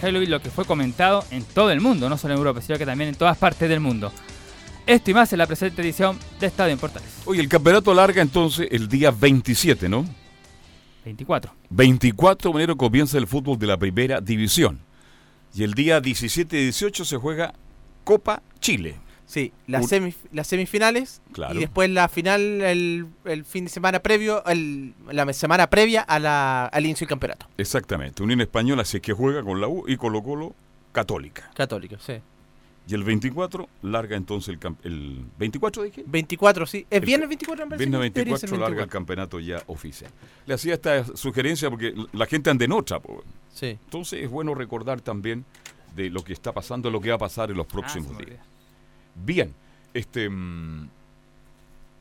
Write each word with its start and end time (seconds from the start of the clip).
lo 0.00 0.40
que 0.40 0.48
fue 0.48 0.64
comentado 0.64 1.24
en 1.32 1.42
todo 1.42 1.72
el 1.72 1.80
mundo, 1.80 2.08
no 2.08 2.16
solo 2.16 2.34
en 2.34 2.38
Europa, 2.38 2.60
sino 2.60 2.78
que 2.78 2.86
también 2.86 3.08
en 3.08 3.16
todas 3.16 3.36
partes 3.36 3.68
del 3.68 3.80
mundo. 3.80 4.12
Esto 4.86 5.10
y 5.10 5.14
más 5.14 5.32
en 5.32 5.40
la 5.40 5.46
presente 5.48 5.82
edición 5.82 6.16
de 6.38 6.46
Estadio 6.46 6.72
en 6.72 6.78
Portales. 6.78 7.08
Oye, 7.24 7.40
el 7.40 7.48
campeonato 7.48 7.92
larga 7.92 8.22
entonces 8.22 8.68
el 8.70 8.86
día 8.86 9.10
27, 9.10 9.88
¿no? 9.88 10.06
24. 11.04 11.52
24 11.70 12.52
de 12.52 12.56
enero 12.56 12.76
comienza 12.76 13.18
el 13.18 13.26
fútbol 13.26 13.58
de 13.58 13.66
la 13.66 13.76
primera 13.76 14.20
división. 14.20 14.78
Y 15.52 15.64
el 15.64 15.74
día 15.74 16.00
17 16.00 16.56
y 16.56 16.62
18 16.62 17.04
se 17.04 17.16
juega 17.16 17.52
Copa 18.04 18.40
Chile. 18.60 19.00
Sí, 19.28 19.52
las, 19.66 19.92
las 20.32 20.46
semifinales 20.46 21.20
y 21.52 21.58
después 21.58 21.90
la 21.90 22.08
final 22.08 22.62
el, 22.62 23.06
fin 23.44 23.64
de 23.64 23.70
semana 23.70 24.00
previo, 24.00 24.42
el, 24.46 24.94
la 25.12 25.30
semana 25.34 25.68
previa 25.68 26.00
a 26.00 26.18
la, 26.18 26.64
al 26.64 26.86
inicio 26.86 27.04
del 27.04 27.10
campeonato. 27.10 27.46
Exactamente. 27.58 28.22
Unión 28.22 28.40
Española 28.40 28.86
si 28.86 28.96
es 28.96 29.02
que 29.02 29.12
juega 29.12 29.42
con 29.42 29.60
la 29.60 29.68
U 29.68 29.84
y 29.86 29.98
Colo 29.98 30.22
Colo 30.22 30.54
Católica. 30.92 31.50
Católica, 31.54 31.98
sí. 32.00 32.14
Y 32.88 32.94
el 32.94 33.04
24 33.04 33.68
larga 33.82 34.16
entonces 34.16 34.56
el, 34.58 34.76
el 34.84 35.26
24 35.38 35.82
dije. 35.82 36.04
24, 36.06 36.64
sí. 36.64 36.86
¿Es 36.88 37.02
viernes 37.02 37.24
el 37.24 37.28
24 37.28 37.62
en 37.64 37.68
Viernes 37.68 38.00
24, 38.00 38.56
larga 38.56 38.82
el 38.84 38.88
campeonato 38.88 39.38
ya 39.40 39.62
oficial. 39.66 40.10
Le 40.46 40.54
hacía 40.54 40.72
esta 40.72 41.04
sugerencia 41.04 41.68
porque 41.68 41.94
la 42.14 42.24
gente 42.24 42.48
anda 42.48 42.64
en 42.64 42.72
otra. 42.72 42.98
Sí. 43.52 43.78
Entonces 43.84 44.22
es 44.22 44.30
bueno 44.30 44.54
recordar 44.54 45.02
también 45.02 45.44
de 45.94 46.08
lo 46.08 46.24
que 46.24 46.32
está 46.32 46.52
pasando, 46.52 46.90
lo 46.90 47.02
que 47.02 47.10
va 47.10 47.16
a 47.16 47.18
pasar 47.18 47.50
en 47.50 47.58
los 47.58 47.66
ah, 47.66 47.72
próximos 47.72 48.16
días. 48.16 48.38
Bien, 49.24 49.54
este 49.94 50.28
mm, 50.28 50.88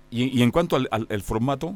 y, 0.09 0.41
en 0.41 0.51
cuanto 0.51 0.75
al, 0.75 1.21
formato. 1.21 1.75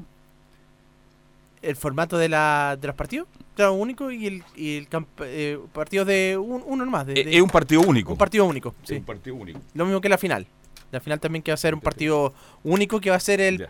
El 1.62 1.76
formato 1.76 2.17
de, 2.17 2.30
la, 2.30 2.77
de 2.80 2.88
los 2.88 2.95
partidos, 2.95 3.27
claro, 3.55 3.73
único 3.73 4.09
y 4.09 4.26
el, 4.26 4.44
y 4.55 4.77
el 4.77 4.88
eh, 5.26 5.59
partido 5.73 6.05
de 6.05 6.38
uno 6.38 6.86
nomás. 6.86 7.08
Eh, 7.09 7.26
es 7.27 7.41
un 7.41 7.50
partido 7.50 7.81
único. 7.81 8.14
Un 8.14 8.17
partido 8.17 8.45
único, 8.45 8.73
sí. 8.84 8.95
un 8.95 9.04
partido 9.04 9.36
único. 9.36 9.59
Lo 9.73 9.86
mismo 9.86 10.02
que 10.02 10.09
la 10.09 10.17
final. 10.17 10.48
La 10.92 11.00
final 11.00 11.20
también 11.20 11.42
que 11.44 11.52
va 11.52 11.53
a 11.53 11.58
ser 11.58 11.73
un 11.73 11.80
partido 11.80 12.33
único 12.64 13.00
que 13.00 13.09
va 13.09 13.16
a 13.16 13.20
ser 13.20 13.39
el, 13.39 13.67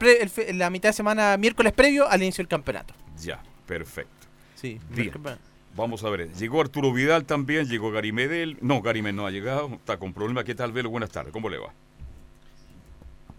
la 0.53 0.69
mitad 0.69 0.89
de 0.89 0.93
semana, 0.93 1.37
miércoles 1.37 1.73
previo 1.73 2.07
al 2.07 2.23
inicio 2.23 2.41
del 2.41 2.47
campeonato. 2.47 2.93
Ya, 3.21 3.43
perfecto. 3.67 4.27
Sí, 4.55 4.79
Bien. 4.89 5.11
Vamos 5.75 6.03
a 6.03 6.09
ver, 6.09 6.33
llegó 6.33 6.59
Arturo 6.59 6.91
Vidal 6.91 7.25
también, 7.25 7.67
llegó 7.67 7.91
Gary 7.91 8.11
Medel. 8.11 8.57
No, 8.61 8.81
Gary 8.81 9.01
Medel 9.01 9.15
no 9.15 9.25
ha 9.25 9.31
llegado, 9.31 9.69
está 9.75 9.97
con 9.97 10.13
problemas. 10.13 10.43
¿Qué 10.43 10.53
tal, 10.53 10.73
Velo? 10.73 10.89
Buenas 10.89 11.11
tardes, 11.11 11.31
¿cómo 11.31 11.49
le 11.49 11.57
va? 11.57 11.73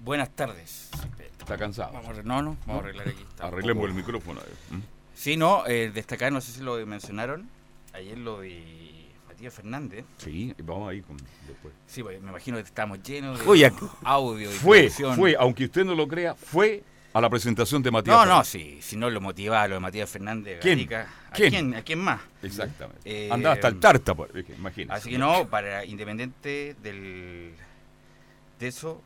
Buenas 0.03 0.31
tardes. 0.31 0.91
¿Está 1.39 1.59
cansado? 1.59 1.93
Vamos 1.93 2.19
a, 2.19 2.23
no, 2.23 2.41
no, 2.43 2.57
vamos 2.67 2.83
a 2.83 2.87
arreglar 2.87 3.09
aquí. 3.09 3.25
Arreglemos 3.39 3.87
el 3.87 3.95
micrófono. 3.95 4.41
¿Mm? 4.71 4.79
Sí, 5.15 5.37
no, 5.37 5.67
eh, 5.67 5.91
destacar, 5.93 6.33
no 6.33 6.41
sé 6.41 6.53
si 6.53 6.63
lo 6.63 6.85
mencionaron, 6.87 7.49
ayer 7.93 8.17
lo 8.17 8.41
de 8.41 9.11
Matías 9.29 9.53
Fernández. 9.53 10.07
Sí, 10.17 10.55
vamos 10.65 10.91
ahí 10.91 11.03
con, 11.03 11.19
después. 11.47 11.75
Sí, 11.87 12.03
pues, 12.03 12.21
me 12.23 12.31
imagino 12.31 12.57
que 12.57 12.63
estamos 12.63 13.03
llenos 13.03 13.39
de 13.45 13.73
audio 14.05 14.51
y 14.51 14.55
Fue, 14.55 14.89
fue, 14.89 15.37
aunque 15.39 15.67
usted 15.67 15.85
no 15.85 15.95
lo 15.95 16.09
crea, 16.09 16.35
fue 16.35 16.83
a 17.15 17.21
la 17.21 17.29
presentación 17.29 17.83
de 17.83 17.91
Matías 17.91 18.17
No, 18.17 18.27
no, 18.27 18.45
sí, 18.45 18.79
si 18.81 18.97
no 18.97 19.11
lo 19.11 19.21
motivaba 19.21 19.69
lo 19.69 19.75
de 19.75 19.81
Matías 19.81 20.09
Fernández. 20.11 20.61
¿Quién? 20.61 20.89
¿A 20.95 21.07
quién? 21.33 21.75
¿A 21.75 21.83
quién 21.83 21.99
más? 21.99 22.21
Exactamente. 22.43 23.01
Eh, 23.05 23.29
Andaba 23.31 23.55
hasta 23.55 23.69
el 23.69 23.79
tarta, 23.79 24.15
pues, 24.15 24.31
imagínese. 24.57 24.93
Así 24.93 25.11
que 25.11 25.19
no, 25.19 25.47
para 25.49 25.85
independiente 25.85 26.75
del, 26.83 27.53
de 28.59 28.69
eso, 28.69 29.03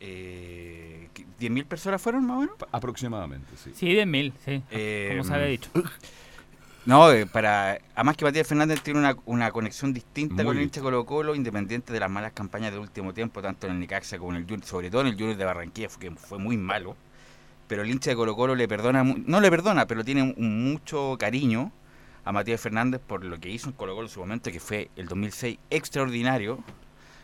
eh, 0.00 1.08
¿10.000 1.38 1.64
personas 1.66 2.00
fueron 2.00 2.24
más 2.26 2.36
o 2.38 2.40
menos? 2.40 2.56
Aproximadamente, 2.72 3.50
sí. 3.62 3.72
Sí, 3.74 3.86
10.000, 3.88 4.32
sí, 4.44 4.62
eh, 4.70 5.08
como 5.10 5.24
se 5.24 5.34
había 5.34 5.46
dicho. 5.46 5.70
No, 6.86 7.12
eh, 7.12 7.26
para 7.26 7.78
además 7.94 8.16
que 8.16 8.24
Matías 8.24 8.46
Fernández 8.46 8.80
tiene 8.80 9.00
una, 9.00 9.14
una 9.26 9.50
conexión 9.52 9.92
distinta 9.92 10.42
con 10.42 10.56
el 10.56 10.62
hincha 10.62 10.80
Colo 10.80 11.04
Colo, 11.04 11.34
independiente 11.34 11.92
de 11.92 12.00
las 12.00 12.10
malas 12.10 12.32
campañas 12.32 12.72
del 12.72 12.80
último 12.80 13.12
tiempo, 13.12 13.42
tanto 13.42 13.66
en 13.66 13.74
el 13.74 13.80
Nicaxa 13.80 14.18
como 14.18 14.30
en 14.30 14.38
el 14.38 14.44
Junior, 14.44 14.64
sobre 14.64 14.90
todo 14.90 15.02
en 15.02 15.08
el 15.08 15.12
Junior 15.12 15.36
de 15.36 15.44
Barranquilla, 15.44 15.88
que 16.00 16.10
fue 16.12 16.38
muy 16.38 16.56
malo 16.56 16.96
pero 17.70 17.82
el 17.82 17.90
hincha 17.90 18.10
de 18.10 18.16
Colo 18.16 18.34
Colo 18.34 18.56
le 18.56 18.66
perdona, 18.66 19.04
no 19.04 19.40
le 19.40 19.48
perdona, 19.48 19.86
pero 19.86 20.04
tiene 20.04 20.34
mucho 20.36 21.14
cariño 21.20 21.70
a 22.24 22.32
Matías 22.32 22.60
Fernández 22.60 23.00
por 23.06 23.24
lo 23.24 23.38
que 23.38 23.48
hizo 23.48 23.68
en 23.68 23.74
Colo 23.74 23.94
Colo 23.94 24.08
en 24.08 24.12
su 24.12 24.18
momento, 24.18 24.50
que 24.50 24.58
fue 24.58 24.90
el 24.96 25.06
2006 25.06 25.56
extraordinario. 25.70 26.58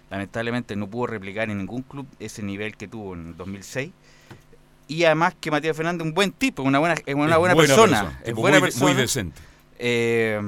Lamentablemente 0.08 0.76
no 0.76 0.86
pudo 0.86 1.08
replicar 1.08 1.50
en 1.50 1.58
ningún 1.58 1.82
club 1.82 2.06
ese 2.20 2.44
nivel 2.44 2.76
que 2.76 2.86
tuvo 2.86 3.14
en 3.14 3.26
el 3.26 3.36
2006. 3.36 3.90
Y 4.86 5.02
además 5.02 5.34
que 5.40 5.50
Matías 5.50 5.76
Fernández 5.76 6.02
es 6.02 6.10
un 6.10 6.14
buen 6.14 6.30
tipo, 6.30 6.62
una 6.62 6.78
buena, 6.78 6.94
es 6.94 7.14
una 7.16 7.38
buena, 7.38 7.56
persona, 7.56 8.20
es 8.24 8.32
buena 8.32 8.60
muy, 8.60 8.68
persona. 8.68 8.92
Muy 8.92 9.02
decente. 9.02 9.40
Eh, 9.80 10.40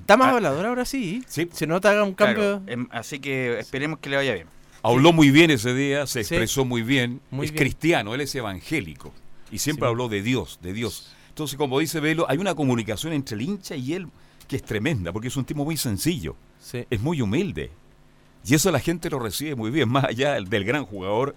Está 0.00 0.16
más 0.16 0.30
ah, 0.30 0.30
hablador 0.32 0.66
ahora 0.66 0.84
sí. 0.84 1.22
sí. 1.28 1.48
Se 1.52 1.68
nota 1.68 2.02
un 2.02 2.14
cambio. 2.14 2.60
Em, 2.66 2.88
así 2.90 3.20
que 3.20 3.60
esperemos 3.60 4.00
que 4.00 4.10
le 4.10 4.16
vaya 4.16 4.34
bien. 4.34 4.48
Habló 4.82 5.12
muy 5.12 5.30
bien 5.30 5.52
ese 5.52 5.74
día, 5.74 6.08
se 6.08 6.22
expresó 6.22 6.64
muy 6.64 6.82
bien. 6.82 7.20
es 7.40 7.52
cristiano, 7.52 8.16
él 8.16 8.20
es 8.20 8.34
evangélico 8.34 9.12
y 9.54 9.58
siempre 9.58 9.86
habló 9.86 10.08
de 10.08 10.20
Dios, 10.20 10.58
de 10.62 10.72
Dios. 10.72 11.14
Entonces, 11.28 11.56
como 11.56 11.78
dice 11.78 12.00
Velo, 12.00 12.26
hay 12.28 12.38
una 12.38 12.56
comunicación 12.56 13.12
entre 13.12 13.36
el 13.36 13.42
hincha 13.42 13.76
y 13.76 13.92
él 13.92 14.08
que 14.48 14.56
es 14.56 14.64
tremenda, 14.64 15.12
porque 15.12 15.28
es 15.28 15.36
un 15.36 15.44
tipo 15.44 15.64
muy 15.64 15.76
sencillo, 15.76 16.34
es 16.90 17.00
muy 17.00 17.22
humilde. 17.22 17.70
Y 18.44 18.54
eso 18.54 18.72
la 18.72 18.80
gente 18.80 19.08
lo 19.08 19.20
recibe 19.20 19.54
muy 19.54 19.70
bien, 19.70 19.88
más 19.92 20.06
allá 20.06 20.34
del, 20.34 20.64
gran 20.64 20.84
jugador 20.84 21.36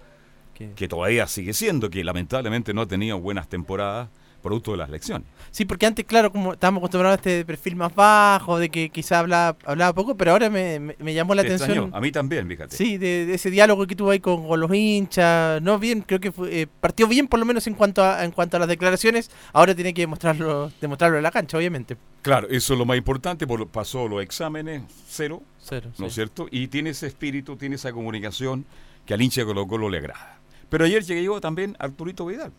que 0.76 0.88
todavía 0.88 1.28
sigue 1.28 1.54
siendo, 1.54 1.92
que 1.92 2.04
lamentablemente 2.04 2.74
no 2.74 2.82
ha 2.82 2.88
tenido 2.88 3.20
buenas 3.20 3.48
temporadas, 3.50 4.10
producto 4.42 4.72
de 4.72 4.78
las 4.78 4.90
lecciones. 4.90 5.28
Sí, 5.52 5.66
porque 5.66 5.86
antes, 5.86 6.06
claro, 6.06 6.32
como 6.32 6.54
estábamos 6.54 6.82
acostumbrados 6.82 7.16
a 7.16 7.20
este 7.20 7.46
perfil 7.46 7.76
más 7.76 7.94
bajo, 7.94 8.60
de 8.60 8.70
que 8.70 8.90
quizá 8.90 9.20
hablaba, 9.20 9.58
hablaba 9.66 9.94
poco, 9.94 10.16
pero 10.16 10.32
ahora 10.32 10.50
me, 10.50 10.96
llamó 11.14 11.36
la 11.36 11.42
atención. 11.42 11.90
A 11.94 12.00
mí 12.00 12.12
también, 12.12 12.48
fíjate. 12.48 12.76
Sí, 12.76 12.98
de, 12.98 13.34
ese 13.34 13.50
diálogo 13.50 13.88
que 13.88 13.96
tuvo 13.96 14.12
ahí 14.12 14.20
con, 14.20 14.48
los 14.60 14.74
hinchas. 14.74 15.62
No, 15.62 15.80
bien, 15.80 16.02
creo 16.02 16.20
que 16.20 16.32
eh, 16.50 16.68
partió 16.80 17.08
bien, 17.08 17.28
por 17.28 17.40
lo 17.40 17.46
menos 17.46 17.68
en 17.68 17.74
cuanto 17.74 18.04
a, 18.04 18.24
en 18.24 18.32
cuanto 18.32 18.58
a 18.58 18.60
las 18.60 18.70
declaraciones. 18.70 19.32
Ahora 19.54 19.74
tiene 19.74 19.94
que 19.94 20.02
demostrarlo, 20.02 20.72
demostrarlo 20.80 21.18
en 21.18 21.24
la 21.24 21.32
cancha, 21.32 21.58
obviamente. 21.58 21.98
Claro, 22.22 22.48
eso 22.50 22.74
es 22.74 22.80
lo 22.80 22.86
más 22.86 22.98
importante, 22.98 23.48
por, 23.48 23.68
pasó 23.68 24.08
los 24.08 24.22
exámenes 24.22 24.84
cero, 25.08 25.42
cero 25.60 25.92
¿no 25.98 26.08
es 26.08 26.14
cierto? 26.14 26.48
Y 26.52 26.68
tiene 26.68 26.92
ese 26.92 27.08
espíritu, 27.08 27.56
tiene 27.56 27.76
esa 27.76 27.92
comunicación 27.94 28.66
que 29.06 29.14
al 29.14 29.22
hincha 29.22 29.42
de 29.42 29.48
Colo 29.48 29.68
Colo 29.68 29.90
le 29.90 30.00
agrada. 30.00 30.40
Pero 30.70 30.86
ayer 30.86 31.04
llegó 31.04 31.40
también 31.40 31.76
Arturito 31.80 32.26
Vidal. 32.26 32.52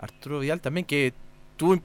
Arturo 0.00 0.40
Vidal 0.40 0.60
también, 0.60 0.84
que 0.84 1.12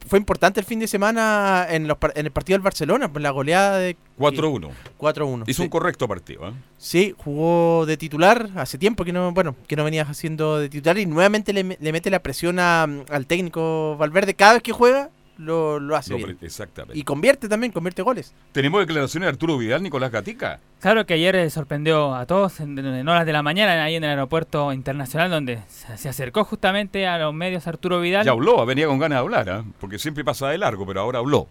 fue 0.07 0.19
importante 0.19 0.59
el 0.59 0.65
fin 0.65 0.79
de 0.79 0.87
semana 0.87 1.67
en, 1.69 1.87
los, 1.87 1.97
en 2.15 2.25
el 2.25 2.31
partido 2.31 2.55
del 2.55 2.63
Barcelona, 2.63 3.11
por 3.11 3.21
la 3.21 3.31
goleada 3.31 3.77
de 3.77 3.97
4-1. 4.17 4.71
4-1. 4.97 5.43
Hizo 5.47 5.63
un 5.63 5.69
correcto 5.69 6.07
partido, 6.07 6.47
¿eh? 6.47 6.53
Sí, 6.77 7.13
jugó 7.17 7.85
de 7.85 7.97
titular 7.97 8.49
hace 8.55 8.77
tiempo 8.77 9.03
que 9.03 9.11
no, 9.11 9.31
bueno, 9.33 9.55
que 9.67 9.75
no 9.75 9.83
venía 9.83 10.03
haciendo 10.03 10.59
de 10.59 10.69
titular 10.69 10.97
y 10.97 11.05
nuevamente 11.05 11.51
le, 11.51 11.63
mete 11.63 12.09
la 12.09 12.19
presión 12.19 12.59
al 12.59 13.25
técnico 13.27 13.97
Valverde 13.97 14.33
cada 14.33 14.53
vez 14.53 14.63
que 14.63 14.71
juega 14.71 15.09
lo, 15.37 15.79
lo 15.79 15.95
hace 15.95 16.15
bien. 16.15 16.37
Exactamente. 16.41 16.97
Y 16.97 17.03
convierte 17.03 17.47
también, 17.49 17.71
convierte 17.71 18.01
goles. 18.01 18.33
Tenemos 18.51 18.81
declaraciones 18.81 19.27
de 19.27 19.31
Arturo 19.31 19.57
Vidal, 19.57 19.83
Nicolás 19.83 20.11
Gatica. 20.11 20.59
Claro 20.79 21.05
que 21.05 21.15
ayer 21.15 21.35
eh, 21.35 21.49
sorprendió 21.49 22.13
a 22.15 22.25
todos 22.25 22.59
en, 22.59 23.07
horas 23.07 23.25
de 23.25 23.33
la 23.33 23.41
mañana 23.41 23.83
ahí 23.83 23.95
en 23.95 24.03
el 24.03 24.11
aeropuerto 24.11 24.71
internacional 24.71 25.29
donde 25.29 25.59
se 25.67 26.09
acercó 26.09 26.43
justamente 26.43 27.07
a 27.07 27.17
los 27.17 27.33
medios 27.33 27.67
Arturo 27.67 28.01
Vidal. 28.01 28.25
Ya 28.25 28.31
habló, 28.31 28.65
venía 28.65 28.87
con 28.87 28.99
ganas 28.99 29.17
de 29.17 29.19
hablar, 29.21 29.49
¿eh? 29.49 29.63
porque 29.79 29.99
siempre 29.99 30.23
pasa 30.23 30.49
de 30.49 30.57
largo, 30.57 30.85
pero 30.85 31.01
ahora 31.01 31.19
habló. 31.19 31.47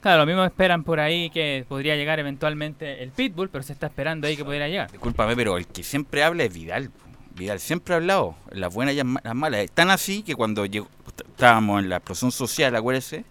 Claro, 0.00 0.22
lo 0.22 0.26
mismo 0.26 0.44
esperan 0.44 0.82
por 0.82 0.98
ahí 0.98 1.30
que 1.30 1.64
podría 1.68 1.94
llegar 1.94 2.18
eventualmente 2.18 3.04
el 3.04 3.10
Pitbull, 3.10 3.50
pero 3.50 3.62
se 3.62 3.72
está 3.72 3.86
esperando 3.86 4.26
ahí 4.26 4.36
que 4.36 4.44
podría 4.44 4.66
llegar. 4.66 4.90
Discúlpame, 4.90 5.36
pero 5.36 5.56
el 5.56 5.66
que 5.68 5.84
siempre 5.84 6.24
habla 6.24 6.42
es 6.42 6.52
Vidal. 6.52 6.90
Vidal 7.34 7.60
siempre 7.60 7.94
ha 7.94 7.96
hablado, 7.98 8.34
las 8.50 8.72
buenas 8.72 8.94
y 8.94 8.98
las 8.98 9.34
malas. 9.34 9.60
Es 9.60 9.70
tan 9.70 9.90
así 9.90 10.22
que 10.22 10.34
cuando 10.34 10.66
llegó, 10.66 10.88
estábamos 11.18 11.82
en 11.82 11.88
la 11.88 11.96
explosión 11.96 12.32
social, 12.32 12.74
acuérdese, 12.76 13.24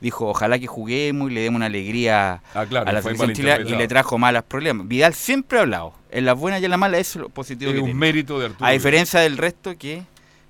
dijo, 0.00 0.28
ojalá 0.28 0.58
que 0.58 0.66
juguemos 0.66 1.30
y 1.30 1.34
le 1.34 1.42
demos 1.42 1.56
una 1.56 1.66
alegría 1.66 2.42
ah, 2.54 2.60
a 2.60 2.92
la 2.92 3.02
selección 3.02 3.32
chilena 3.32 3.68
y 3.68 3.76
le 3.76 3.88
trajo 3.88 4.18
malos 4.18 4.42
problemas. 4.44 4.88
Vidal 4.88 5.14
siempre 5.14 5.58
ha 5.58 5.62
hablado, 5.62 5.94
en 6.10 6.24
las 6.24 6.38
buenas 6.38 6.60
y 6.60 6.64
en 6.64 6.70
las 6.70 6.80
malas, 6.80 7.00
eso 7.00 7.18
es 7.18 7.22
lo 7.22 7.28
positivo 7.28 7.70
es 7.70 7.76
que 7.76 7.82
un 7.82 7.96
mérito 7.96 8.38
de 8.38 8.46
Arturo. 8.46 8.66
A 8.66 8.70
diferencia 8.72 9.20
del 9.20 9.38
resto 9.38 9.76
que 9.78 10.02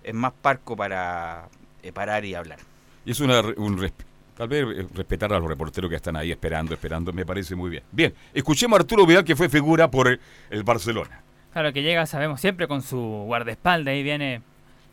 es 0.03 0.15
más 0.15 0.33
parco 0.41 0.77
para 0.77 1.49
eh, 1.83 1.93
parar 1.93 2.25
y 2.25 2.35
hablar. 2.35 2.59
Y 3.05 3.13
es 3.13 3.21
una, 3.21 3.41
un 3.41 3.91
Tal 4.37 4.49
vez 4.49 4.65
eh, 4.65 4.87
respetar 4.95 5.33
a 5.33 5.39
los 5.39 5.49
reporteros 5.49 5.91
que 5.91 5.97
están 5.97 6.17
ahí 6.17 6.31
esperando, 6.31 6.73
esperando, 6.75 7.13
me 7.13 7.27
parece 7.27 7.55
muy 7.55 7.71
bien. 7.71 7.83
Bien, 7.93 8.15
escuchemos 8.33 8.79
a 8.79 8.81
Arturo 8.81 9.07
Vidal, 9.07 9.25
que 9.25 9.37
fue 9.37 9.49
figura 9.49 9.91
por 9.91 10.19
el 10.51 10.63
Barcelona. 10.63 11.21
Claro, 11.53 11.73
que 11.73 11.83
llega, 11.83 12.07
sabemos, 12.07 12.41
siempre 12.41 12.67
con 12.67 12.83
su 12.83 12.99
guardaespaldas, 12.99 13.93
ahí 13.93 14.03
viene 14.03 14.43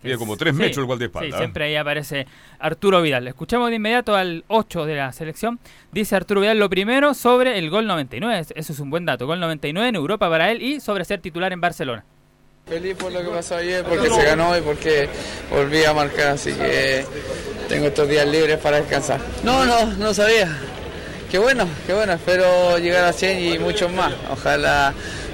Mide 0.01 0.17
como 0.17 0.37
tres 0.37 0.53
metros 0.53 0.77
el 0.77 0.85
guardaespaldas. 0.85 1.31
Sí, 1.31 1.37
siempre 1.37 1.65
ahí 1.65 1.75
aparece 1.75 2.25
Arturo 2.59 3.01
Vidal. 3.01 3.27
Escuchamos 3.27 3.69
de 3.69 3.75
inmediato 3.75 4.15
al 4.15 4.45
8 4.47 4.85
de 4.85 4.95
la 4.95 5.11
selección. 5.11 5.59
Dice 5.91 6.15
Arturo 6.15 6.41
Vidal 6.41 6.57
lo 6.57 6.69
primero 6.69 7.13
sobre 7.13 7.57
el 7.57 7.69
gol 7.69 7.85
99. 7.85 8.45
Eso 8.55 8.73
es 8.73 8.79
un 8.79 8.89
buen 8.89 9.05
dato. 9.05 9.27
Gol 9.27 9.41
99 9.41 9.89
en 9.89 9.95
Europa 9.95 10.29
para 10.29 10.51
él 10.51 10.61
y 10.61 10.79
sobre 10.79 11.03
ser 11.03 11.19
titular 11.19 11.51
en 11.51 11.59
Barcelona. 11.59 12.05
Feliz 12.65 12.95
por 12.95 13.11
lo 13.11 13.21
que 13.21 13.29
pasó 13.29 13.55
ayer, 13.55 13.83
porque 13.83 14.09
se 14.09 14.23
ganó 14.23 14.55
y 14.57 14.61
porque 14.61 15.09
volví 15.49 15.83
a 15.83 15.93
marcar. 15.93 16.27
Así 16.27 16.53
que 16.53 17.03
tengo 17.67 17.87
estos 17.87 18.07
días 18.07 18.27
libres 18.27 18.57
para 18.59 18.77
descansar. 18.77 19.19
No, 19.43 19.65
no, 19.65 19.85
no 19.97 20.13
sabía 20.13 20.55
qué 21.29 21.39
bueno, 21.39 21.67
qué 21.85 21.93
bueno, 21.93 22.13
espero 22.13 22.77
llegar 22.77 23.03
a 23.03 23.11
100 23.11 23.39
y 23.39 23.59
muchos 23.59 23.91
más. 23.91 24.13
Ojalá 24.31 24.93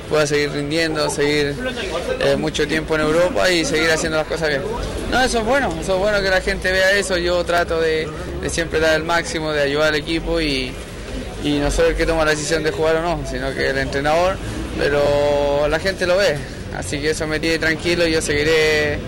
pueda 0.09 0.25
seguir 0.27 0.51
rindiendo, 0.51 1.09
seguir 1.09 1.55
eh, 2.19 2.35
mucho 2.35 2.67
tiempo 2.67 2.95
en 2.95 3.01
Europa 3.01 3.49
y 3.49 3.65
seguir 3.65 3.89
haciendo 3.91 4.17
las 4.17 4.27
cosas 4.27 4.49
bien. 4.49 4.61
No, 5.11 5.21
eso 5.21 5.39
es 5.39 5.45
bueno, 5.45 5.69
eso 5.79 5.95
es 5.95 5.99
bueno 5.99 6.21
que 6.21 6.29
la 6.29 6.41
gente 6.41 6.71
vea 6.71 6.91
eso. 6.91 7.17
Yo 7.17 7.43
trato 7.43 7.79
de, 7.79 8.07
siempre 8.49 8.79
dar 8.79 8.95
el 8.95 9.03
máximo, 9.03 9.51
de 9.51 9.61
ayudar 9.61 9.89
al 9.89 9.95
equipo 9.95 10.39
y, 10.39 10.73
no 11.43 11.69
soy 11.69 11.89
el 11.89 11.95
que 11.95 12.05
toma 12.05 12.25
la 12.25 12.31
decisión 12.31 12.63
de 12.63 12.71
jugar 12.71 12.95
o 12.97 13.01
no, 13.01 13.23
sino 13.29 13.53
que 13.53 13.69
el 13.69 13.77
entrenador, 13.77 14.35
pero 14.79 15.67
la 15.67 15.79
gente 15.79 16.07
lo 16.07 16.17
ve. 16.17 16.37
Así 16.75 16.99
que 16.99 17.11
eso 17.11 17.27
me 17.27 17.39
tiene 17.39 17.59
tranquilo 17.59 18.05
yo 18.05 18.21
seguiré 18.21 18.99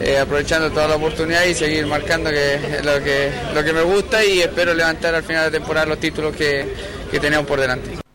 eh, 0.00 0.18
aprovechando 0.18 0.70
toda 0.70 0.88
la 0.88 0.96
oportunidad 0.96 1.44
y 1.44 1.54
seguir 1.54 1.86
marcando 1.86 2.30
lo 2.30 3.02
que, 3.02 3.30
lo 3.54 3.64
que 3.64 3.72
me 3.72 3.82
gusta 3.82 4.24
y 4.24 4.40
espero 4.40 4.74
levantar 4.74 5.14
al 5.14 5.22
final 5.22 5.50
de 5.50 5.58
temporada 5.58 5.86
los 5.86 5.98
títulos 5.98 6.36
que 6.36 6.66
tenemos 7.20 7.46
por 7.46 7.60
delante. 7.60 8.09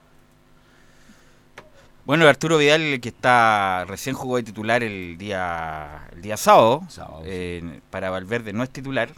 Bueno, 2.05 2.27
Arturo 2.27 2.59
Vidal, 2.59 2.99
que 3.01 3.09
está 3.09 3.83
recién 3.85 4.15
jugó 4.15 4.37
de 4.37 4.43
titular 4.43 4.83
el 4.83 5.17
día 5.17 6.07
el 6.13 6.21
día 6.21 6.37
sábado, 6.37 6.83
eh, 7.23 7.79
para 7.89 8.11
Valverde 8.11 8.53
no 8.53 8.61
es 8.61 8.69
titular, 8.69 9.09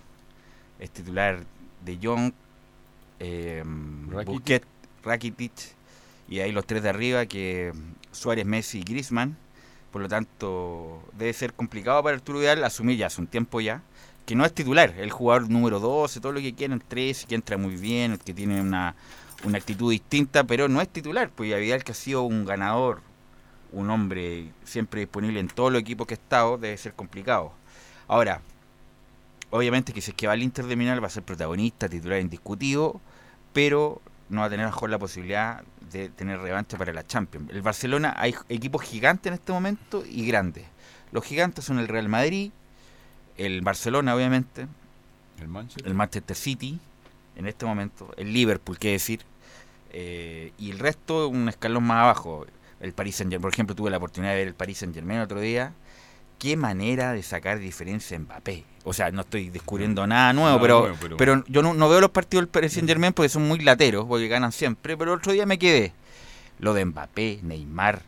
es 0.79 0.89
titular 0.91 1.43
de 1.83 1.99
John, 2.01 2.33
eh, 3.19 3.61
Busquets, 4.25 4.65
Rakitic 5.03 5.51
y 6.29 6.39
ahí 6.39 6.53
los 6.53 6.65
tres 6.65 6.81
de 6.81 6.87
arriba 6.87 7.25
que 7.25 7.73
Suárez, 8.13 8.45
Messi 8.45 8.79
y 8.79 8.83
Griezmann. 8.83 9.35
Por 9.91 10.01
lo 10.01 10.07
tanto, 10.07 11.01
debe 11.17 11.33
ser 11.33 11.53
complicado 11.53 12.01
para 12.03 12.15
Arturo 12.15 12.39
Vidal 12.39 12.63
asumir 12.63 12.97
ya 12.97 13.07
hace 13.07 13.19
un 13.19 13.27
tiempo 13.27 13.59
ya 13.59 13.81
que 14.25 14.35
no 14.35 14.45
es 14.45 14.53
titular, 14.53 14.93
el 14.97 15.11
jugador 15.11 15.49
número 15.49 15.79
12, 15.79 16.19
todo 16.19 16.33
lo 16.33 16.41
que 16.41 16.53
quieran, 16.53 16.81
13, 16.85 17.27
que 17.27 17.35
entra 17.35 17.57
muy 17.57 17.77
bien, 17.77 18.17
que 18.17 18.33
tiene 18.33 18.61
una, 18.61 18.93
una 19.43 19.57
actitud 19.57 19.91
distinta, 19.91 20.43
pero 20.43 20.67
no 20.67 20.81
es 20.81 20.89
titular, 20.89 21.29
pues 21.29 21.55
Vidal 21.55 21.83
que 21.83 21.91
ha 21.91 21.95
sido 21.95 22.23
un 22.23 22.45
ganador, 22.45 23.01
un 23.71 23.89
hombre 23.89 24.51
siempre 24.63 25.01
disponible 25.01 25.39
en 25.39 25.47
todos 25.47 25.71
los 25.71 25.81
equipos 25.81 26.07
que 26.07 26.15
ha 26.15 26.17
estado, 26.17 26.57
debe 26.57 26.77
ser 26.77 26.93
complicado. 26.93 27.51
Ahora, 28.07 28.41
obviamente 29.49 29.93
que 29.93 30.01
si 30.01 30.11
es 30.11 30.17
que 30.17 30.27
va 30.27 30.33
al 30.33 30.43
Inter 30.43 30.65
de 30.65 30.75
Milán 30.75 31.01
va 31.01 31.07
a 31.07 31.11
ser 31.11 31.23
protagonista, 31.23 31.89
titular 31.89 32.19
indiscutido, 32.19 32.99
pero 33.53 34.01
no 34.29 34.41
va 34.41 34.47
a 34.47 34.49
tener 34.49 34.65
mejor 34.65 34.89
la 34.89 34.99
posibilidad 34.99 35.63
de 35.91 36.09
tener 36.09 36.39
revancha 36.39 36.77
para 36.77 36.93
la 36.93 37.05
Champions. 37.05 37.49
El 37.51 37.61
Barcelona 37.61 38.13
hay 38.17 38.35
equipos 38.49 38.81
gigantes 38.81 39.27
en 39.27 39.33
este 39.35 39.51
momento 39.51 40.03
y 40.05 40.25
grandes. 40.25 40.65
Los 41.11 41.23
gigantes 41.23 41.65
son 41.65 41.79
el 41.79 41.87
Real 41.87 42.09
Madrid, 42.09 42.51
el 43.37 43.61
Barcelona 43.61 44.15
obviamente, 44.15 44.67
el 45.39 45.47
Manchester, 45.47 45.87
el 45.87 45.93
Manchester 45.93 46.35
City 46.35 46.79
en 47.37 47.47
este 47.47 47.65
momento, 47.65 48.11
el 48.17 48.33
Liverpool, 48.33 48.77
qué 48.77 48.91
decir, 48.91 49.21
eh, 49.93 50.51
y 50.57 50.71
el 50.71 50.79
resto 50.79 51.27
un 51.27 51.47
escalón 51.47 51.83
más 51.83 52.03
abajo. 52.03 52.45
El 52.79 52.93
Paris 52.93 53.15
Saint 53.15 53.31
Germain, 53.31 53.41
por 53.43 53.53
ejemplo, 53.53 53.75
tuve 53.75 53.89
la 53.89 53.97
oportunidad 53.97 54.33
de 54.33 54.39
ver 54.39 54.47
el 54.47 54.53
Paris 54.53 54.79
Saint 54.79 54.93
Germain 54.93 55.19
otro 55.19 55.39
día. 55.39 55.73
Qué 56.39 56.55
manera 56.55 57.13
de 57.13 57.23
sacar 57.23 57.57
diferencia 57.57 58.15
en 58.15 58.23
Mbappé. 58.23 58.63
O 58.83 58.93
sea, 58.93 59.11
no 59.11 59.21
estoy 59.21 59.49
descubriendo 59.49 60.05
nada 60.05 60.33
nuevo, 60.33 60.61
pero, 60.61 60.95
pero, 61.17 61.43
yo 61.47 61.61
no, 61.63 61.89
veo 61.89 61.99
los 62.01 62.11
partidos 62.11 62.43
del 62.43 62.49
Paris 62.49 62.73
Saint 62.73 62.87
Germain 62.87 63.13
porque 63.13 63.29
son 63.29 63.47
muy 63.47 63.59
lateros, 63.59 64.05
porque 64.05 64.27
ganan 64.27 64.51
siempre. 64.51 64.95
Pero 64.97 65.13
el 65.13 65.19
otro 65.19 65.31
día 65.31 65.45
me 65.45 65.57
quedé. 65.57 65.93
Lo 66.59 66.73
de 66.73 66.85
Mbappé, 66.85 67.39
Neymar, 67.43 68.01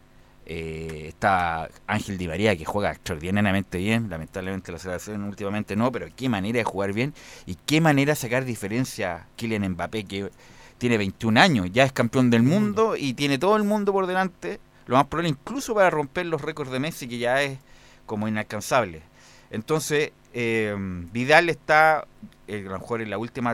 eh, 0.52 1.06
está 1.10 1.70
Ángel 1.86 2.18
Di 2.18 2.28
María 2.28 2.58
que 2.58 2.66
juega 2.66 2.90
extraordinariamente 2.90 3.78
bien. 3.78 4.10
Lamentablemente 4.10 4.72
la 4.72 4.80
selección 4.80 5.24
últimamente 5.24 5.76
no, 5.76 5.92
pero 5.92 6.08
qué 6.16 6.28
manera 6.28 6.58
de 6.58 6.64
jugar 6.64 6.92
bien 6.92 7.14
y 7.46 7.54
qué 7.68 7.82
manera 7.82 8.14
de 8.14 8.16
sacar 8.16 8.46
diferencia 8.46 9.28
Kylian 9.36 9.70
Mbappé 9.70 10.06
que 10.06 10.32
tiene 10.80 10.98
21 10.98 11.40
años, 11.40 11.68
ya 11.72 11.84
es 11.84 11.92
campeón 11.92 12.32
del 12.32 12.42
mundo 12.42 12.96
y 12.98 13.14
tiene 13.14 13.38
todo 13.38 13.58
el 13.58 13.64
mundo 13.64 13.94
por 13.94 14.08
delante. 14.08 14.60
Lo 14.88 14.96
más 14.96 15.06
probable 15.06 15.30
incluso 15.30 15.76
para 15.76 15.92
romper 15.92 16.26
los 16.26 16.42
récords 16.42 16.72
de 16.72 16.80
Messi 16.80 17.08
que 17.08 17.20
ya 17.20 17.44
es 17.44 17.60
como 18.08 18.28
inalcanzable. 18.28 19.04
Entonces, 19.52 20.14
eh, 20.34 20.76
Vidal 21.12 21.50
está, 21.50 22.08
eh, 22.48 22.62
a 22.66 22.70
lo 22.72 22.80
mejor 22.80 23.04
en 23.04 23.12
la 23.12 23.20
última 23.20 23.54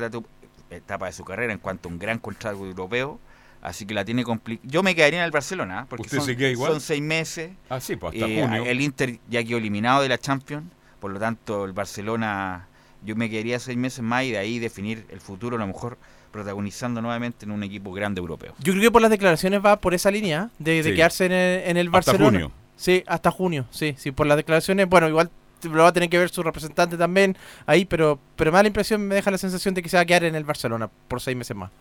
etapa 0.69 1.07
de 1.07 1.11
su 1.11 1.25
carrera 1.25 1.51
en 1.51 1.59
cuanto 1.59 1.89
a 1.89 1.91
un 1.91 1.99
gran 1.99 2.19
contrato 2.19 2.65
europeo, 2.65 3.19
así 3.65 3.85
que 3.85 3.93
la 3.93 4.05
tiene 4.05 4.23
complicada. 4.23 4.69
Yo 4.69 4.83
me 4.83 4.95
quedaría 4.95 5.19
en 5.19 5.25
el 5.25 5.31
Barcelona, 5.31 5.81
¿eh? 5.81 5.85
porque 5.89 6.07
son, 6.09 6.81
seis 6.81 7.01
meses. 7.01 7.51
Ah, 7.69 7.79
sí, 7.79 7.95
pues 7.95 8.13
hasta 8.13 8.25
junio. 8.25 8.65
El 8.65 8.81
Inter 8.81 9.19
ya 9.29 9.43
quedó 9.43 9.57
eliminado 9.57 10.01
de 10.01 10.09
la 10.09 10.17
Champions, 10.17 10.65
por 10.99 11.11
lo 11.11 11.19
tanto 11.19 11.65
el 11.65 11.73
Barcelona, 11.73 12.67
yo 13.03 13.15
me 13.15 13.29
quedaría 13.29 13.59
seis 13.59 13.77
meses 13.77 14.01
más 14.01 14.23
y 14.23 14.31
de 14.31 14.37
ahí 14.37 14.59
definir 14.59 15.05
el 15.09 15.19
futuro, 15.19 15.57
a 15.57 15.59
lo 15.59 15.67
mejor 15.67 15.97
protagonizando 16.31 17.01
nuevamente 17.01 17.45
en 17.45 17.51
un 17.51 17.63
equipo 17.63 17.91
grande 17.91 18.19
europeo. 18.19 18.53
Yo 18.59 18.73
creo 18.73 18.83
que 18.83 18.91
por 18.91 19.01
las 19.01 19.11
declaraciones 19.11 19.61
va 19.65 19.79
por 19.79 19.93
esa 19.93 20.11
línea 20.11 20.49
de, 20.59 20.83
quedarse 20.83 21.25
en 21.25 21.31
el, 21.31 21.69
en 21.69 21.77
el 21.77 21.89
Barcelona. 21.89 22.25
Hasta 22.25 22.39
junio. 22.39 22.51
Sí, 22.77 23.03
hasta 23.07 23.31
junio, 23.31 23.65
sí, 23.71 23.95
sí, 23.97 24.11
por 24.11 24.27
las 24.27 24.37
declaraciones, 24.37 24.87
bueno, 24.87 25.07
igual 25.07 25.31
lo 25.63 25.83
va 25.83 25.89
a 25.89 25.93
tener 25.93 26.09
que 26.09 26.19
ver 26.19 26.29
su 26.29 26.43
representante 26.43 26.97
también 26.97 27.35
ahí, 27.65 27.85
pero, 27.85 28.19
pero 28.35 28.51
me 28.51 28.57
da 28.57 28.63
la 28.63 28.67
impresión, 28.67 29.07
me 29.07 29.15
deja 29.15 29.31
la 29.31 29.37
sensación 29.37 29.73
de 29.73 29.81
que 29.81 29.89
se 29.89 29.97
va 29.97 30.01
a 30.01 30.05
quedar 30.05 30.25
en 30.25 30.35
el 30.35 30.43
Barcelona 30.43 30.89
por 31.07 31.21
seis 31.21 31.35
meses 31.35 31.55
más. 31.55 31.71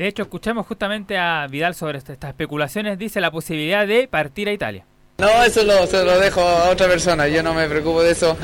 De 0.00 0.08
hecho, 0.08 0.22
escuchamos 0.22 0.66
justamente 0.66 1.18
a 1.18 1.46
Vidal 1.46 1.74
sobre 1.74 1.98
estas 1.98 2.16
especulaciones, 2.22 2.98
dice 2.98 3.20
la 3.20 3.30
posibilidad 3.30 3.86
de 3.86 4.08
partir 4.08 4.48
a 4.48 4.52
Italia. 4.52 4.86
No, 5.18 5.44
eso 5.44 5.62
lo, 5.62 5.86
se 5.86 6.02
lo 6.02 6.18
dejo 6.18 6.40
a 6.40 6.70
otra 6.70 6.88
persona, 6.88 7.28
yo 7.28 7.42
no 7.42 7.52
me 7.52 7.68
preocupo 7.68 8.02
de 8.02 8.12
eso, 8.12 8.34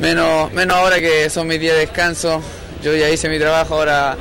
menos, 0.00 0.50
menos 0.54 0.78
ahora 0.78 0.98
que 0.98 1.28
son 1.28 1.48
mis 1.48 1.60
días 1.60 1.74
de 1.74 1.80
descanso, 1.80 2.40
yo 2.82 2.96
ya 2.96 3.10
hice 3.10 3.28
mi 3.28 3.38
trabajo, 3.38 3.74
ahora 3.74 4.16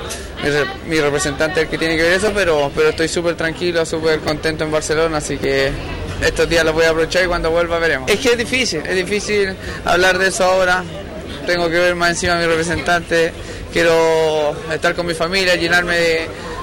mi, 0.85 1.00
representante 1.00 1.61
es 1.61 1.65
el 1.67 1.71
que 1.71 1.77
tiene 1.77 1.95
que 1.95 2.03
ver 2.03 2.11
eso, 2.11 2.33
pero, 2.35 2.69
pero 2.75 2.89
estoy 2.89 3.07
súper 3.07 3.35
tranquilo, 3.35 3.85
súper 3.85 4.19
contento 4.19 4.65
en 4.65 4.71
Barcelona, 4.73 5.19
así 5.19 5.38
que 5.38 5.71
estos 6.21 6.50
días 6.50 6.65
los 6.65 6.73
voy 6.73 6.83
a 6.83 6.89
aprovechar 6.89 7.23
y 7.23 7.27
cuando 7.27 7.51
vuelva 7.51 7.79
veremos. 7.79 8.12
Es 8.12 8.19
que 8.19 8.33
es 8.33 8.38
difícil, 8.38 8.81
es 8.85 8.95
difícil 8.97 9.55
hablar 9.85 10.17
de 10.17 10.27
eso 10.27 10.44
ahora. 10.44 10.83
Tengo 11.45 11.69
que 11.69 11.79
ver 11.79 11.95
más 11.95 12.09
encima 12.09 12.35
a 12.35 12.39
mi 12.39 12.45
representante. 12.45 13.31
Quiero 13.71 14.56
estar 14.71 14.95
con 14.95 15.06
mi 15.06 15.13
familia, 15.13 15.56
llenarme 15.56 15.95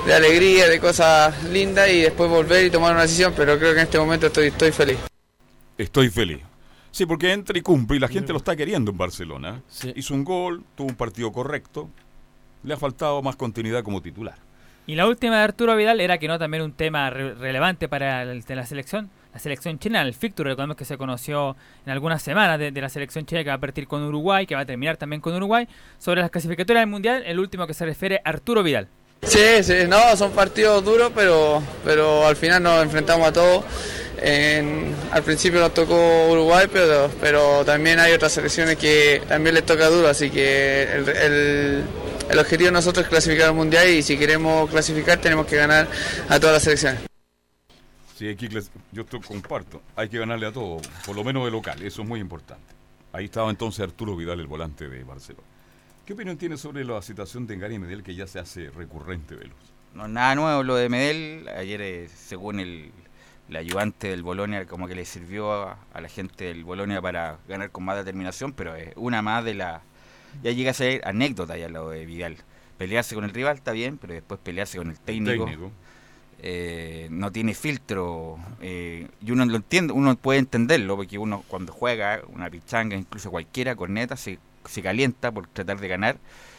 de, 0.07 0.15
alegría, 0.15 0.69
de 0.69 0.81
cosas 0.81 1.45
lindas 1.45 1.89
y 1.89 2.01
después 2.01 2.29
volver 2.29 2.67
y 2.67 2.71
tomar 2.71 2.93
una 2.93 3.03
decisión, 3.03 3.33
pero 3.37 3.57
creo 3.59 3.75
que 3.75 3.81
en 3.81 3.87
este 3.87 3.99
momento 3.99 4.27
estoy, 4.27 4.49
estoy 4.49 4.73
feliz. 4.73 4.99
Estoy 5.79 6.11
feliz. 6.11 6.41
Sí, 6.91 7.07
porque 7.07 7.33
entra 7.33 7.57
y 7.57 7.63
cumple 7.63 7.99
y 7.99 8.01
la 8.01 8.09
gente 8.09 8.33
lo 8.33 8.39
está 8.39 8.57
queriendo 8.57 8.91
en 8.91 8.99
Barcelona. 8.99 9.63
Hizo 9.95 10.15
un 10.15 10.25
gol, 10.25 10.65
tuvo 10.75 10.89
un 10.89 10.97
partido 10.97 11.31
correcto. 11.31 11.89
Le 12.65 12.75
ha 12.75 12.77
faltado 12.77 13.23
más 13.23 13.37
continuidad 13.37 13.85
como 13.85 14.03
titular. 14.03 14.37
Y 14.89 14.95
la 14.95 15.07
última 15.07 15.37
de 15.37 15.43
Arturo 15.43 15.77
Vidal 15.77 16.01
era 16.01 16.19
que 16.19 16.27
no 16.27 16.39
también 16.39 16.63
un 16.63 16.73
tema 16.73 17.11
relevante 17.11 17.89
para 17.89 18.25
la 18.25 18.67
selección 18.67 19.11
la 19.37 19.41
selección 19.41 19.79
china, 19.79 20.01
el 20.01 20.15
Ficture, 20.15 20.49
recordemos 20.49 20.79
que 20.79 20.87
se 20.87 20.97
conoció 20.97 21.57
en 21.85 21.93
algunas 21.93 22.23
semanas 22.23 22.59
de, 22.59 22.73
la 22.73 22.89
selección 22.89 23.27
china 23.27 23.45
que 23.45 23.51
va 23.51 23.57
a 23.57 23.61
partir 23.61 23.87
con 23.87 24.03
Uruguay, 24.03 24.47
que 24.47 24.55
va 24.55 24.63
a 24.63 24.65
terminar 24.65 24.97
también 24.97 25.21
con 25.21 25.35
Uruguay, 25.35 25.69
sobre 25.99 26.23
las 26.23 26.31
clasificatorias 26.31 26.81
del 26.81 26.89
Mundial, 26.89 27.23
el 27.27 27.39
último 27.39 27.67
que 27.67 27.75
se 27.75 27.85
refiere 27.85 28.23
Arturo 28.25 28.63
Vidal. 28.63 28.89
Sí, 29.25 29.63
sí, 29.63 29.75
no, 29.87 30.17
son 30.17 30.31
partidos 30.31 30.83
duros, 30.83 31.13
pero, 31.15 31.63
pero 31.85 32.27
al 32.27 32.35
final 32.37 32.63
nos 32.63 32.83
enfrentamos 32.83 33.29
a 33.29 33.33
todos. 33.35 33.65
al 35.13 35.23
principio 35.23 35.61
nos 35.61 35.75
tocó 35.75 36.29
Uruguay, 36.31 36.67
pero, 36.73 37.11
pero 37.21 37.63
también 37.67 38.01
hay 38.01 38.15
otras 38.15 38.33
selecciones 38.33 38.79
que 38.79 39.21
también 39.29 39.55
les 39.55 39.67
toca 39.67 39.91
duro, 39.91 40.09
así 40.09 40.31
que 40.31 40.83
el, 40.95 41.85
el 42.31 42.39
objetivo 42.39 42.69
de 42.69 42.73
nosotros 42.73 43.05
es 43.05 43.11
clasificar 43.11 43.49
al 43.49 43.55
Mundial 43.55 43.87
y 43.87 44.03
si 44.03 44.17
queremos 44.17 44.71
clasificar 44.71 45.19
tenemos 45.19 45.45
que 45.45 45.57
ganar 45.57 45.89
a 46.27 46.41
todas 46.41 46.55
las 46.55 46.63
selecciones. 46.63 47.16
Sí, 48.17 48.27
aquí 48.31 48.49
yo 48.49 49.03
estoy, 49.03 49.21
comparto. 49.21 49.83
Hay 49.95 50.09
que 50.09 50.19
ganarle 50.19 50.47
a 50.47 50.53
todo, 50.53 50.81
por 51.05 51.15
lo 51.15 51.23
menos 51.23 51.45
de 51.45 51.51
local. 51.51 51.83
Eso 51.83 52.01
es 52.01 52.09
muy 52.09 52.19
importante. 52.19 52.65
Ahí 53.13 53.27
estaba 53.27 53.51
entonces 53.51 53.81
Arturo 53.81 54.17
Vidal, 54.17 54.41
el 54.41 54.47
volante 54.47 54.89
de 54.89 55.05
Barcelona. 55.05 55.47
¿Qué 56.07 56.15
opinión 56.15 56.39
tiene 56.39 56.57
sobre 56.57 56.83
la 56.83 57.03
situación 57.03 57.47
de 57.47 57.59
Gary 57.59 57.79
Medel 57.79 58.03
que 58.03 58.15
ya 58.15 58.27
se 58.27 58.39
hace 58.39 58.71
recurrente, 58.71 59.35
Velos? 59.35 59.59
No, 59.93 60.09
nada 60.09 60.35
nuevo 60.35 60.63
lo 60.63 60.77
de 60.77 60.89
Medel. 60.89 61.47
Ayer, 61.49 61.83
eh, 61.83 62.09
según 62.09 62.59
el, 62.59 62.91
ayudante 63.55 64.09
del 64.09 64.23
Bolonia, 64.23 64.65
como 64.65 64.89
que 64.89 64.95
le 64.95 65.05
sirvió 65.05 65.53
a, 65.53 65.79
la 66.01 66.09
gente 66.09 66.47
del 66.47 66.65
Bolonia 66.65 67.03
para 67.03 67.37
ganar 67.47 67.71
con 67.71 67.85
más 67.85 67.99
determinación, 67.99 68.55
pero 68.55 68.75
es 68.77 68.95
una 68.97 69.21
más 69.21 69.45
de 69.45 69.53
la... 69.53 69.83
Ya 70.43 70.53
llega 70.53 70.71
a 70.71 70.75
ser 70.75 71.07
anécdota 71.07 71.59
ya 71.59 71.69
lo 71.69 71.91
de 71.91 72.07
Vidal. 72.07 72.39
Pelearse 72.79 73.15
con 73.15 73.25
el 73.25 73.31
rival 73.31 73.57
está 73.57 73.73
bien, 73.73 73.99
pero 73.99 74.15
después 74.15 74.41
pelearse 74.43 74.79
con 74.79 74.89
el 74.89 74.99
técnico. 74.99 75.45
El 75.45 75.51
técnico 75.51 75.73
eh, 76.49 77.09
no 77.11 77.33
tiene 77.33 77.55
filtro 77.55 78.39
eh, 78.61 79.09
y 79.21 79.33
uno 79.33 79.45
lo 79.47 79.57
entiende, 79.57 79.93
uno 79.93 80.15
puede 80.15 80.39
entenderlo 80.39 80.95
porque 80.95 81.19
uno 81.19 81.43
cuando 81.49 81.73
juega 81.73 82.23
una 82.29 82.49
pichanga, 82.49 82.95
incluso 82.95 83.33
cualquiera 83.33 83.75
corneta, 83.75 84.17
se, 84.17 84.39
se 84.65 84.81
calienta 84.81 85.33
por 85.33 85.49
tratar 85.49 85.81
de 85.81 85.89
ganar. 85.89 86.19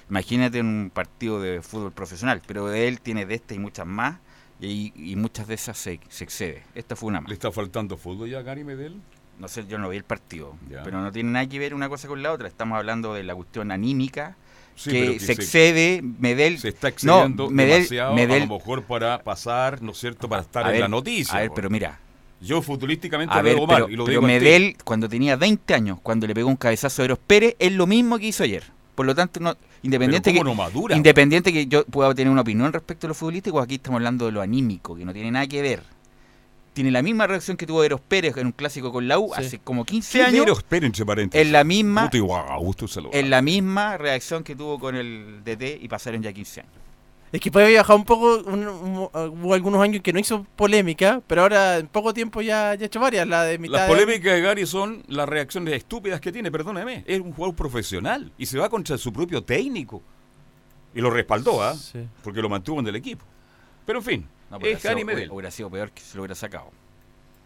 Imagínate 0.10 0.60
un 0.60 0.92
partido 0.94 1.40
de 1.40 1.62
fútbol 1.62 1.94
profesional, 1.94 2.42
pero 2.46 2.68
de 2.68 2.90
él 2.90 3.00
tiene 3.00 3.26
de 3.26 3.36
esta 3.36 3.54
y 3.54 3.60
muchas 3.60 3.88
más 3.88 4.18
y, 4.60 5.16
muchas 5.16 5.48
de 5.48 5.54
esas 5.54 5.78
se, 5.78 5.94
excede. 5.94 6.64
Esta 6.76 6.98
fue 6.98 7.08
una 7.08 7.22
más. 7.22 7.30
¿Le 7.30 7.36
está 7.36 7.54
faltando 7.54 7.96
fútbol 7.96 8.30
ya 8.30 8.40
a 8.40 8.42
Gary 8.42 8.66
Medel? 8.66 9.02
No 9.40 9.48
sé, 9.48 9.68
yo 9.68 9.78
no 9.78 9.88
vi 9.88 9.96
el 9.96 10.04
partido, 10.04 10.58
pero 10.84 11.00
no 11.00 11.14
tiene 11.14 11.32
nada 11.32 11.48
que 11.48 11.60
ver 11.60 11.74
una 11.74 11.88
cosa 11.88 12.10
con 12.10 12.22
la 12.22 12.34
otra. 12.34 12.50
Estamos 12.50 12.78
hablando 12.78 13.14
de 13.14 13.24
la 13.24 13.36
cuestión 13.36 13.72
anímica 13.72 14.36
que, 14.84 15.20
se, 15.20 15.32
excede, 15.32 16.02
Medel... 16.02 16.60
Se 16.60 16.70
está 16.70 16.90
excediendo 16.90 17.50
demasiado, 17.50 18.14
a 18.14 18.40
lo 18.40 18.48
mejor 18.48 18.84
para 18.84 19.24
pasar, 19.24 19.82
¿no 19.82 19.92
es 19.92 19.98
cierto?, 19.98 20.30
para 20.30 20.44
estar 20.44 20.74
en 20.74 20.82
la 20.82 20.88
noticia. 20.88 21.38
A 21.38 21.42
ver, 21.42 21.52
pero 21.56 21.70
mira... 21.70 22.00
Yo 22.40 22.62
futbolísticamente 22.62 23.36
lo 23.36 23.42
veo 23.42 23.66
mal, 23.66 23.88
y 23.90 23.96
lo 23.96 24.06
pero 24.06 24.22
Medel, 24.22 24.78
cuando 24.84 25.10
tenía 25.10 25.36
20 25.36 25.74
años, 25.74 26.00
cuando 26.04 26.28
le 26.28 26.36
pegó 26.36 26.50
un 26.50 26.56
cabezazo 26.56 27.02
a 27.02 27.06
Eros 27.06 27.18
Pérez, 27.26 27.56
es 27.58 27.72
lo 27.72 27.88
mismo 27.88 28.20
que 28.20 28.28
hizo 28.28 28.44
ayer. 28.44 28.64
Por 28.94 29.08
lo 29.08 29.16
tanto, 29.16 29.40
no, 29.40 29.56
independiente 29.82 30.32
que, 30.32 30.42
independiente 30.96 31.52
que 31.52 31.66
yo 31.66 31.84
pueda 31.86 32.14
tener 32.14 32.32
una 32.32 32.42
opinión 32.42 32.72
respecto 32.72 33.08
a 33.08 33.10
lo 33.10 33.14
futbolístico, 33.16 33.60
aquí 33.60 33.76
estamos 33.76 33.98
hablando 33.98 34.28
de 34.28 34.32
lo 34.34 34.42
anímico, 34.42 34.96
que 34.96 35.04
no 35.04 35.14
tiene 35.14 35.32
nada 35.32 35.48
que 35.48 35.64
ver 35.64 35.97
tiene 36.78 36.92
la 36.92 37.02
misma 37.02 37.26
reacción 37.26 37.58
que 37.58 37.66
tuvo 37.66 37.84
Eros 37.84 38.02
Pérez 38.02 38.38
en 38.38 38.46
un 38.46 38.52
clásico 38.52 38.92
con 38.92 39.08
la 39.08 39.18
U 39.18 39.34
hace 39.34 39.58
como 39.58 39.84
15 39.84 40.22
años. 40.22 40.46
Eros 40.46 40.62
Pérez, 40.62 40.92
en 41.34 41.52
la 41.52 41.64
misma 41.64 42.08
en 42.14 43.30
la 43.32 43.42
misma 43.42 43.98
reacción 43.98 44.44
que 44.44 44.56
tuvo 44.56 44.78
con 44.78 44.96
el 44.96 45.42
DT 45.44 45.80
y 45.82 45.88
pasaron 45.88 46.22
ya 46.22 46.32
15 46.32 46.62
años. 46.62 46.74
Es 47.32 47.42
que 47.42 47.50
puede 47.50 47.70
viajar 47.70 47.96
un 47.96 48.04
poco, 48.04 48.44
hubo 48.46 49.54
algunos 49.56 49.82
años 49.82 50.04
que 50.04 50.14
no 50.14 50.20
hizo 50.20 50.46
polémica, 50.56 51.20
pero 51.26 51.42
ahora 51.42 51.80
en 51.80 51.88
poco 51.88 52.14
tiempo 52.14 52.44
ya, 52.44 52.70
ha 52.70 52.74
hecho 52.76 53.00
varias. 53.00 53.28
La 53.28 53.44
de 53.44 53.58
mitad 53.58 53.80
las 53.80 53.90
polémicas 53.90 54.34
de 54.34 54.42
Gary 54.42 54.68
son 54.68 55.02
las 55.08 55.28
reacciones 55.28 55.74
estúpidas 55.74 56.22
que 56.22 56.32
tiene, 56.32 56.52
perdóneme. 56.52 57.04
Es 57.08 57.20
un 57.20 57.34
jugador 57.34 57.56
profesional 57.56 58.32
y 58.38 58.46
se 58.46 58.60
va 58.60 58.70
contra 58.70 59.00
su 59.00 59.12
propio 59.12 59.44
técnico. 59.44 60.04
Y 60.94 61.02
lo 61.02 61.10
respaldó, 61.10 61.64
¿ah? 61.64 61.76
Porque 62.24 62.40
lo 62.40 62.50
mantuvo 62.50 62.82
en 62.82 62.88
el 62.88 62.96
equipo. 62.96 63.26
Pero 63.84 63.98
en 63.98 64.06
fin, 64.06 64.28
no, 64.50 64.58
es 64.62 64.84
Gary 64.84 65.04
Medel. 65.04 65.32
Hubiera 65.32 65.52
sido 65.52 65.70
peor 65.70 65.92
que 65.92 66.02
se 66.02 66.16
lo 66.16 66.24
hubiera 66.24 66.36
sacado. 66.36 66.72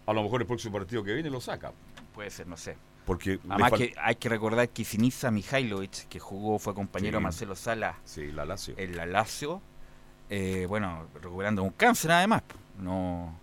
A 0.06 0.14
lo 0.14 0.24
mejor 0.24 0.42
el 0.42 0.48
próximo 0.48 0.74
partido 0.74 1.04
que 1.04 1.14
viene 1.14 1.30
lo 1.30 1.42
saca. 1.42 1.72
Puede 2.14 2.30
ser, 2.30 2.48
no 2.48 2.58
sé. 2.58 2.76
Porque 3.06 3.40
Además 3.50 3.74
que 3.74 3.94
hay 3.98 4.16
que 4.16 4.30
recordar 4.30 4.70
que 4.70 4.86
Sinisa 4.86 5.32
Mihailovic, 5.32 6.08
que 6.08 6.20
jugó, 6.20 6.60
fue 6.60 6.74
compañero 6.74 7.18
de 7.18 7.24
Marcelo 7.24 7.56
Sala 7.56 7.98
sí, 8.04 8.32
la 8.32 8.46
Lazio. 8.46 8.76
en 8.78 8.96
la 8.96 9.06
Lazio, 9.06 9.62
eh, 10.30 10.66
bueno, 10.70 11.08
recuperando 11.22 11.64
un 11.64 11.72
cáncer 11.72 12.12
además. 12.12 12.44
No, 12.80 13.36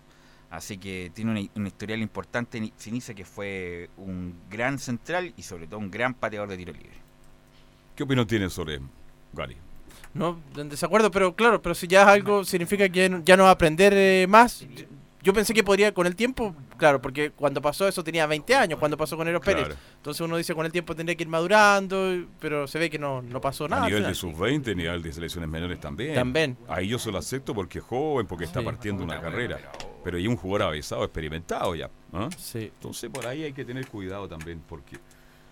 así 0.50 0.78
que 0.78 1.10
tiene 1.12 1.50
un 1.54 1.66
historial 1.66 2.00
importante 2.00 2.72
Sinisa 2.76 3.14
que 3.14 3.24
fue 3.24 3.90
un 3.96 4.34
gran 4.48 4.78
central 4.78 5.34
y 5.36 5.42
sobre 5.42 5.66
todo 5.66 5.80
un 5.80 5.90
gran 5.90 6.14
pateador 6.14 6.48
de 6.48 6.56
tiro 6.56 6.72
libre. 6.72 6.96
¿Qué 7.96 8.04
opinión 8.04 8.26
tiene 8.26 8.48
sobre 8.48 8.80
Gary? 9.32 9.56
No, 10.14 10.40
en 10.56 10.68
desacuerdo, 10.68 11.10
pero 11.10 11.34
claro, 11.34 11.60
pero 11.62 11.74
si 11.74 11.86
ya 11.86 12.02
es 12.02 12.08
algo, 12.08 12.44
significa 12.44 12.88
que 12.88 13.20
ya 13.24 13.36
no 13.36 13.44
va 13.44 13.50
a 13.50 13.52
aprender 13.52 13.92
eh, 13.94 14.26
más. 14.28 14.66
Yo 15.20 15.32
pensé 15.32 15.52
que 15.52 15.64
podría 15.64 15.92
con 15.92 16.06
el 16.06 16.14
tiempo, 16.14 16.54
claro, 16.76 17.02
porque 17.02 17.30
cuando 17.30 17.60
pasó 17.60 17.88
eso 17.88 18.04
tenía 18.04 18.26
20 18.26 18.54
años, 18.54 18.78
cuando 18.78 18.96
pasó 18.96 19.16
con 19.16 19.26
Eros 19.26 19.44
Pérez. 19.44 19.76
Entonces 19.96 20.20
uno 20.20 20.36
dice 20.36 20.54
con 20.54 20.64
el 20.64 20.72
tiempo 20.72 20.94
tendría 20.94 21.16
que 21.16 21.24
ir 21.24 21.28
madurando, 21.28 22.24
pero 22.38 22.66
se 22.68 22.78
ve 22.78 22.88
que 22.88 22.98
no, 22.98 23.20
no 23.20 23.40
pasó 23.40 23.68
nada. 23.68 23.84
A 23.84 23.86
nivel 23.88 24.04
de 24.04 24.14
sub-20, 24.14 24.76
nivel 24.76 25.02
de 25.02 25.12
selecciones 25.12 25.50
menores 25.50 25.80
también. 25.80 26.14
También. 26.14 26.56
Ahí 26.68 26.88
yo 26.88 26.98
se 26.98 27.10
lo 27.10 27.18
acepto 27.18 27.52
porque 27.52 27.80
es 27.80 27.84
joven, 27.84 28.26
porque 28.26 28.44
está 28.44 28.62
partiendo 28.62 29.02
una 29.02 29.20
carrera. 29.20 29.58
Pero 30.04 30.16
hay 30.16 30.26
un 30.28 30.36
jugador 30.36 30.68
avisado, 30.68 31.04
experimentado 31.04 31.74
ya. 31.74 31.90
Sí. 32.36 32.70
Entonces 32.74 33.10
por 33.10 33.26
ahí 33.26 33.42
hay 33.42 33.52
que 33.52 33.64
tener 33.64 33.86
cuidado 33.88 34.28
también, 34.28 34.62
porque 34.68 34.98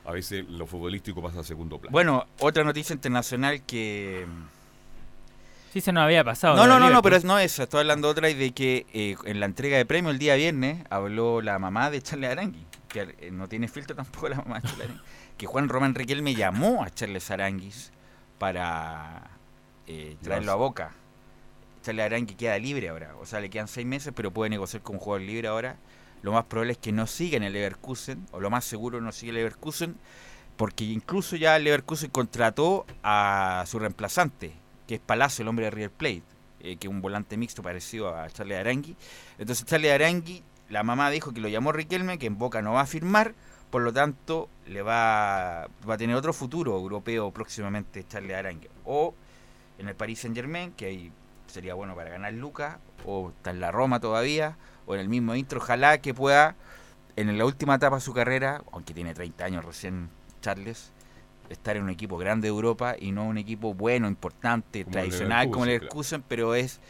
a 0.06 0.12
veces 0.12 0.48
lo 0.48 0.66
futbolístico 0.66 1.20
pasa 1.22 1.40
a 1.40 1.44
segundo 1.44 1.78
plano. 1.78 1.92
Bueno, 1.92 2.26
otra 2.38 2.64
noticia 2.64 2.94
internacional 2.94 3.62
que 3.62 4.26
Sí, 5.76 5.82
se 5.82 5.92
nos 5.92 6.04
había 6.04 6.24
pasado. 6.24 6.56
No, 6.56 6.66
no, 6.66 6.80
no, 6.80 6.88
no, 6.88 7.02
pero 7.02 7.16
es, 7.16 7.24
no 7.24 7.38
eso. 7.38 7.64
Estoy 7.64 7.80
hablando 7.80 8.08
otra 8.08 8.30
y 8.30 8.34
de 8.34 8.52
que 8.52 8.86
eh, 8.94 9.14
en 9.26 9.40
la 9.40 9.46
entrega 9.46 9.76
de 9.76 9.84
premio 9.84 10.10
el 10.10 10.18
día 10.18 10.34
viernes 10.34 10.82
habló 10.88 11.42
la 11.42 11.58
mamá 11.58 11.90
de 11.90 12.00
Charles 12.00 12.30
Arangui, 12.30 12.64
que 12.88 13.14
eh, 13.20 13.30
no 13.30 13.46
tiene 13.46 13.68
filtro 13.68 13.94
tampoco 13.94 14.30
la 14.30 14.36
mamá 14.36 14.60
de 14.60 14.68
Charles 14.68 14.86
Arangui, 14.86 15.04
que 15.36 15.46
Juan 15.46 15.68
Román 15.68 15.94
Riquel 15.94 16.22
me 16.22 16.34
llamó 16.34 16.82
a 16.82 16.88
Charles 16.88 17.30
Aranguis 17.30 17.92
para 18.38 19.28
eh, 19.86 20.16
traerlo 20.22 20.52
a 20.52 20.54
Boca. 20.54 20.92
Charles 21.82 22.06
Arangui 22.06 22.36
queda 22.36 22.58
libre 22.58 22.88
ahora, 22.88 23.14
o 23.20 23.26
sea, 23.26 23.40
le 23.40 23.50
quedan 23.50 23.68
seis 23.68 23.86
meses, 23.86 24.14
pero 24.16 24.30
puede 24.30 24.48
negociar 24.48 24.82
como 24.82 24.98
jugador 24.98 25.26
libre 25.26 25.48
ahora. 25.48 25.76
Lo 26.26 26.32
más 26.32 26.46
probable 26.46 26.72
es 26.72 26.78
que 26.78 26.90
no 26.90 27.06
siga 27.06 27.36
en 27.36 27.44
el 27.44 27.52
Leverkusen, 27.52 28.26
o 28.32 28.40
lo 28.40 28.50
más 28.50 28.64
seguro 28.64 29.00
no 29.00 29.12
siga 29.12 29.30
el 29.30 29.36
Leverkusen, 29.36 29.94
porque 30.56 30.82
incluso 30.82 31.36
ya 31.36 31.54
el 31.54 31.62
Leverkusen 31.62 32.10
contrató 32.10 32.84
a 33.04 33.62
su 33.68 33.78
reemplazante, 33.78 34.52
que 34.88 34.96
es 34.96 35.00
Palacio, 35.00 35.44
el 35.44 35.48
hombre 35.48 35.66
de 35.66 35.70
River 35.70 35.92
Plate, 35.92 36.24
eh, 36.58 36.78
que 36.78 36.88
es 36.88 36.92
un 36.92 37.00
volante 37.00 37.36
mixto 37.36 37.62
parecido 37.62 38.12
a 38.12 38.28
Charlie 38.28 38.56
Arangui. 38.56 38.96
Entonces 39.38 39.64
Charlie 39.66 39.88
Arangui, 39.88 40.42
la 40.68 40.82
mamá 40.82 41.10
dijo 41.10 41.32
que 41.32 41.40
lo 41.40 41.46
llamó 41.46 41.70
Riquelme, 41.70 42.18
que 42.18 42.26
en 42.26 42.38
Boca 42.38 42.60
no 42.60 42.72
va 42.72 42.80
a 42.80 42.86
firmar, 42.86 43.32
por 43.70 43.82
lo 43.82 43.92
tanto 43.92 44.48
le 44.66 44.82
va, 44.82 45.68
va 45.88 45.94
a 45.94 45.96
tener 45.96 46.16
otro 46.16 46.32
futuro 46.32 46.76
europeo 46.76 47.30
próximamente 47.30 48.04
Charlie 48.04 48.34
Arangui. 48.34 48.68
O 48.84 49.14
en 49.78 49.88
el 49.88 49.94
Paris 49.94 50.22
Saint 50.22 50.34
Germain, 50.34 50.72
que 50.72 50.86
ahí 50.86 51.12
sería 51.46 51.74
bueno 51.74 51.94
para 51.94 52.10
ganar 52.10 52.32
Lucas, 52.32 52.78
o 53.04 53.28
está 53.28 53.52
en 53.52 53.60
la 53.60 53.70
Roma 53.70 54.00
todavía, 54.00 54.56
o 54.86 54.94
en 54.94 55.00
el 55.00 55.08
mismo 55.08 55.34
intro, 55.34 55.60
ojalá 55.60 55.98
que 55.98 56.14
pueda 56.14 56.54
en 57.16 57.36
la 57.36 57.44
última 57.44 57.74
etapa 57.74 57.96
de 57.96 58.02
su 58.02 58.12
carrera, 58.12 58.62
aunque 58.72 58.94
tiene 58.94 59.14
30 59.14 59.44
años 59.44 59.64
recién 59.64 60.10
Charles, 60.40 60.92
estar 61.48 61.76
en 61.76 61.84
un 61.84 61.90
equipo 61.90 62.18
grande 62.18 62.46
de 62.46 62.50
Europa 62.50 62.96
y 62.98 63.12
no 63.12 63.24
un 63.24 63.38
equipo 63.38 63.74
bueno, 63.74 64.08
importante, 64.08 64.84
tradicional 64.84 65.50
como 65.50 65.64
el 65.64 65.72
Leverkusen, 65.72 66.22
pero 66.26 66.54
es 66.54 66.80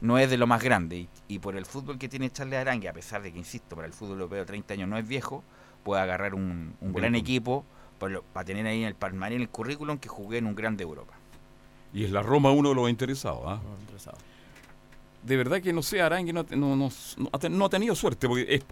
no 0.00 0.18
es 0.18 0.28
de 0.28 0.36
lo 0.36 0.46
más 0.46 0.62
grande. 0.62 1.08
Y, 1.28 1.38
por 1.38 1.56
el 1.56 1.64
fútbol 1.64 1.98
que 1.98 2.08
tiene 2.08 2.30
Charles 2.30 2.58
Arangue, 2.58 2.88
a 2.88 2.92
pesar 2.92 3.22
de 3.22 3.32
que, 3.32 3.38
insisto, 3.38 3.74
para 3.74 3.86
el 3.86 3.94
fútbol 3.94 4.20
europeo 4.20 4.44
30 4.44 4.74
años 4.74 4.88
no 4.88 4.98
es 4.98 5.08
viejo, 5.08 5.42
puede 5.82 6.02
agarrar 6.02 6.34
un, 6.34 6.74
gran 6.80 7.14
equipo 7.14 7.64
para 7.98 8.44
tener 8.44 8.66
ahí 8.66 8.82
en 8.82 8.88
el 8.88 8.94
palmarés, 8.94 9.36
en 9.36 9.42
el 9.42 9.48
currículum, 9.48 9.98
que 9.98 10.08
jugué 10.08 10.38
en 10.38 10.46
un 10.46 10.54
grande 10.54 10.82
Europa. 10.82 11.14
Y 11.94 12.04
es 12.04 12.10
la 12.10 12.22
Roma 12.22 12.50
uno 12.50 12.70
de 12.70 12.74
los 12.74 12.90
interesados. 12.90 13.42
¿ah? 13.46 13.60
De 15.24 15.36
verdad 15.36 15.60
que 15.60 15.72
no 15.72 15.82
sé, 15.82 16.02
Arangue 16.02 16.32
no, 16.32 16.44
no, 16.50 16.76
no, 16.76 17.64
ha 17.64 17.68
tenido 17.68 17.94
suerte, 17.94 18.28
porque 18.28 18.46
es 18.54 18.64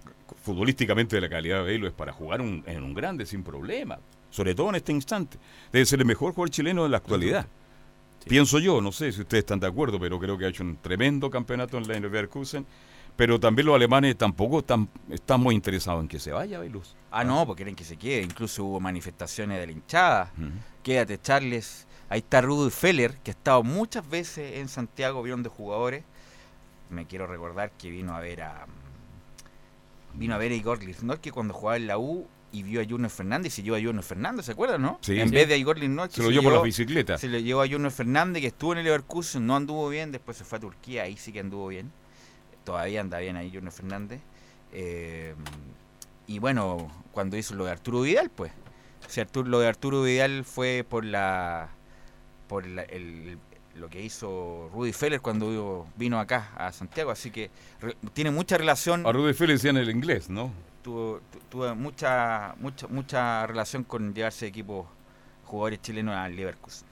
futbolísticamente 0.43 1.17
de 1.17 1.23
la 1.23 1.29
calidad 1.29 1.59
de 1.59 1.65
Velo 1.65 1.87
es 1.87 1.93
para 1.93 2.13
jugar 2.13 2.41
en 2.41 2.85
un 2.85 2.95
grande 2.95 3.25
sin 3.27 3.43
problema 3.43 3.99
sobre 4.33 4.55
todo 4.55 4.71
en 4.71 4.77
este 4.77 4.91
instante. 4.91 5.39
Debe 5.71 5.87
ser 5.87 6.01
el 6.01 6.07
mejor 6.07 6.33
jugador 6.33 6.51
chileno 6.51 6.83
de 6.83 6.89
la 6.89 6.97
actualidad. 6.97 7.47
Pienso 8.25 8.59
yo, 8.59 8.81
no 8.81 8.91
sé 8.91 9.13
si 9.13 9.21
ustedes 9.21 9.43
están 9.43 9.61
de 9.61 9.67
acuerdo, 9.67 10.01
pero 10.01 10.19
creo 10.19 10.39
que 10.39 10.47
ha 10.47 10.49
hecho 10.49 10.65
un 10.65 10.77
tremendo 10.77 11.31
campeonato 11.31 11.77
en 11.77 11.87
la 11.87 12.01
Leverkusen. 12.01 12.67
Pero 13.15 13.39
también 13.39 13.67
los 13.67 13.77
alemanes 13.77 14.17
tampoco 14.17 14.61
están, 14.61 14.89
están 15.11 15.39
muy 15.39 15.55
interesados 15.55 16.01
en 16.01 16.09
que 16.09 16.19
se 16.19 16.33
vaya, 16.33 16.59
Belus. 16.59 16.97
Ah, 17.11 17.25
no, 17.25 17.45
porque 17.47 17.59
quieren 17.59 17.77
que 17.77 17.85
se 17.85 17.99
quede. 17.99 18.23
Incluso 18.23 18.65
hubo 18.65 18.81
manifestaciones 18.81 19.61
de 19.61 19.67
la 19.67 19.73
hinchada. 19.73 20.33
Quédate, 20.83 21.21
Charles. 21.21 21.87
Ahí 22.09 22.21
está 22.21 22.41
Rudy 22.41 22.71
Feller, 22.71 23.19
que 23.23 23.31
ha 23.31 23.35
estado 23.35 23.63
muchas 23.63 24.09
veces 24.09 24.59
en 24.59 24.69
Santiago, 24.69 25.23
vieron 25.23 25.43
de 25.43 25.51
jugadores. 25.51 26.05
Me 26.93 27.07
quiero 27.07 27.27
recordar 27.27 27.73
que 27.73 27.91
vino 27.91 28.15
a 28.15 28.21
ver 28.21 28.43
a. 28.43 28.67
Vino 30.15 30.35
a 30.35 30.39
ver 30.39 30.53
a 30.53 30.55
Igor 30.55 30.79
es 30.83 30.99
que 31.21 31.33
cuando 31.33 31.55
jugaba 31.55 31.77
en 31.77 31.87
la 31.87 31.99
U 31.99 32.27
y 32.53 32.63
vio 32.63 32.83
a 32.83 32.85
Junior 32.85 33.11
Fernández 33.11 33.59
y 33.59 33.63
llevó 33.63 33.77
a 33.77 33.81
Junior 33.81 34.03
Fernández, 34.03 34.45
¿se 34.45 34.53
acuerdan, 34.53 34.83
no? 34.83 34.99
Sí, 35.01 35.19
en 35.19 35.31
vez 35.31 35.49
de 35.49 35.55
a 35.55 35.57
Igor 35.57 35.79
Linoche. 35.79 36.17
Se 36.17 36.23
lo 36.23 36.31
llevó 36.31 36.45
por 36.45 36.53
la 36.53 36.63
bicicleta. 36.63 37.17
Se 37.17 37.29
lo 37.29 37.39
llevó 37.39 37.63
a 37.63 37.67
Junior 37.67 37.91
Fernández, 37.91 38.43
que 38.43 38.49
estuvo 38.49 38.73
en 38.73 38.81
el 38.81 38.85
Leverkusen, 38.85 39.47
no 39.47 39.57
anduvo 39.57 39.89
bien, 39.89 40.13
después 40.13 40.37
se 40.37 40.45
fue 40.45 40.59
a 40.59 40.61
Turquía, 40.61 41.05
ahí 41.05 41.17
sí 41.17 41.33
que 41.33 41.41
anduvo 41.41 41.69
bien. 41.69 41.91
Todavía 42.65 43.01
anda 43.01 43.19
bien 43.21 43.37
ahí 43.37 43.51
Junior 43.51 43.73
Fernández. 43.73 44.21
Eh, 44.73 45.35
y 46.27 46.39
bueno, 46.41 46.93
cuando 47.13 47.39
hizo 47.39 47.55
lo 47.55 47.65
de 47.65 47.71
Arturo 47.71 48.03
Vidal, 48.03 48.31
pues. 48.31 48.53
O 49.07 49.11
sea, 49.11 49.27
lo 49.35 49.59
de 49.61 49.67
Arturo 49.67 50.03
Vidal 50.03 50.45
fue 50.45 50.85
por 50.89 51.05
la 51.05 51.71
por 52.49 52.67
el, 52.67 53.39
lo 53.77 53.89
que 53.89 54.03
hizo 54.03 54.71
Rudy 54.73 54.93
Feller 54.93 55.21
cuando 55.21 55.87
vino 55.97 56.19
acá 56.21 56.51
a 56.57 56.73
Santiago, 56.73 57.11
así 57.11 57.31
que 57.31 57.51
tiene 58.13 58.31
mucha 58.31 58.59
relación. 58.59 59.07
A 59.07 59.13
Rudy 59.13 59.35
Feller 59.35 59.57
decía 59.57 59.71
en 59.71 59.79
el 59.79 59.91
inglés, 59.91 60.29
¿no? 60.29 60.53
tuvo, 60.83 61.21
mucha, 61.77 62.55
mucha, 62.59 62.89
mucha 62.89 63.47
relación 63.47 63.85
con 63.85 64.15
llevarse 64.15 64.47
equipos 64.47 64.87
jugadores 65.45 65.81
chilenos 65.81 66.15
al 66.15 66.35
Leverkusen. 66.35 66.87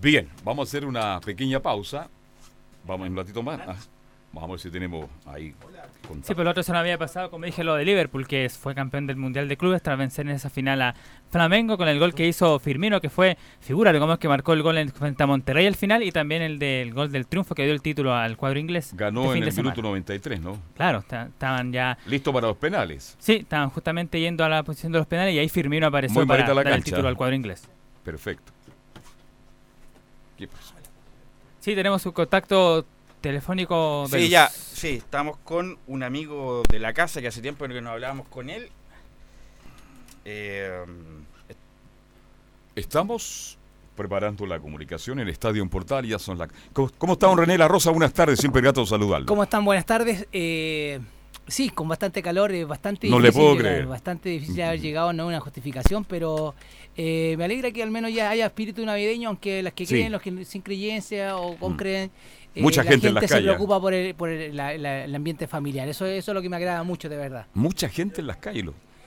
Bien, 0.00 0.28
vamos 0.44 0.68
a 0.68 0.70
hacer 0.70 0.84
una 0.84 1.20
pequeña 1.20 1.60
pausa. 1.60 2.08
Vamos 2.86 3.08
un 3.08 3.16
ratito 3.16 3.42
más. 3.42 3.88
Vamos 4.34 4.50
a 4.50 4.52
ver 4.52 4.60
si 4.60 4.70
tenemos 4.70 5.08
ahí 5.26 5.54
Sí, 6.22 6.34
pero 6.34 6.44
lo 6.44 6.50
otro 6.50 6.62
se 6.62 6.72
nos 6.72 6.80
había 6.80 6.98
pasado, 6.98 7.30
como 7.30 7.46
dije, 7.46 7.64
lo 7.64 7.74
de 7.74 7.84
Liverpool, 7.84 8.26
que 8.26 8.48
fue 8.50 8.74
campeón 8.74 9.06
del 9.06 9.16
Mundial 9.16 9.48
de 9.48 9.56
Clubes 9.56 9.82
tras 9.82 9.96
vencer 9.98 10.26
en 10.26 10.34
esa 10.34 10.50
final 10.50 10.82
a 10.82 10.94
Flamengo 11.30 11.76
con 11.78 11.88
el 11.88 11.98
gol 11.98 12.14
que 12.14 12.26
hizo 12.26 12.58
Firmino, 12.58 13.00
que 13.00 13.08
fue 13.10 13.38
figura 13.60 13.90
es 13.90 14.18
que 14.18 14.28
marcó 14.28 14.52
el 14.52 14.62
gol 14.62 14.78
en, 14.78 14.90
frente 14.90 15.22
a 15.22 15.26
Monterrey 15.26 15.66
al 15.66 15.76
final 15.76 16.02
y 16.02 16.12
también 16.12 16.42
el 16.42 16.58
del 16.58 16.92
gol 16.92 17.10
del 17.10 17.26
triunfo 17.26 17.54
que 17.54 17.64
dio 17.64 17.72
el 17.72 17.80
título 17.80 18.14
al 18.14 18.36
cuadro 18.36 18.58
inglés. 18.58 18.92
Ganó 18.94 19.32
este 19.32 19.38
en 19.38 19.44
el 19.44 19.56
minuto 19.56 19.82
93, 19.82 20.40
¿no? 20.40 20.58
Claro, 20.76 20.98
estaban 20.98 21.72
ya... 21.72 21.96
Listo 22.06 22.32
para 22.32 22.48
los 22.48 22.56
penales. 22.56 23.16
Sí, 23.18 23.36
estaban 23.36 23.70
justamente 23.70 24.20
yendo 24.20 24.44
a 24.44 24.48
la 24.48 24.62
posición 24.62 24.92
de 24.92 24.98
los 24.98 25.06
penales 25.06 25.34
y 25.34 25.38
ahí 25.38 25.48
Firmino 25.48 25.86
apareció 25.86 26.26
para 26.26 26.52
dar 26.52 26.68
el 26.68 26.84
título 26.84 27.08
al 27.08 27.16
cuadro 27.16 27.34
inglés. 27.34 27.66
Perfecto. 28.04 28.52
¿Qué 30.36 30.48
pasó? 30.48 30.74
Sí, 31.60 31.74
tenemos 31.74 32.02
su 32.02 32.12
contacto 32.12 32.84
telefónico. 33.24 34.06
Sí, 34.10 34.28
ya, 34.28 34.50
sí, 34.50 34.96
estamos 34.96 35.38
con 35.38 35.78
un 35.86 36.02
amigo 36.02 36.62
de 36.68 36.78
la 36.78 36.92
casa 36.92 37.22
que 37.22 37.28
hace 37.28 37.40
tiempo 37.40 37.66
que 37.66 37.80
no 37.80 37.90
hablábamos 37.90 38.28
con 38.28 38.50
él. 38.50 38.68
Eh, 40.26 40.84
estamos 42.76 43.56
preparando 43.96 44.44
la 44.44 44.60
comunicación 44.60 45.20
en 45.20 45.28
el 45.28 45.32
Estadio 45.32 45.62
en 45.62 45.70
Portal. 45.70 46.04
Ya 46.06 46.18
son 46.18 46.36
la... 46.36 46.48
¿Cómo, 46.74 47.14
está 47.14 47.26
don 47.26 47.38
René 47.38 47.56
La 47.56 47.66
Rosa? 47.66 47.90
Buenas 47.90 48.12
tardes, 48.12 48.38
siempre 48.38 48.60
grato 48.60 48.84
saludarlo. 48.84 49.24
¿Cómo 49.24 49.42
están? 49.42 49.64
Buenas 49.64 49.86
tardes. 49.86 50.28
Eh, 50.30 51.00
sí, 51.46 51.70
con 51.70 51.88
bastante 51.88 52.22
calor, 52.22 52.52
eh, 52.52 52.66
bastante 52.66 53.08
no 53.08 53.16
difícil. 53.16 53.40
le 53.40 53.46
puedo 53.46 53.56
creer. 53.56 53.86
Bastante 53.86 54.28
difícil 54.28 54.60
haber 54.64 54.80
llegado, 54.82 55.14
no 55.14 55.26
una 55.26 55.40
justificación, 55.40 56.04
pero 56.04 56.54
eh, 56.94 57.36
me 57.38 57.44
alegra 57.44 57.70
que 57.70 57.82
al 57.82 57.90
menos 57.90 58.12
ya 58.12 58.28
haya 58.28 58.44
espíritu 58.44 58.84
navideño, 58.84 59.30
aunque 59.30 59.62
las 59.62 59.72
que 59.72 59.86
creen, 59.86 60.12
los 60.12 60.20
que 60.20 60.44
sin 60.44 60.60
creencia 60.60 61.38
o 61.38 61.56
con 61.56 61.72
mm. 61.72 61.76
creen. 61.76 62.10
Mucha 62.56 62.84
gente, 62.84 63.08
en 63.08 63.14
las 63.14 63.26
se 63.26 63.40
preocupa 63.40 63.80
por, 63.80 63.94
el, 63.94 64.14
por 64.14 64.28
el, 64.28 65.14
ambiente 65.14 65.46
familiar. 65.46 65.88
Eso, 65.88 66.06
eso 66.06 66.30
es 66.30 66.34
lo 66.34 66.42
que 66.42 66.48
me 66.48 66.56
agrada 66.56 66.82
mucho, 66.82 67.08
de 67.08 67.16
verdad. 67.16 67.46
Mucha 67.54 67.88
gente 67.88 68.20
en 68.20 68.26
las 68.26 68.36
calles. 68.36 68.66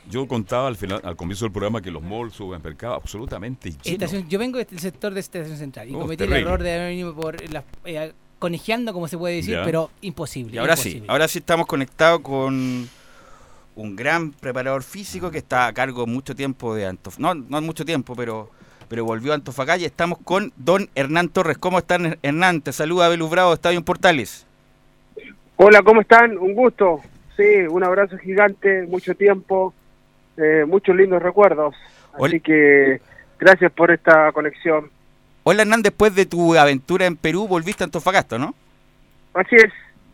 Yo 0.10 0.28
contaba 0.28 0.68
al 0.68 0.78
final, 0.78 1.02
al 1.04 1.16
comienzo 1.16 1.46
del 1.46 1.52
programa 1.52 1.82
que 1.82 1.92
los 1.92 2.02
malls, 2.02 2.34
supermercados, 2.34 2.98
absolutamente 3.02 3.74
llenos. 3.84 4.28
yo 4.30 4.40
vengo 4.40 4.58
del 4.58 4.80
sector 4.80 5.14
de 5.14 5.20
Estación 5.20 5.58
Central 5.58 5.90
y 5.90 5.96
oh, 5.96 6.00
cometí 6.00 6.24
el 6.24 6.34
error 6.34 6.64
de 6.64 6.74
haber 6.74 6.88
venido 6.90 7.14
por 7.14 7.38
la, 7.52 7.64
eh, 7.84 8.14
conejeando, 8.40 8.94
como 8.94 9.08
se 9.08 9.18
puede 9.18 9.36
decir, 9.36 9.60
pero 9.66 9.92
imposible. 10.02 10.56
Y 10.56 10.58
ahora 10.60 10.78
sí, 10.78 11.04
ahora 11.08 11.28
sí 11.28 11.40
estamos 11.40 11.68
conectados 11.68 12.22
con 12.22 12.90
un 13.76 13.96
gran 13.96 14.32
preparador 14.32 14.84
físico 14.84 15.30
que 15.30 15.40
está 15.40 15.68
a 15.68 15.74
cargo 15.74 16.08
mucho 16.08 16.36
tiempo 16.36 16.74
de 16.74 16.86
Antofagasta. 16.86 17.22
No, 17.22 17.34
no 17.34 17.62
mucho 17.62 17.84
tiempo, 17.84 18.16
pero 18.16 18.50
pero 18.88 19.06
volvió 19.06 19.32
a 19.32 19.36
Antofagasta 19.36 19.82
y 19.82 19.86
estamos 19.86 20.20
con 20.24 20.52
don 20.56 20.90
Hernán 20.96 21.30
Torres. 21.30 21.58
¿Cómo 21.58 21.80
están, 21.80 22.18
Hernán? 22.22 22.62
Te 22.62 22.72
saluda 22.72 23.10
Belus 23.10 23.30
Bravo, 23.30 23.54
Estadio 23.54 23.84
Portales. 23.84 24.46
Hola, 25.56 25.82
¿cómo 25.82 26.02
están? 26.02 26.38
Un 26.38 26.54
gusto. 26.54 27.02
Sí, 27.36 27.44
un 27.70 27.84
abrazo 27.84 28.18
gigante, 28.18 28.84
mucho 28.88 29.16
tiempo. 29.16 29.74
Eh, 30.38 30.66
muchos 30.68 30.96
lindos 30.96 31.22
recuerdos. 31.22 31.76
Así 32.14 32.40
que 32.40 33.02
gracias 33.40 33.72
por 33.72 33.92
esta 33.92 34.32
conexión. 34.32 34.90
Hola 35.44 35.62
Hernán, 35.62 35.82
después 35.82 36.14
de 36.16 36.26
tu 36.26 36.56
aventura 36.56 37.06
en 37.06 37.16
Perú 37.16 37.48
volviste 37.48 37.84
a 37.84 37.86
Antofagasta, 37.86 38.38
¿no? 38.38 38.54
Así 39.34 39.56
es. 39.56 39.72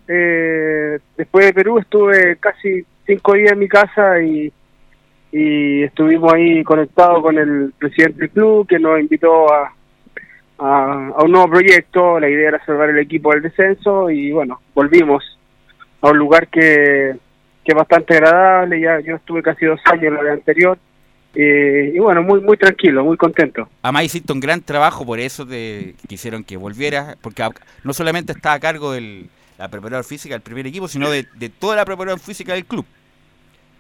Eh, 0.08 1.00
después 1.18 1.46
de 1.46 1.54
Perú 1.54 1.80
estuve 1.80 2.38
casi 2.38 2.86
cinco 3.06 3.34
días 3.34 3.54
en 3.54 3.60
mi 3.60 3.68
casa 3.68 4.22
y, 4.22 4.52
y 5.34 5.84
estuvimos 5.84 6.32
ahí 6.32 6.64
conectados 6.64 7.22
con 7.22 7.38
el 7.38 7.74
presidente 7.78 8.20
del 8.22 8.30
club 8.30 8.68
que 8.68 8.80
nos 8.80 9.00
invitó 9.00 9.52
a, 9.52 9.74
a, 10.60 11.24
un 11.24 11.32
nuevo 11.32 11.50
proyecto. 11.50 12.20
La 12.20 12.30
idea 12.30 12.50
era 12.50 12.66
salvar 12.66 12.92
el 12.92 13.00
equipo 13.00 13.32
del 13.32 13.42
descenso 13.42 14.10
y 14.10 14.32
bueno, 14.32 14.62
volvimos 14.74 15.24
a 16.02 16.12
un 16.12 16.18
lugar 16.18 16.48
que 16.48 17.16
es 17.66 17.76
bastante 17.76 18.16
agradable, 18.16 18.80
ya 18.80 19.00
yo 19.00 19.16
estuve 19.16 19.42
casi 19.42 19.66
dos 19.66 19.80
años 19.86 20.06
en 20.06 20.14
la 20.16 20.24
de 20.24 20.32
anterior, 20.32 20.78
eh, 21.36 21.92
y 21.96 22.00
bueno, 22.00 22.22
muy 22.22 22.42
muy 22.42 22.58
tranquilo, 22.58 23.04
muy 23.04 23.18
contento. 23.18 23.68
Además 23.82 24.06
hiciste 24.06 24.34
un 24.34 24.40
gran 24.40 24.62
trabajo, 24.62 25.06
por 25.06 25.20
eso 25.20 25.46
te 25.46 25.96
quisieron 26.08 26.44
que 26.44 26.58
volvieras, 26.58 27.18
porque 27.22 27.44
no 27.84 27.94
solamente 27.94 28.34
está 28.34 28.54
a 28.54 28.60
cargo 28.60 28.92
de 28.92 29.26
la 29.58 29.68
preparadora 29.70 30.04
física 30.04 30.36
del 30.36 30.42
primer 30.42 30.68
equipo, 30.68 30.88
sino 30.88 31.10
de, 31.10 31.24
toda 31.60 31.76
la 31.76 31.86
preparadora 31.86 32.22
física 32.22 32.54
del 32.54 32.66
club. 32.66 32.86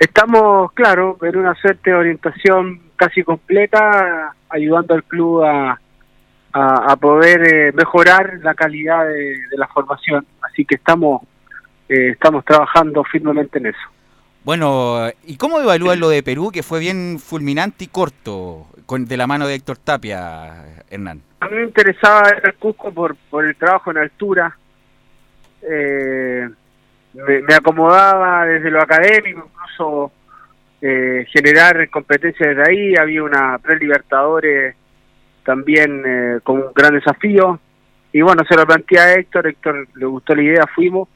Estamos, 0.04 0.72
claro, 0.74 1.18
en 1.22 1.38
una 1.38 1.56
suerte 1.56 1.92
de 1.92 1.96
orientación 1.96 2.82
casi 2.96 3.24
completa, 3.24 4.34
ayudando 4.50 4.96
al 4.96 5.04
club 5.04 5.44
a, 5.44 5.80
a, 6.52 6.96
poder 6.98 7.42
eh, 7.42 7.72
mejorar 7.72 8.40
la 8.42 8.54
calidad 8.54 9.06
de 9.08 9.58
la 9.58 9.68
formación. 9.68 10.26
Así 10.42 10.66
que 10.66 10.76
estamos 10.76 11.22
eh, 11.90 12.10
estamos 12.12 12.44
trabajando 12.46 13.04
firmemente 13.04 13.60
en 13.60 13.68
eso. 13.68 13.80
Bueno, 14.44 15.10
¿y 15.26 15.38
cómo 15.38 15.60
evalúas 15.60 15.98
lo 15.98 16.10
de 16.10 16.24
Perú, 16.24 16.52
que 16.52 16.64
fue 16.64 16.80
bien 16.80 17.20
fulminante 17.20 17.86
y 17.86 17.88
corto, 17.88 18.68
con, 18.86 19.06
de 19.06 19.16
la 19.16 19.28
mano 19.28 19.48
de 19.48 19.56
Héctor 19.56 19.78
Tapia, 19.78 20.84
Hernán? 20.90 21.22
A 21.40 21.48
mí 21.48 21.58
me 21.58 21.64
interesaba 21.64 22.24
el 22.44 22.54
Cusco 22.56 22.92
por, 22.92 23.16
por 23.30 23.46
el 23.46 23.56
trabajo 23.56 23.92
en 23.92 23.98
altura. 24.00 24.58
Eh, 25.62 26.50
me, 27.14 27.54
acomodaba 27.54 28.46
desde 28.46 28.72
lo 28.72 28.82
académico, 28.82 29.50
incluso 29.52 30.12
eh, 30.82 31.26
generar 31.32 31.90
competencias 31.90 32.56
desde 32.56 32.72
ahí. 32.72 32.96
Había 32.96 33.24
una 33.24 33.58
pre-libertadores 33.60 34.76
también 35.44 36.04
eh, 36.06 36.40
con 36.44 36.58
un 36.58 36.74
gran 36.74 36.94
desafío. 36.94 37.60
Y 38.12 38.22
bueno, 38.22 38.44
se 38.48 38.56
lo 38.56 38.66
planteé 38.66 39.00
a 39.00 39.14
Héctor, 39.14 39.48
Héctor 39.48 39.88
le 39.96 40.06
gustó 40.06 40.36
la 40.36 40.44
idea, 40.44 40.66
fuimos 40.74 41.08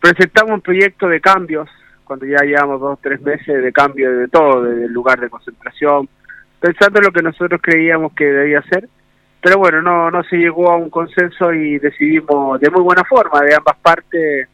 presentamos 0.00 0.52
un 0.52 0.60
proyecto 0.60 1.08
de 1.08 1.20
cambios, 1.20 1.68
cuando 2.04 2.26
ya 2.26 2.38
llevamos 2.42 2.80
dos 2.80 2.94
o 2.94 3.00
tres 3.02 3.20
meses 3.20 3.62
de 3.62 3.72
cambio 3.72 4.10
de 4.16 4.28
todo, 4.28 4.62
del 4.62 4.92
lugar 4.92 5.20
de 5.20 5.28
concentración, 5.28 6.08
pensando 6.60 6.98
en 6.98 7.06
lo 7.06 7.12
que 7.12 7.22
nosotros 7.22 7.60
creíamos 7.62 8.12
que 8.14 8.24
debía 8.24 8.62
ser. 8.62 8.88
Pero 9.40 9.58
bueno, 9.58 9.82
no, 9.82 10.10
no 10.10 10.24
se 10.24 10.36
llegó 10.36 10.70
a 10.70 10.76
un 10.76 10.90
consenso 10.90 11.52
y 11.52 11.78
decidimos 11.78 12.60
de 12.60 12.70
muy 12.70 12.82
buena 12.82 13.04
forma, 13.04 13.40
de 13.42 13.54
ambas 13.54 13.76
partes, 13.76 14.48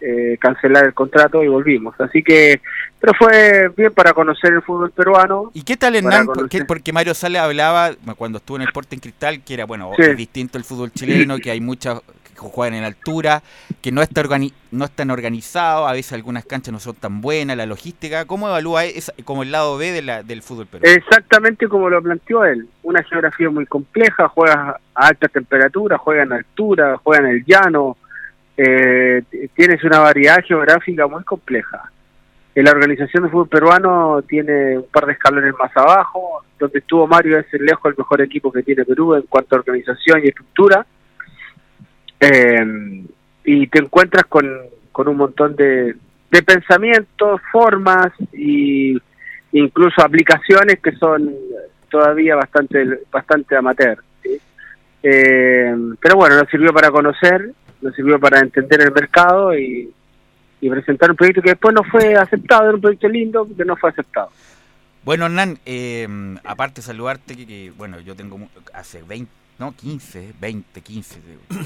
eh, 0.00 0.36
cancelar 0.40 0.84
el 0.84 0.94
contrato 0.94 1.42
y 1.42 1.48
volvimos. 1.48 1.94
Así 2.00 2.22
que, 2.22 2.60
pero 3.00 3.14
fue 3.14 3.70
bien 3.76 3.92
para 3.92 4.12
conocer 4.12 4.52
el 4.52 4.62
fútbol 4.62 4.90
peruano. 4.90 5.50
¿Y 5.54 5.62
qué 5.62 5.76
tal 5.76 5.96
Hernán? 5.96 6.26
Porque, 6.26 6.64
porque 6.64 6.92
Mario 6.92 7.14
Sale 7.14 7.38
hablaba 7.38 7.90
cuando 8.16 8.38
estuvo 8.38 8.56
en 8.56 8.62
el 8.62 8.72
Porte 8.72 8.94
en 8.94 9.00
Cristal 9.00 9.42
que 9.42 9.54
era, 9.54 9.64
bueno, 9.64 9.92
es 9.96 10.16
distinto 10.16 10.58
el 10.58 10.64
fútbol 10.64 10.92
chileno, 10.92 11.38
que 11.38 11.50
hay 11.50 11.60
muchas 11.60 12.00
juegan 12.36 12.74
en 12.74 12.84
altura, 12.84 13.42
que 13.80 13.92
no, 13.92 14.02
está 14.02 14.22
no 14.70 14.84
están 14.84 15.10
organizados, 15.10 15.88
a 15.88 15.92
veces 15.92 16.12
algunas 16.12 16.44
canchas 16.44 16.72
no 16.72 16.80
son 16.80 16.94
tan 16.94 17.20
buenas, 17.20 17.56
la 17.56 17.66
logística. 17.66 18.24
¿Cómo 18.24 18.48
evalúa 18.48 18.84
esa, 18.84 19.12
como 19.24 19.42
el 19.42 19.52
lado 19.52 19.76
B 19.78 19.92
de 19.92 20.02
la, 20.02 20.22
del 20.22 20.42
fútbol 20.42 20.66
peruano? 20.66 20.96
Exactamente 20.96 21.68
como 21.68 21.88
lo 21.88 22.02
planteó 22.02 22.44
él. 22.44 22.68
Una 22.82 23.02
geografía 23.02 23.50
muy 23.50 23.66
compleja, 23.66 24.28
juega 24.28 24.78
a 24.94 25.06
alta 25.06 25.28
temperatura, 25.28 25.98
juega 25.98 26.22
en 26.22 26.32
altura, 26.32 27.00
juega 27.02 27.28
en 27.28 27.36
el 27.36 27.44
llano. 27.44 27.96
Eh, 28.56 29.22
tienes 29.54 29.84
una 29.84 29.98
variedad 30.00 30.42
geográfica 30.44 31.06
muy 31.06 31.24
compleja. 31.24 31.90
La 32.54 32.70
organización 32.70 33.24
del 33.24 33.32
fútbol 33.32 33.48
peruano 33.48 34.22
tiene 34.22 34.78
un 34.78 34.86
par 34.90 35.04
de 35.04 35.12
escalones 35.12 35.52
más 35.58 35.76
abajo, 35.76 36.42
donde 36.58 36.78
estuvo 36.78 37.06
Mario 37.06 37.38
es 37.38 37.46
lejos 37.60 37.90
el 37.90 37.98
mejor 37.98 38.22
equipo 38.22 38.50
que 38.50 38.62
tiene 38.62 38.84
Perú 38.86 39.14
en 39.14 39.22
cuanto 39.22 39.56
a 39.56 39.58
organización 39.58 40.20
y 40.24 40.28
estructura 40.28 40.86
eh, 42.18 43.04
y 43.44 43.66
te 43.66 43.78
encuentras 43.78 44.24
con, 44.24 44.50
con 44.90 45.08
un 45.08 45.16
montón 45.18 45.54
de, 45.54 45.94
de 46.30 46.42
pensamientos, 46.42 47.40
formas 47.52 48.08
y 48.32 48.96
incluso 49.52 50.02
aplicaciones 50.02 50.80
que 50.80 50.92
son 50.92 51.34
todavía 51.90 52.36
bastante 52.36 53.00
bastante 53.12 53.56
amateur. 53.56 53.98
Eh, 55.02 55.74
pero 56.00 56.16
bueno, 56.16 56.36
nos 56.36 56.48
sirvió 56.48 56.72
para 56.72 56.90
conocer, 56.90 57.50
nos 57.80 57.94
sirvió 57.94 58.18
para 58.18 58.40
entender 58.40 58.80
el 58.82 58.92
mercado 58.92 59.56
y, 59.56 59.92
presentar 60.68 61.10
un 61.10 61.16
proyecto 61.16 61.42
que 61.42 61.50
después 61.50 61.72
no 61.72 61.84
fue 61.84 62.16
aceptado, 62.16 62.64
era 62.64 62.74
un 62.74 62.80
proyecto 62.80 63.08
lindo 63.08 63.48
que 63.56 63.64
no 63.64 63.76
fue 63.76 63.90
aceptado. 63.90 64.30
Bueno, 65.04 65.26
Hernán, 65.26 65.60
eh, 65.64 66.08
aparte 66.42 66.80
de 66.80 66.86
saludarte, 66.86 67.36
que, 67.36 67.46
que, 67.46 67.72
bueno, 67.76 68.00
yo 68.00 68.16
tengo 68.16 68.36
hace 68.74 69.00
20 69.04 69.30
no, 69.58 69.74
15, 69.74 70.34
20, 70.38 70.80
15. 70.82 71.20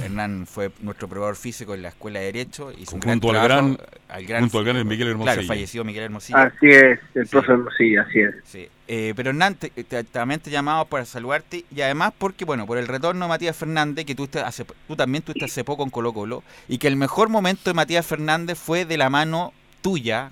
Hernán 0.04 0.46
fue 0.46 0.70
nuestro 0.80 1.08
probador 1.08 1.34
físico 1.34 1.74
en 1.74 1.82
la 1.82 1.88
Escuela 1.88 2.20
de 2.20 2.26
Derecho. 2.26 2.70
y 2.70 2.82
un 2.82 3.00
junto, 3.00 3.30
al 3.30 3.42
gran, 3.42 3.78
al 4.08 4.26
gran, 4.26 4.42
junto 4.42 4.58
al 4.60 4.64
gran 4.64 4.86
Miguel 4.86 5.08
Hermosillo. 5.08 5.34
Claro, 5.34 5.46
falleció 5.48 5.84
Miguel 5.84 6.04
Hermosillo. 6.04 6.38
Así 6.38 6.68
es, 6.68 7.00
el 7.14 7.26
profe 7.26 7.50
Hermosillo, 7.50 8.02
así 8.02 8.20
es. 8.20 8.34
Sí. 8.44 8.68
Eh, 8.86 9.12
pero 9.16 9.30
Hernán, 9.30 9.56
te, 9.56 9.70
también 10.04 10.38
te 10.38 10.50
llamamos 10.50 10.86
para 10.86 11.04
saludarte 11.04 11.64
y 11.74 11.80
además 11.80 12.12
porque, 12.16 12.44
bueno, 12.44 12.64
por 12.64 12.78
el 12.78 12.86
retorno 12.86 13.24
de 13.24 13.28
Matías 13.28 13.56
Fernández, 13.56 14.04
que 14.04 14.14
tú, 14.14 14.28
hace, 14.44 14.64
tú 14.86 14.94
también 14.94 15.22
estuviste 15.22 15.46
hace 15.46 15.64
poco 15.64 15.82
en 15.82 15.90
Colo 15.90 16.12
Colo, 16.12 16.44
y 16.68 16.78
que 16.78 16.86
el 16.86 16.96
mejor 16.96 17.28
momento 17.28 17.70
de 17.70 17.74
Matías 17.74 18.06
Fernández 18.06 18.56
fue 18.56 18.84
de 18.84 18.98
la 18.98 19.10
mano 19.10 19.52
tuya, 19.80 20.30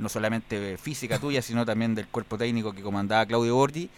no 0.00 0.08
solamente 0.08 0.76
física 0.76 1.20
tuya, 1.20 1.40
sino 1.40 1.64
también 1.64 1.94
del 1.94 2.08
cuerpo 2.08 2.36
técnico 2.36 2.72
que 2.72 2.82
comandaba 2.82 3.26
Claudio 3.26 3.54
Bordi, 3.54 3.90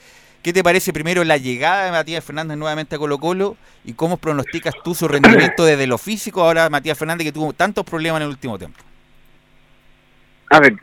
¿Qué 0.43 0.53
te 0.53 0.65
parece 0.65 0.93
primero 0.93 1.23
la 1.23 1.37
llegada 1.37 1.85
de 1.85 1.93
Matías 1.93 2.25
Fernández 2.25 2.59
nuevamente 2.59 2.97
a 2.97 2.99
Colo 2.99 3.19
Colo 3.19 3.57
y 3.85 3.93
cómo 3.93 4.17
pronosticas 4.17 4.75
tú 4.83 4.93
su 4.93 5.07
rendimiento 5.07 5.65
desde 5.65 5.87
lo 5.87 5.99
físico 5.99 6.43
ahora 6.43 6.69
Matías 6.69 6.99
Fernández 6.99 7.27
que 7.27 7.33
tuvo 7.33 7.53
tantos 7.53 7.85
problemas 7.85 8.21
en 8.21 8.25
el 8.25 8.31
último 8.31 8.59
tiempo? 8.59 8.83
A 10.51 10.59
ver, 10.59 10.75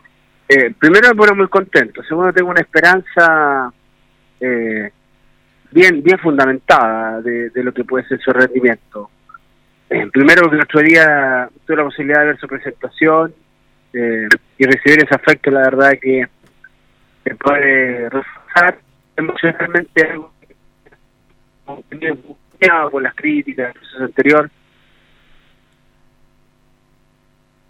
eh, 0.48 0.74
primero 0.80 1.10
me 1.10 1.16
pone 1.16 1.34
muy 1.34 1.48
contento, 1.50 2.02
segundo 2.04 2.32
tengo 2.32 2.52
una 2.52 2.62
esperanza 2.62 3.74
eh, 4.40 4.92
bien 5.72 6.02
bien 6.04 6.20
fundamentada 6.20 7.22
de, 7.22 7.52
lo 7.56 7.74
que 7.74 7.84
puede 7.84 8.08
ser 8.08 8.20
su 8.22 8.32
rendimiento. 8.32 9.10
Eh, 9.90 10.08
primero 10.14 10.44
porque 10.44 10.56
el 10.56 10.64
otro 10.64 10.80
día 10.80 11.50
tuve 11.66 11.76
la 11.76 11.84
posibilidad 11.84 12.22
de 12.22 12.26
ver 12.28 12.40
su 12.40 12.48
presentación 12.48 13.34
y 13.92 14.66
recibir 14.66 15.04
ese 15.04 15.16
afecto, 15.16 15.50
la 15.52 15.62
verdad 15.62 15.94
que, 16.00 16.28
que 17.26 17.36
puede 17.36 18.08
reforzar 18.10 18.78
emocionalmente 19.20 20.02
algo 20.04 20.34
por 22.92 23.02
las 23.02 23.16
críticas 23.16 23.68
del 23.68 23.74
proceso 23.74 24.04
anterior. 24.04 24.52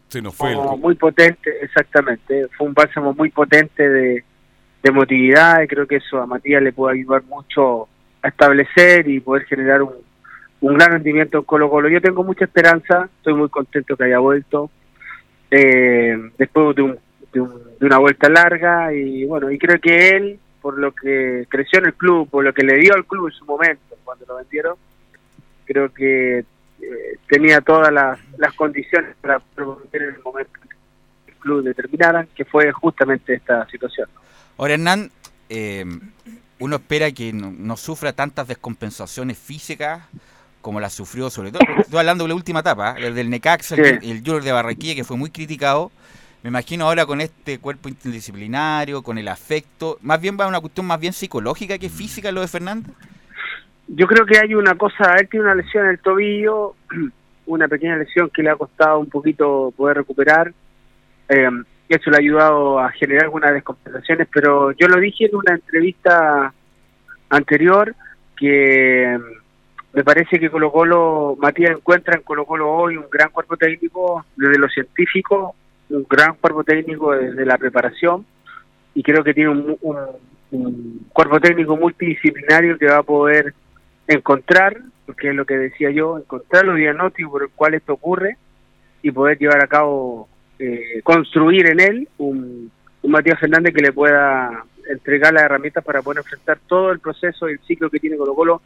Sí, 0.08 0.22
no 0.22 0.32
fue 0.32 0.56
muy 0.56 0.96
potente, 0.96 1.52
exactamente. 1.62 2.48
Fue 2.58 2.68
un 2.68 2.74
bálsamo 2.74 3.14
muy 3.14 3.30
potente 3.30 3.88
de, 3.88 4.24
de 4.82 4.90
emotividad 4.90 5.62
y 5.62 5.68
creo 5.68 5.86
que 5.86 5.98
eso 5.98 6.20
a 6.20 6.26
Matías 6.26 6.64
le 6.64 6.74
puede 6.74 6.98
ayudar 6.98 7.24
mucho 7.24 7.88
establecer 8.24 9.08
y 9.08 9.20
poder 9.20 9.46
generar 9.46 9.84
un, 9.84 9.94
un 10.62 10.74
gran 10.74 10.92
rendimiento 10.92 11.38
en 11.38 11.44
Colo 11.44 11.70
Colo. 11.70 11.90
Yo 11.90 12.02
tengo 12.02 12.24
mucha 12.24 12.46
esperanza, 12.46 13.10
estoy 13.18 13.34
muy 13.34 13.50
contento 13.50 13.96
que 13.96 14.04
haya 14.04 14.20
vuelto 14.20 14.70
eh, 15.52 16.18
después 16.38 16.76
de, 16.76 16.82
un, 16.82 17.00
de, 17.34 17.42
una 17.86 17.98
vuelta 17.98 18.30
larga 18.30 18.94
y 18.94 19.26
bueno, 19.26 19.52
y 19.52 19.58
creo 19.58 19.80
que 19.80 20.10
él, 20.10 20.40
por 20.62 20.78
lo 20.78 20.94
que 20.94 21.46
creció 21.50 21.80
en 21.80 21.88
el 21.88 21.94
club, 21.94 22.30
por 22.30 22.44
lo 22.44 22.54
que 22.54 22.64
le 22.64 22.78
dio 22.78 22.94
al 22.94 23.06
club 23.06 23.28
en 23.28 23.34
su 23.34 23.46
momento 23.46 23.96
cuando 24.04 24.26
lo 24.28 24.38
vendieron, 24.38 24.76
creo 25.66 25.94
que 25.94 26.40
eh, 26.40 26.46
tenía 27.28 27.62
todas 27.62 27.92
las, 27.92 28.20
las 28.38 28.54
condiciones 28.54 29.16
para 29.22 29.40
promover 29.40 30.02
en 30.02 30.16
el 30.16 30.24
momento 30.24 30.52
que 30.54 31.32
el 31.32 31.38
club 31.38 31.64
determinara, 31.64 32.26
que 32.36 32.46
fue 32.46 32.72
justamente 32.72 33.36
esta 33.36 33.68
situación. 33.68 34.10
Ahora, 34.58 34.74
Hernán, 34.74 35.12
eh, 35.48 35.86
uno 36.60 36.76
espera 36.78 37.12
que 37.12 37.32
no, 37.34 37.78
sufra 37.78 38.14
tantas 38.14 38.48
descompensaciones 38.48 39.38
físicas 39.38 40.02
como 40.62 40.80
la 40.80 40.90
sufrió, 40.90 41.30
sobre 41.30 41.52
todo, 41.52 41.62
estoy 41.80 42.00
hablando 42.00 42.26
de 42.26 42.30
la 42.30 42.36
última 42.36 42.60
etapa, 42.60 42.96
el 42.98 43.16
del 43.16 43.30
Necaxa, 43.30 43.76
el, 43.76 44.00
el 44.04 44.20
Junior 44.20 44.44
de 44.44 44.52
Barranquilla, 44.52 44.96
que 44.96 45.06
fue 45.06 45.16
muy 45.16 45.30
criticado. 45.30 45.92
Me 46.42 46.50
imagino 46.50 46.86
ahora 46.86 47.06
con 47.06 47.20
este 47.20 47.60
cuerpo 47.60 47.90
interdisciplinario, 47.90 49.02
con 49.02 49.18
el 49.18 49.28
afecto, 49.28 49.98
más 50.02 50.22
bien 50.22 50.38
va 50.40 50.46
a 50.46 50.48
una 50.48 50.62
cuestión 50.62 50.86
más 50.86 51.00
bien 51.00 51.12
psicológica 51.12 51.78
que 51.78 51.90
física 51.90 52.32
lo 52.32 52.42
de 52.42 52.48
Fernando. 52.48 52.90
Yo 53.88 54.08
creo 54.08 54.26
que 54.26 54.40
hay 54.40 54.56
una 54.56 54.76
cosa, 54.76 55.16
él 55.20 55.28
tiene 55.28 55.46
una 55.46 55.56
lesión 55.56 55.86
en 55.86 55.92
el 55.92 56.00
tobillo, 56.00 56.76
una 57.48 57.68
pequeña 57.68 57.98
lesión 57.98 58.30
que 58.30 58.44
le 58.44 58.52
ha 58.52 58.56
costado 58.56 59.00
un 59.00 59.10
poquito 59.10 59.74
poder 59.76 59.98
recuperar. 59.98 60.54
Eh, 61.28 61.50
eso 61.90 62.12
le 62.12 62.18
ha 62.18 62.20
ayudado 62.20 62.80
a 62.80 62.92
generar 62.92 63.24
algunas 63.24 63.52
descompensaciones, 63.52 64.28
pero 64.32 64.72
yo 64.74 64.88
lo 64.88 65.00
dije 65.00 65.26
en 65.26 65.36
una 65.36 65.56
entrevista 65.56 66.54
anterior 67.30 67.96
que 68.38 69.18
mm, 69.18 69.98
me 69.98 70.04
parece 70.04 70.40
que 70.40 70.52
Colo 70.52 70.72
Colo, 70.72 71.36
Matías 71.40 71.72
encuentra 71.72 72.16
en 72.16 72.22
Colo 72.22 72.46
Colo 72.46 72.72
hoy 72.72 72.96
un 72.96 73.10
gran 73.12 73.32
cuerpo 73.32 73.58
técnico 73.58 74.24
desde 74.36 74.60
lo 74.60 74.70
científico, 74.70 75.56
un 75.90 76.06
gran 76.10 76.36
cuerpo 76.36 76.64
técnico 76.64 77.12
desde 77.12 77.46
la 77.46 77.58
preparación 77.58 78.26
y 78.94 79.04
creo 79.04 79.24
que 79.24 79.34
tiene 79.34 79.50
un, 79.50 79.78
un 80.52 81.08
cuerpo 81.12 81.40
técnico 81.40 81.78
multidisciplinario 81.78 82.78
que 82.78 82.88
va 82.88 82.98
a 82.98 83.04
poder 83.04 83.54
encontrar, 84.08 84.78
porque 85.06 85.30
es 85.30 85.36
lo 85.36 85.46
que 85.46 85.58
decía 85.58 85.92
yo, 85.92 86.18
encontrar 86.18 86.66
los 86.66 86.78
diagnósticos 86.78 87.32
por 87.32 87.44
el 87.44 87.50
cual 87.50 87.74
esto 87.76 87.94
ocurre 87.94 88.38
y 89.02 89.12
poder 89.12 89.38
llevar 89.38 89.64
a 89.64 89.68
cabo 89.68 90.28
eh, 90.58 91.02
construir 91.04 91.68
en 91.68 91.80
él 91.80 92.10
un, 92.18 92.72
Matías 93.04 93.40
Fernández 93.40 93.74
que 93.74 93.82
le 93.82 93.94
pueda 93.94 94.66
entregar 94.90 95.34
las 95.34 95.44
herramientas 95.44 95.84
para 95.84 96.02
poder 96.02 96.20
enfrentar 96.20 96.60
todo 96.68 96.92
el 96.92 97.00
proceso 97.00 97.50
y 97.50 97.54
el 97.54 97.60
ciclo 97.60 97.90
que 97.90 98.00
tiene 98.00 98.18
Colo 98.18 98.36
Colo, 98.36 98.62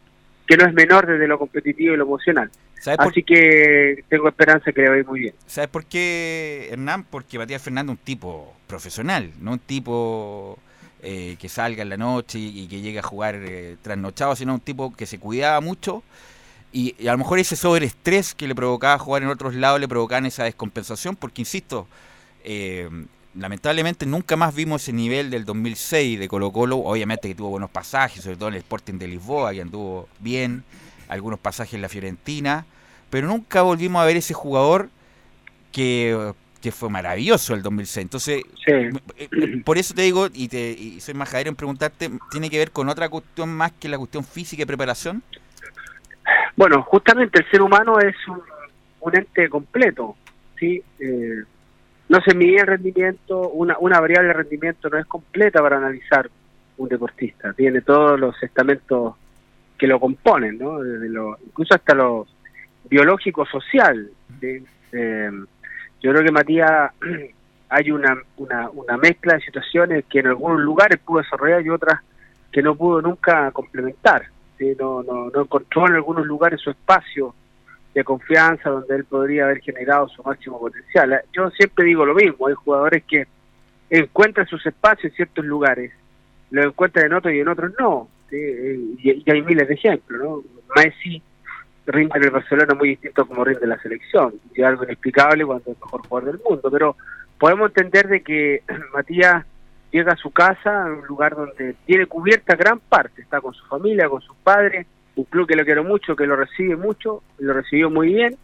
que 0.48 0.58
no 0.58 0.66
es 0.66 0.74
menor 0.74 1.08
desde 1.08 1.28
lo 1.28 1.40
competitivo 1.40 1.94
y 1.94 1.98
lo 1.98 2.04
emocional. 2.04 2.50
Así 2.98 3.24
que 3.24 4.04
tengo 4.10 4.28
esperanza 4.28 4.72
que 4.72 4.82
le 4.82 4.90
vaya 4.90 5.04
muy 5.04 5.22
bien. 5.22 5.36
¿Sabes 5.48 5.70
por 5.70 5.86
qué, 5.86 6.68
Hernán? 6.72 7.06
Porque 7.06 7.38
Matías 7.38 7.62
Fernández 7.62 7.94
es 7.94 8.00
un 8.00 8.06
tipo 8.06 8.54
profesional, 8.68 9.32
no 9.40 9.54
un 9.54 9.60
tipo 9.60 10.60
eh, 11.02 11.38
que 11.40 11.48
salga 11.48 11.84
en 11.84 11.90
la 11.90 11.98
noche 11.98 12.40
y, 12.40 12.68
que 12.68 12.82
llegue 12.82 13.00
a 13.00 13.04
jugar 13.04 13.36
eh, 13.36 13.78
trasnochado, 13.82 14.36
sino 14.36 14.54
un 14.54 14.60
tipo 14.60 14.94
que 14.94 15.06
se 15.06 15.18
cuidaba 15.18 15.62
mucho 15.62 16.04
y, 16.74 17.08
a 17.08 17.12
lo 17.12 17.20
mejor 17.20 17.40
ese 17.40 17.56
sobreestrés 17.56 18.34
que 18.34 18.48
le 18.48 18.56
provocaba 18.56 18.98
jugar 18.98 19.22
en 19.22 19.30
otros 19.30 19.54
lados 19.54 19.80
le 19.80 19.88
provocaban 19.88 20.26
esa 20.26 20.44
descompensación, 20.44 21.16
porque 21.16 21.44
insisto, 21.44 21.88
eh, 22.44 22.90
lamentablemente 23.36 24.06
nunca 24.06 24.36
más 24.36 24.54
vimos 24.54 24.84
ese 24.84 24.94
nivel 24.94 25.30
del 25.30 25.46
2006 25.46 26.20
de 26.20 26.28
Colo 26.28 26.52
Colo, 26.52 26.78
obviamente 26.78 27.28
que 27.28 27.36
tuvo 27.36 27.50
buenos 27.50 27.70
pasajes, 27.70 28.24
sobre 28.24 28.38
todo 28.38 28.50
en 28.50 28.56
el 28.56 28.60
Sporting 28.60 28.96
de 28.96 29.08
Lisboa, 29.08 29.54
que 29.54 29.62
anduvo 29.62 30.08
bien, 30.20 30.64
algunos 31.08 31.40
pasajes 31.40 31.74
en 31.74 31.82
la 31.82 31.90
Fiorentina, 31.90 32.66
pero 33.10 33.28
nunca 33.28 33.62
volvimos 33.62 34.02
a 34.02 34.06
ver 34.06 34.18
ese 34.18 34.34
jugador 34.34 34.90
que, 35.72 36.34
fue 36.72 36.90
maravilloso 36.90 37.54
el 37.54 37.62
2006. 37.62 38.04
Entonces, 38.04 38.44
eh, 38.68 38.92
por 39.66 39.78
eso 39.78 39.94
te 39.94 40.04
digo, 40.04 40.28
y, 40.34 40.48
te, 40.48 40.72
y 40.72 41.02
soy 41.02 41.14
majadero 41.14 41.50
en 41.50 41.56
preguntarte, 41.56 42.10
¿tiene 42.32 42.50
que 42.50 42.58
ver 42.58 42.72
con 42.72 42.88
otra 42.88 43.10
cuestión 43.10 43.54
más 43.54 43.74
que 43.74 43.90
la 43.90 43.98
cuestión 43.98 44.24
física 44.24 44.64
y 44.64 44.66
preparación? 44.66 45.22
Bueno, 46.56 46.82
justamente 46.84 47.40
el 47.40 47.50
ser 47.52 47.62
humano 47.62 48.00
es 48.00 48.16
un, 48.28 49.16
ente 49.16 49.50
completo, 49.50 50.16
¿sí? 50.58 50.82
Eh, 51.00 51.44
no 52.10 52.22
se 52.22 52.36
mide 52.36 52.62
el 52.62 52.68
rendimiento, 52.68 53.50
una, 53.50 53.78
una 53.80 54.00
variable 54.00 54.30
de 54.30 54.34
rendimiento 54.34 54.90
no 54.90 54.98
es 54.98 55.06
completa 55.06 55.62
para 55.62 55.78
analizar 55.78 56.30
un 56.78 56.90
deportista, 56.90 57.54
tiene 57.54 57.82
todos 57.82 58.20
los 58.20 58.42
estamentos 58.44 59.16
que 59.78 59.88
lo 59.88 60.00
componen, 60.00 60.58
¿no? 60.58 60.80
Desde 60.80 61.10
lo, 61.10 61.38
incluso 61.46 61.76
hasta 61.76 61.94
lo 61.94 62.28
biológico-social. 62.90 64.10
Eh, 64.42 65.32
yo 66.02 66.12
creo 66.12 66.24
que 66.24 66.32
Matías 66.32 66.92
hay 67.70 67.92
una, 67.92 68.18
una, 68.38 68.70
una 68.70 68.98
mezcla 68.98 69.36
de 69.36 69.42
situaciones 69.42 70.06
que 70.06 70.20
en 70.20 70.28
algunos 70.28 70.62
lugares 70.62 71.00
pudo 71.00 71.22
desarrollar 71.22 71.66
y 71.66 71.70
otras 71.70 72.02
que 72.52 72.62
no 72.62 72.76
pudo 72.76 73.02
nunca 73.02 73.52
complementar 73.52 74.28
no, 74.80 75.04
no, 75.04 75.30
no 75.30 75.42
encontró 75.42 75.88
en 75.88 75.96
algunos 75.96 76.26
lugares 76.26 76.62
su 76.62 76.70
espacio 76.70 77.36
de 77.94 78.04
confianza 78.04 78.70
donde 78.70 78.96
él 78.96 79.06
podría 79.06 79.46
haber 79.46 79.62
generado 79.62 80.08
su 80.10 80.24
máximo 80.24 80.60
potencial. 80.60 81.22
Yo 81.32 81.50
siempre 81.52 81.86
digo 81.86 82.06
lo 82.06 82.16
mismo, 82.16 82.48
hay 82.48 82.56
jugadores 82.56 83.04
que 83.04 83.28
encuentran 83.90 84.48
sus 84.48 84.66
espacios 84.66 85.12
en 85.12 85.16
ciertos 85.16 85.46
lugares, 85.46 85.92
lo 86.50 86.64
encuentran 86.64 87.06
en 87.06 87.14
otros 87.14 87.34
y 87.34 87.40
en 87.40 87.48
otros 87.48 87.72
no, 87.80 88.10
y, 88.32 89.30
hay 89.30 89.42
miles 89.44 89.68
de 89.68 89.76
ejemplos, 89.76 90.22
¿no? 90.22 90.44
Messi 90.76 91.22
rinde 91.86 92.18
en 92.18 92.24
el 92.24 92.32
Barcelona 92.32 92.74
muy 92.74 92.90
distinto 92.90 93.26
como 93.28 93.44
rinde 93.44 93.68
la 93.68 93.80
selección, 93.80 94.34
y 94.56 94.64
algo 94.64 94.84
inexplicable 94.86 95.46
cuando 95.46 95.64
es 95.64 95.78
el 95.78 95.84
mejor 95.84 96.08
jugador 96.08 96.32
del 96.32 96.42
mundo, 96.44 96.72
pero 96.72 96.96
podemos 97.38 97.70
entender 97.70 98.08
de 98.08 98.24
que 98.24 98.64
Matías 98.94 99.46
llega 99.92 100.14
a 100.14 100.18
su 100.18 100.32
casa, 100.32 100.86
un 100.86 101.06
lugar 101.06 101.36
donde 101.36 101.76
tiene 101.86 102.08
cubierta 102.08 102.56
gran 102.56 102.80
parte, 102.80 103.22
está 103.22 103.40
con 103.42 103.54
su 103.54 103.64
familia, 103.66 104.10
con 104.10 104.22
sus 104.22 104.36
padres, 104.38 104.88
un 105.16 105.26
club 105.26 105.48
que 105.48 105.56
lo 105.56 105.66
quiere 105.66 105.82
mucho, 105.82 106.16
que 106.16 106.26
lo 106.26 106.36
recibe 106.36 106.76
mucho, 106.76 107.24
lo 107.40 107.54
recibió 107.54 107.90
muy 107.90 108.14
bien, 108.14 108.36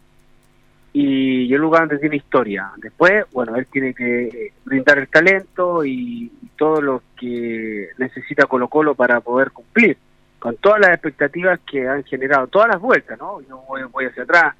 y, 0.92 1.52
un 1.54 1.60
lugar 1.60 1.82
donde 1.82 1.98
tiene 1.98 2.16
historia. 2.16 2.70
Después, 2.78 3.24
bueno, 3.32 3.56
él 3.56 3.66
tiene 3.66 3.94
que 3.94 4.52
brindar 4.64 4.98
el 4.98 5.08
talento 5.08 5.84
y, 5.84 6.30
todo 6.56 6.82
lo 6.82 7.02
que 7.18 7.88
necesita 7.96 8.44
Colo 8.44 8.68
Colo 8.68 8.94
para 8.94 9.20
poder 9.22 9.50
cumplir, 9.50 9.96
con 10.38 10.56
todas 10.56 10.80
las 10.80 10.90
expectativas 10.90 11.58
que 11.60 11.88
han 11.88 12.04
generado, 12.04 12.48
todas 12.48 12.68
las 12.68 12.80
vueltas, 12.80 13.18
¿no? 13.18 13.40
Yo 13.40 13.62
voy, 13.66 13.82
voy 13.84 14.04
hacia 14.04 14.24
atrás, 14.24 14.54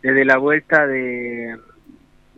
desde 0.00 0.24
la 0.24 0.38
vuelta 0.38 0.86
de, 0.86 1.54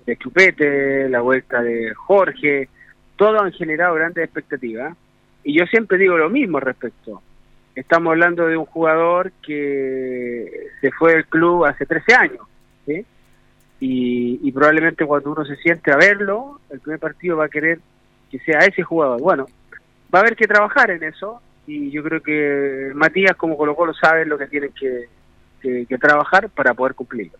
de 0.04 0.16
Chupete, 0.16 1.08
la 1.08 1.20
vuelta 1.20 1.62
de 1.62 1.94
Jorge, 1.94 2.68
todos 3.16 3.40
han 3.40 3.52
generado 3.52 3.94
grandes 3.94 4.24
expectativas. 4.24 4.96
Y 5.44 5.56
yo 5.58 5.66
siempre 5.66 5.98
digo 5.98 6.16
lo 6.16 6.30
mismo 6.30 6.58
respecto. 6.58 7.22
Estamos 7.74 8.12
hablando 8.12 8.46
de 8.46 8.56
un 8.56 8.66
jugador 8.66 9.32
que 9.42 10.68
se 10.80 10.90
fue 10.92 11.14
del 11.14 11.26
club 11.26 11.64
hace 11.64 11.86
13 11.86 12.14
años. 12.14 12.40
Y, 13.80 14.50
probablemente 14.52 15.04
cuando 15.04 15.32
uno 15.32 15.44
se 15.44 15.56
siente 15.56 15.92
a 15.92 15.96
verlo, 15.96 16.60
el 16.70 16.80
primer 16.80 17.00
partido 17.00 17.36
va 17.36 17.46
a 17.46 17.50
querer 17.50 17.80
que 18.30 18.38
sea 18.38 18.60
ese 18.60 18.82
jugador. 18.82 19.20
Bueno, 19.20 19.46
va 20.14 20.20
a 20.20 20.22
haber 20.22 20.36
que 20.36 20.46
trabajar 20.46 20.90
en 20.90 21.02
eso. 21.02 21.42
Y 21.66 21.90
yo 21.90 22.02
creo 22.02 22.22
que 22.22 22.92
Matías, 22.94 23.36
como 23.36 23.56
Colo 23.56 23.74
Colo, 23.74 23.92
sabe 23.92 24.24
lo 24.24 24.38
que 24.38 24.46
tienen 24.46 24.72
que, 24.72 25.08
que 25.60 25.98
trabajar 25.98 26.48
para 26.50 26.72
poder 26.74 26.94
cumplirlo. 26.94 27.38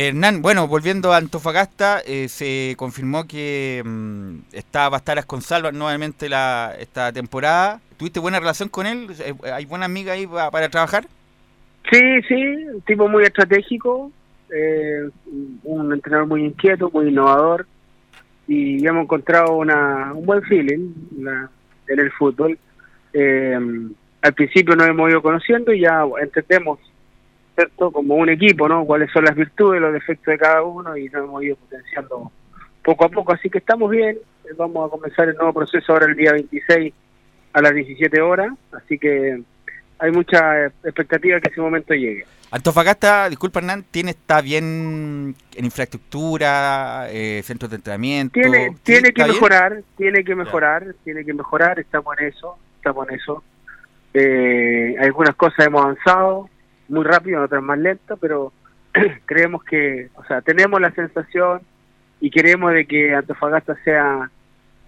Hernán, 0.00 0.42
bueno, 0.42 0.68
volviendo 0.68 1.12
a 1.12 1.16
Antofagasta, 1.16 1.98
eh, 2.06 2.28
se 2.28 2.76
confirmó 2.76 3.26
que 3.26 3.82
mm, 3.84 4.42
está, 4.52 4.88
estar 4.94 5.26
con 5.26 5.40
nuevamente 5.72 6.28
la, 6.28 6.72
esta 6.78 7.12
temporada. 7.12 7.80
¿Tuviste 7.96 8.20
buena 8.20 8.38
relación 8.38 8.68
con 8.68 8.86
él? 8.86 9.08
Eh, 9.18 9.34
¿Hay 9.52 9.64
buena 9.64 9.86
amiga 9.86 10.12
ahí 10.12 10.24
para, 10.24 10.68
trabajar? 10.68 11.06
Sí, 11.90 11.98
sí, 12.28 12.34
un 12.74 12.80
tipo 12.82 13.08
muy 13.08 13.24
estratégico, 13.24 14.12
eh, 14.54 15.10
un 15.64 15.92
entrenador 15.92 16.28
muy 16.28 16.44
inquieto, 16.44 16.90
muy 16.92 17.08
innovador 17.08 17.66
y 18.46 18.86
hemos 18.86 19.02
encontrado 19.02 19.56
una, 19.56 20.12
un 20.14 20.24
buen 20.24 20.42
feeling 20.42 20.92
en 21.88 21.98
el 21.98 22.12
fútbol. 22.12 22.56
al 23.12 24.34
principio 24.36 24.76
nos 24.76 24.88
hemos 24.88 25.10
ido 25.10 25.22
conociendo 25.22 25.72
y 25.72 25.80
ya 25.80 26.04
entendemos 26.22 26.78
como 27.76 28.14
un 28.14 28.28
equipo, 28.28 28.68
¿no? 28.68 28.84
Cuáles 28.84 29.10
son 29.12 29.24
las 29.24 29.34
virtudes, 29.34 29.80
los 29.80 29.92
defectos 29.92 30.32
de 30.32 30.38
cada 30.38 30.62
uno 30.62 30.96
y 30.96 31.08
nos 31.08 31.24
hemos 31.24 31.42
ido 31.42 31.56
potenciando 31.56 32.30
poco 32.82 33.04
a 33.04 33.08
poco. 33.08 33.32
Así 33.32 33.50
que 33.50 33.58
estamos 33.58 33.90
bien. 33.90 34.18
Vamos 34.56 34.86
a 34.86 34.90
comenzar 34.90 35.28
el 35.28 35.34
nuevo 35.34 35.52
proceso 35.52 35.92
ahora 35.92 36.06
el 36.06 36.16
día 36.16 36.32
26 36.32 36.94
a 37.52 37.60
las 37.60 37.74
17 37.74 38.20
horas. 38.20 38.52
Así 38.72 38.98
que 38.98 39.42
hay 39.98 40.10
mucha 40.10 40.66
expectativa 40.66 41.40
que 41.40 41.50
ese 41.50 41.60
momento 41.60 41.94
llegue. 41.94 42.24
Antofagasta, 42.50 43.28
disculpa 43.28 43.58
Hernán, 43.58 43.84
tiene 43.90 44.12
está 44.12 44.40
bien 44.40 45.34
en 45.54 45.64
infraestructura, 45.64 47.08
eh, 47.10 47.42
centros 47.44 47.70
de 47.70 47.76
entrenamiento. 47.76 48.32
Tiene, 48.32 48.74
tiene 48.82 49.12
que 49.12 49.26
mejorar, 49.26 49.82
tiene 49.98 50.24
que 50.24 50.34
mejorar, 50.34 50.94
tiene 51.04 51.24
que 51.26 51.34
mejorar, 51.34 51.78
estamos 51.78 52.18
en 52.18 52.28
eso, 52.28 52.56
estamos 52.76 53.06
en 53.08 53.14
eso. 53.16 53.44
Eh, 54.14 54.96
algunas 54.98 55.34
cosas 55.34 55.66
hemos 55.66 55.82
avanzado 55.82 56.48
muy 56.88 57.04
rápido, 57.04 57.42
otras 57.42 57.62
más 57.62 57.78
lento, 57.78 58.16
pero 58.16 58.52
creemos 59.26 59.62
que, 59.64 60.08
o 60.14 60.24
sea, 60.24 60.40
tenemos 60.40 60.80
la 60.80 60.90
sensación 60.92 61.60
y 62.20 62.30
queremos 62.30 62.72
de 62.72 62.86
que 62.86 63.14
Antofagasta 63.14 63.76
sea 63.84 64.30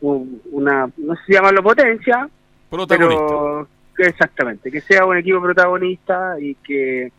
una, 0.01 0.89
no 0.97 1.15
sé 1.17 1.23
si 1.27 1.33
llamarlo 1.35 1.63
potencia, 1.63 2.29
pero 2.89 3.69
exactamente, 3.99 4.71
que 4.71 4.81
sea 4.81 5.05
un 5.05 5.19
equipo 5.19 5.43
protagonista 5.43 6.37
y 6.41 6.55
que 6.55 7.13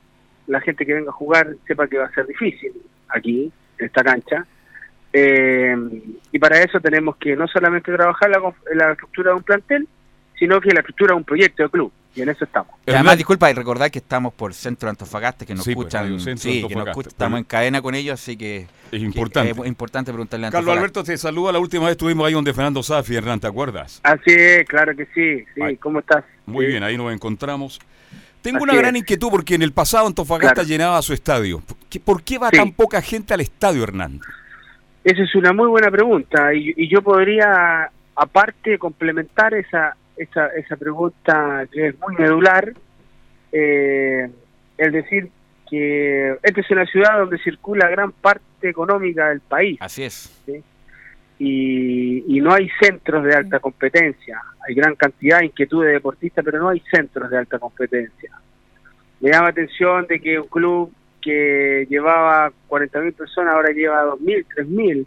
la 0.48 0.60
gente 0.62 0.86
que 0.86 0.96
venga 0.96 1.10
a 1.10 1.13
jugar 1.13 1.56
sepa 1.67 1.88
que 1.88 1.98
va 1.98 2.06
a 2.06 2.13
ser 2.13 2.26
difícil 2.26 2.74
aquí, 3.10 3.52
en 3.78 3.86
esta 3.86 4.04
cancha. 4.04 4.46
Eh, 5.13 5.76
y 6.32 6.39
para 6.39 6.62
eso 6.62 6.80
tenemos 6.80 7.17
que 7.17 7.36
no 7.36 7.48
solamente 7.48 7.94
trabajar 7.94 8.30
la, 8.30 8.54
la 8.74 8.91
estructura 8.94 9.32
de 9.32 9.38
un 9.38 9.44
plantel, 9.44 9.88
sino 10.38 10.60
que 10.60 10.74
la 10.74 10.80
estructura 10.80 11.13
de 11.13 11.17
un 11.17 11.24
proyecto 11.24 11.63
de 11.63 11.70
club. 11.70 11.91
Y 12.13 12.21
en 12.21 12.30
eso 12.30 12.43
estamos. 12.43 12.76
además, 12.86 13.17
disculpa, 13.17 13.50
y 13.50 13.54
recordar 13.54 13.89
que 13.89 14.00
estamos 14.00 14.34
por 14.34 14.54
Centro 14.54 14.89
Antofagasta, 14.89 15.45
que 15.45 15.56
nos 15.56 15.63
pues, 15.63 15.78
escuchan. 15.78 16.19
sí, 16.38 16.65
que 16.67 16.76
nos 16.76 17.08
estamos 17.08 17.38
en 17.39 17.45
cadena 17.45 17.82
con 17.82 17.95
ellos, 17.95 18.19
así 18.19 18.36
que 18.36 18.67
es 18.91 19.02
importante. 19.02 19.52
es 19.52 19.67
importante 19.67 20.12
preguntarle 20.12 20.47
a 20.47 20.52
Carlos 20.52 20.76
Alberto 20.76 21.04
te 21.04 21.17
saluda. 21.17 21.54
La 21.54 21.60
última 21.60 21.86
vez 21.86 21.91
estuvimos 21.91 22.28
ahí 22.28 22.34
donde 22.34 22.54
Fernando 22.54 22.84
Safi, 22.84 23.15
Hernán, 23.15 23.39
¿te 23.39 23.47
acuerdas? 23.47 24.02
Así 24.04 24.32
es, 24.32 24.67
claro 24.67 24.93
que 24.95 25.06
sí. 25.13 25.45
sí. 25.56 25.78
¿Cómo 25.78 26.00
estás? 26.00 26.26
Muy 26.45 26.65
bien, 26.65 26.84
ahí 26.84 26.97
nos 26.97 27.13
encontramos. 27.13 27.80
Tengo 28.41 28.63
una 28.63 28.76
gran 28.76 28.95
inquietud 28.95 29.30
porque 29.30 29.56
en 29.56 29.62
el 29.62 29.71
pasado 29.71 30.08
Antofagasta 30.08 30.63
llenaba 30.63 31.02
su 31.02 31.13
estadio. 31.13 31.62
¿Por 32.04 32.24
qué 32.24 32.38
va 32.38 32.50
tan 32.50 32.71
poca 32.71 33.02
gente 33.02 33.34
al 33.34 33.41
estadio, 33.41 33.84
Hernán? 33.84 34.19
Esa 35.04 35.24
es 35.24 35.34
una 35.36 35.54
muy 35.54 35.67
buena 35.67 35.89
pregunta 35.89 36.54
y 36.54 36.89
yo 36.89 37.02
podría, 37.02 37.89
aparte, 38.15 38.78
complementar 38.78 39.54
esa, 39.54 39.95
esa, 40.21 40.47
esa 40.47 40.75
pregunta 40.75 41.65
que 41.71 41.88
es 41.88 41.99
muy 41.99 42.15
medular, 42.15 42.73
eh, 43.51 44.29
es 44.77 44.93
decir, 44.93 45.29
que 45.69 46.38
esta 46.43 46.62
es 46.62 46.71
una 46.71 46.86
ciudad 46.86 47.17
donde 47.17 47.38
circula 47.39 47.89
gran 47.89 48.12
parte 48.12 48.69
económica 48.69 49.29
del 49.29 49.39
país. 49.39 49.77
Así 49.81 50.03
es. 50.03 50.43
Y, 51.39 52.38
y, 52.38 52.39
no 52.39 52.53
hay 52.53 52.69
centros 52.79 53.23
de 53.23 53.34
alta 53.34 53.60
competencia. 53.60 54.39
Hay 54.67 54.75
gran 54.75 54.95
cantidad 54.95 55.39
de 55.39 55.45
inquietud 55.45 55.84
de 55.84 55.93
deportistas, 55.93 56.45
pero 56.45 56.60
no 56.60 56.69
hay 56.69 56.84
centros 56.91 57.31
de 57.31 57.38
alta 57.38 57.57
competencia. 57.57 58.31
Me 59.21 59.31
llama 59.31 59.47
atención 59.47 60.05
de 60.05 60.19
que 60.19 60.39
un 60.39 60.47
club 60.47 60.93
que 61.19 61.88
llevaba 61.89 62.51
40.000 62.69 63.13
personas 63.13 63.55
ahora 63.55 63.71
lleva 63.71 64.05
2.000, 64.05 64.45
3.000 64.55 65.05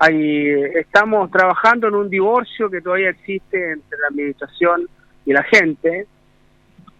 Ahí 0.00 0.48
estamos 0.76 1.28
trabajando 1.30 1.88
en 1.88 1.94
un 1.94 2.08
divorcio 2.08 2.70
que 2.70 2.80
todavía 2.80 3.10
existe 3.10 3.72
entre 3.72 3.98
la 3.98 4.08
administración 4.08 4.88
y 5.26 5.32
la 5.32 5.42
gente. 5.42 6.06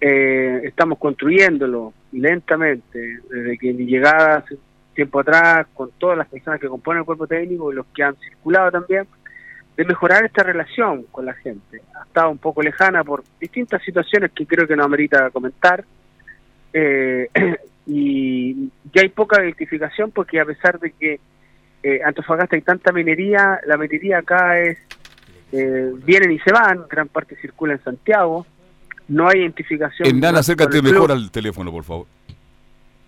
Eh, 0.00 0.61
estamos 0.64 0.98
construyéndolo 0.98 1.92
lentamente, 2.12 3.20
desde 3.30 3.58
que 3.58 3.72
mi 3.72 3.84
llegada 3.84 4.38
hace 4.38 4.56
tiempo 4.94 5.20
atrás, 5.20 5.68
con 5.74 5.92
todas 5.96 6.18
las 6.18 6.26
personas 6.26 6.61
que 6.61 6.66
componen 6.66 7.00
el 7.00 7.06
cuerpo 7.06 7.28
técnico 7.28 7.70
y 7.70 7.76
los 7.76 7.87
que 7.94 8.02
han 8.02 8.16
circulado 8.16 8.72
también, 8.72 9.06
de 9.76 9.84
mejorar 9.84 10.24
esta 10.24 10.42
relación 10.42 11.04
con 11.12 11.24
la 11.24 11.34
gente. 11.34 11.80
Ha 11.94 12.02
estado 12.02 12.30
un 12.30 12.38
poco 12.38 12.62
lejana 12.62 13.04
por 13.04 13.22
distintas 13.40 13.80
situaciones 13.84 14.32
que 14.32 14.44
creo 14.44 14.66
que 14.66 14.74
no 14.74 14.82
amerita 14.82 15.30
comentar. 15.30 15.84
Eh, 16.72 17.28
y 17.87 18.70
ya 18.92 19.02
hay 19.02 19.08
poca 19.11 19.40
identificación 19.40 20.11
porque 20.11 20.40
a 20.40 20.44
pesar 20.44 20.80
de 20.80 20.90
que 20.90 21.20
eh, 21.96 22.01
Antofagasta 22.05 22.57
hay 22.57 22.62
tanta 22.62 22.92
minería, 22.92 23.61
la 23.66 23.77
minería 23.77 24.18
acá 24.18 24.59
es, 24.59 24.79
eh, 25.53 25.92
vienen 26.05 26.33
y 26.33 26.38
se 26.40 26.53
van, 26.53 26.85
gran 26.88 27.09
parte 27.09 27.37
circula 27.37 27.72
en 27.74 27.83
Santiago, 27.83 28.46
no 29.09 29.29
hay 29.29 29.40
identificación. 29.40 30.09
En 30.09 30.24
acércate 30.24 30.83
mejor 30.83 31.12
al 31.12 31.31
teléfono, 31.31 31.70
por 31.72 31.85
favor. 31.85 32.07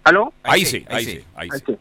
¿Aló? 0.05 0.33
Ahí, 0.43 0.64
sí, 0.64 0.85
ahí, 0.88 1.05
sí, 1.05 1.25
ahí, 1.35 1.49
sí. 1.51 1.77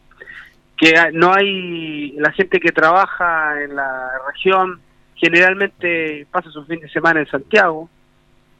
Que 0.76 0.94
no 1.12 1.32
hay, 1.32 2.12
la 2.12 2.32
gente 2.32 2.60
que 2.60 2.70
trabaja 2.70 3.62
en 3.62 3.76
la 3.76 4.10
región 4.32 4.80
generalmente 5.14 6.26
pasa 6.30 6.50
su 6.50 6.64
fin 6.64 6.80
de 6.80 6.88
semana 6.88 7.20
en 7.20 7.28
Santiago, 7.28 7.88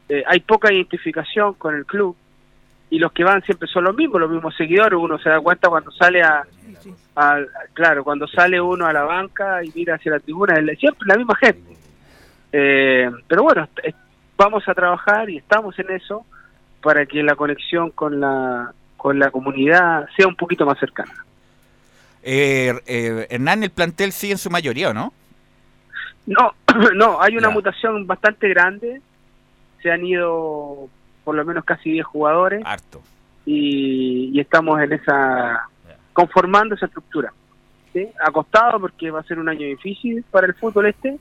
eh, 0.08 0.22
hay 0.26 0.40
poca 0.40 0.72
identificación 0.72 1.54
con 1.54 1.74
el 1.74 1.86
club, 1.86 2.16
y 2.90 2.98
los 2.98 3.12
que 3.12 3.24
van 3.24 3.42
siempre 3.42 3.68
son 3.68 3.84
los 3.84 3.96
mismos, 3.96 4.20
los 4.20 4.30
mismos 4.30 4.54
seguidores, 4.56 4.98
uno 4.98 5.18
se 5.18 5.30
da 5.30 5.40
cuenta 5.40 5.68
cuando 5.68 5.92
sale 5.92 6.22
a, 6.22 6.44
claro, 7.72 8.02
cuando 8.02 8.26
sale 8.26 8.60
uno 8.60 8.84
a 8.86 8.92
la 8.92 9.04
banca 9.04 9.62
y 9.64 9.70
mira 9.74 9.94
hacia 9.94 10.12
la 10.12 10.20
tribuna, 10.20 10.54
es 10.54 10.78
siempre 10.78 11.06
la 11.06 11.16
misma 11.16 11.36
gente. 11.36 11.76
Eh, 12.52 13.08
pero 13.28 13.44
bueno, 13.44 13.68
vamos 14.36 14.68
a 14.68 14.74
trabajar 14.74 15.30
y 15.30 15.36
estamos 15.36 15.78
en 15.78 15.90
eso 15.92 16.26
para 16.82 17.06
que 17.06 17.22
la 17.22 17.36
conexión 17.36 17.90
con 17.90 18.18
la, 18.20 18.72
con 18.96 19.18
la 19.18 19.30
comunidad 19.30 20.08
sea 20.16 20.26
un 20.26 20.36
poquito 20.36 20.66
más 20.66 20.78
cercana. 20.78 21.12
Eh, 22.22 22.74
eh, 22.86 23.26
Hernán, 23.30 23.62
el 23.62 23.70
plantel 23.70 24.12
sigue 24.12 24.32
en 24.32 24.38
su 24.38 24.50
mayoría, 24.50 24.92
no? 24.92 25.12
No, 26.26 26.54
no, 26.94 27.20
hay 27.22 27.36
una 27.36 27.50
mutación 27.50 28.06
bastante 28.06 28.48
grande. 28.48 29.00
Se 29.82 29.90
han 29.90 30.04
ido 30.04 30.88
por 31.24 31.34
lo 31.34 31.44
menos 31.44 31.64
casi 31.64 31.92
10 31.92 32.06
jugadores. 32.06 32.62
Harto. 32.64 33.02
Y, 33.46 34.38
estamos 34.38 34.80
en 34.80 34.92
esa, 34.92 35.68
conformando 36.12 36.74
esa 36.74 36.86
estructura. 36.86 37.32
¿sí? 37.92 38.08
Ha 38.24 38.30
costado 38.30 38.80
porque 38.80 39.10
va 39.10 39.20
a 39.20 39.24
ser 39.24 39.38
un 39.38 39.48
año 39.48 39.66
difícil 39.66 40.24
para 40.30 40.46
el 40.46 40.54
fútbol 40.54 40.86
este 40.86 41.18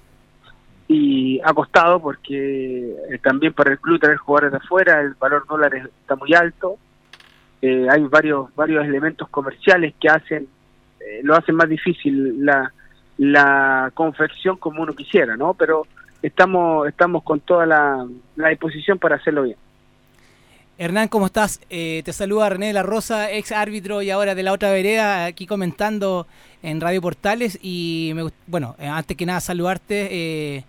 y 0.90 1.40
ha 1.44 1.54
costado 1.54 2.02
porque 2.02 2.96
eh, 3.12 3.20
también 3.22 3.54
para 3.54 3.72
el 3.72 3.80
club 3.80 4.00
tener 4.00 4.18
jugadores 4.18 4.52
de 4.52 4.58
afuera 4.58 5.00
el 5.00 5.14
valor 5.14 5.46
dólar 5.48 5.76
está 5.76 6.16
muy 6.16 6.34
alto 6.34 6.80
eh, 7.62 7.88
hay 7.88 8.02
varios 8.06 8.54
varios 8.56 8.84
elementos 8.84 9.30
comerciales 9.30 9.94
que 10.00 10.10
hacen 10.10 10.48
eh, 11.00 11.22
lo 11.22 11.36
hacen 11.36 11.56
más 11.56 11.70
difícil 11.70 12.44
la 12.44 12.74
la 13.20 13.92
confección 13.94 14.58
como 14.58 14.82
uno 14.82 14.94
quisiera 14.94 15.38
no 15.38 15.54
pero 15.54 15.86
estamos 16.24 16.88
estamos 16.88 17.22
con 17.22 17.40
toda 17.42 17.68
la, 17.68 18.08
la 18.36 18.50
disposición 18.50 18.98
para 18.98 19.18
hacerlo 19.18 19.44
bien 19.44 19.58
Hernán, 20.80 21.10
¿cómo 21.10 21.26
estás? 21.26 21.60
Eh, 21.70 22.04
te 22.06 22.14
saluda 22.14 22.48
René 22.48 22.68
de 22.68 22.74
la 22.74 22.84
Rosa, 22.84 23.30
ex 23.34 23.52
árbitro 23.52 24.02
y 24.02 24.12
ahora 24.12 24.34
de 24.34 24.44
la 24.44 24.54
otra 24.54 24.72
vereda, 24.72 25.26
aquí 25.26 25.46
comentando 25.46 26.26
en 26.64 26.80
Radio 26.80 27.02
Portales. 27.02 27.60
Y 27.62 28.14
me, 28.16 28.32
bueno, 28.48 28.78
eh, 28.80 28.88
antes 28.88 29.18
que 29.18 29.26
nada 29.26 29.42
saludarte, 29.42 30.08
eh, 30.10 30.64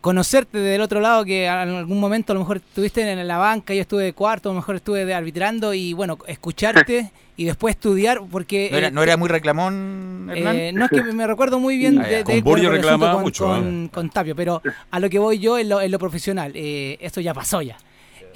conocerte 0.00 0.58
del 0.58 0.80
otro 0.80 1.00
lado, 1.00 1.24
que 1.24 1.46
en 1.46 1.50
algún 1.50 1.98
momento 1.98 2.32
a 2.32 2.34
lo 2.34 2.42
mejor 2.42 2.58
estuviste 2.58 3.10
en 3.10 3.26
la 3.26 3.38
banca, 3.38 3.74
yo 3.74 3.80
estuve 3.80 4.04
de 4.04 4.12
cuarto, 4.12 4.50
a 4.50 4.52
lo 4.52 4.60
mejor 4.60 4.76
estuve 4.76 5.04
de 5.04 5.14
arbitrando 5.14 5.74
y 5.74 5.94
bueno, 5.94 6.16
escucharte 6.28 7.10
y 7.36 7.44
después 7.44 7.74
estudiar, 7.74 8.20
porque... 8.30 8.70
¿No 8.92 9.02
era, 9.02 9.16
muy 9.16 9.28
reclamón, 9.28 10.30
Hernán? 10.32 10.76
no 10.76 10.84
es 10.84 10.90
que 10.92 11.02
me 11.02 11.26
recuerdo 11.26 11.58
muy 11.58 11.76
bien 11.76 11.98
ah, 11.98 12.06
de, 12.06 12.22
de, 12.22 12.40
con 12.40 12.62
reclamaba 12.62 13.18
mucho. 13.18 13.48
Con, 13.90 14.10
Tapio, 14.10 14.36
pero 14.36 14.62
a 14.92 15.00
lo 15.00 15.10
que 15.10 15.18
voy 15.18 15.40
yo 15.40 15.58
en 15.58 15.70
lo, 15.70 15.80
en 15.80 15.90
lo 15.90 15.98
profesional, 15.98 16.52
esto 16.54 17.20
ya 17.20 17.34
pasó 17.34 17.62
ya. 17.62 17.78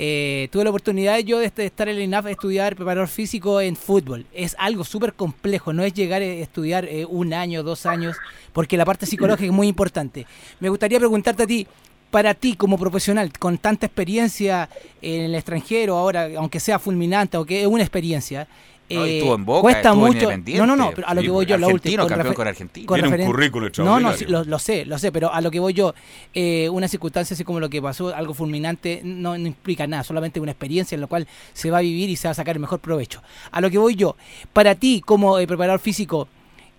Eh, 0.05 0.49
tuve 0.51 0.65
la 0.65 0.71
oportunidad 0.71 1.21
yo 1.21 1.39
de 1.39 1.47
estar 1.47 1.89
en 1.89 1.95
el 1.95 2.03
INAF, 2.03 2.27
estudiar 2.27 2.75
preparador 2.75 3.07
físico 3.07 3.61
en 3.61 3.77
fútbol. 3.77 4.27
Es 4.33 4.57
algo 4.59 4.83
súper 4.83 5.13
complejo, 5.13 5.73
no 5.73 5.85
es 5.85 5.95
llegar 5.95 6.23
a 6.23 6.25
estudiar 6.25 6.87
eh, 6.87 7.07
un 7.09 7.33
año, 7.33 7.63
dos 7.63 7.87
años, 7.87 8.17
porque 8.53 8.77
la 8.77 8.85
parte 8.85 9.07
psicológica 9.07 9.47
es 9.47 9.53
muy 9.53 9.69
importante. 9.69 10.27
Me 10.59 10.71
gustaría 10.71 10.99
preguntarte 10.99 11.45
a 11.45 11.47
ti, 11.47 11.69
para 12.11 12.35
ti 12.35 12.57
como 12.57 12.79
profesional, 12.79 13.33
con 13.39 13.59
tanta 13.59 13.87
experiencia 13.87 14.69
en 15.01 15.27
el 15.27 15.37
extranjero 15.37 15.97
ahora, 15.97 16.31
aunque 16.37 16.59
sea 16.59 16.81
fulminante 16.81 17.37
o 17.37 17.45
que 17.45 17.61
es 17.61 17.69
una 17.69 17.85
experiencia, 17.85 18.49
eh, 18.93 19.27
en 19.27 19.45
Boca, 19.45 19.63
cuesta 19.63 19.95
mucho. 19.95 20.29
No, 20.31 20.67
no, 20.67 20.77
no, 20.77 20.93
pero 20.95 21.09
a 21.09 21.15
lo 21.15 21.23
que 21.23 21.31
voy 21.31 21.47
yo, 21.47 21.57
la 21.59 21.69
última. 21.69 22.07
campeón 22.07 22.35
con 22.35 22.49
Argentina. 22.49 22.87
Tiene 22.95 23.25
un 23.25 23.27
currículo 23.27 23.69
No, 23.79 24.01
no, 24.01 24.13
lo, 24.45 24.59
sé, 24.59 24.85
lo 24.85 24.99
sé, 24.99 25.13
pero 25.13 25.33
a 25.33 25.41
lo 25.41 25.51
que 25.51 25.61
voy 25.61 25.73
yo, 25.73 25.95
eh, 26.35 26.69
una 26.69 26.89
circunstancia 26.89 27.35
así 27.35 27.45
como 27.45 27.61
lo 27.61 27.69
que 27.71 27.81
pasó, 27.81 28.15
algo 28.15 28.35
fulminante, 28.35 29.01
no, 29.05 29.37
implica 29.37 29.87
nada, 29.87 30.03
solamente 30.03 30.41
una 30.41 30.53
experiencia 30.53 30.95
en 30.95 31.01
la 31.01 31.07
cual 31.07 31.27
se 31.53 31.71
va 31.71 31.79
a 31.79 31.83
vivir 31.83 32.11
y 32.11 32.17
se 32.17 32.29
va 32.29 32.33
a 32.33 32.35
sacar 32.35 32.57
el 32.57 32.61
mejor 32.61 32.81
provecho. 32.81 33.23
A 33.51 33.61
lo 33.61 33.71
que 33.71 33.79
voy 33.79 33.95
yo, 33.95 34.17
para 34.53 34.75
ti 34.75 35.03
como 35.05 35.39
eh, 35.39 35.47
preparador 35.47 35.81
físico, 35.81 36.29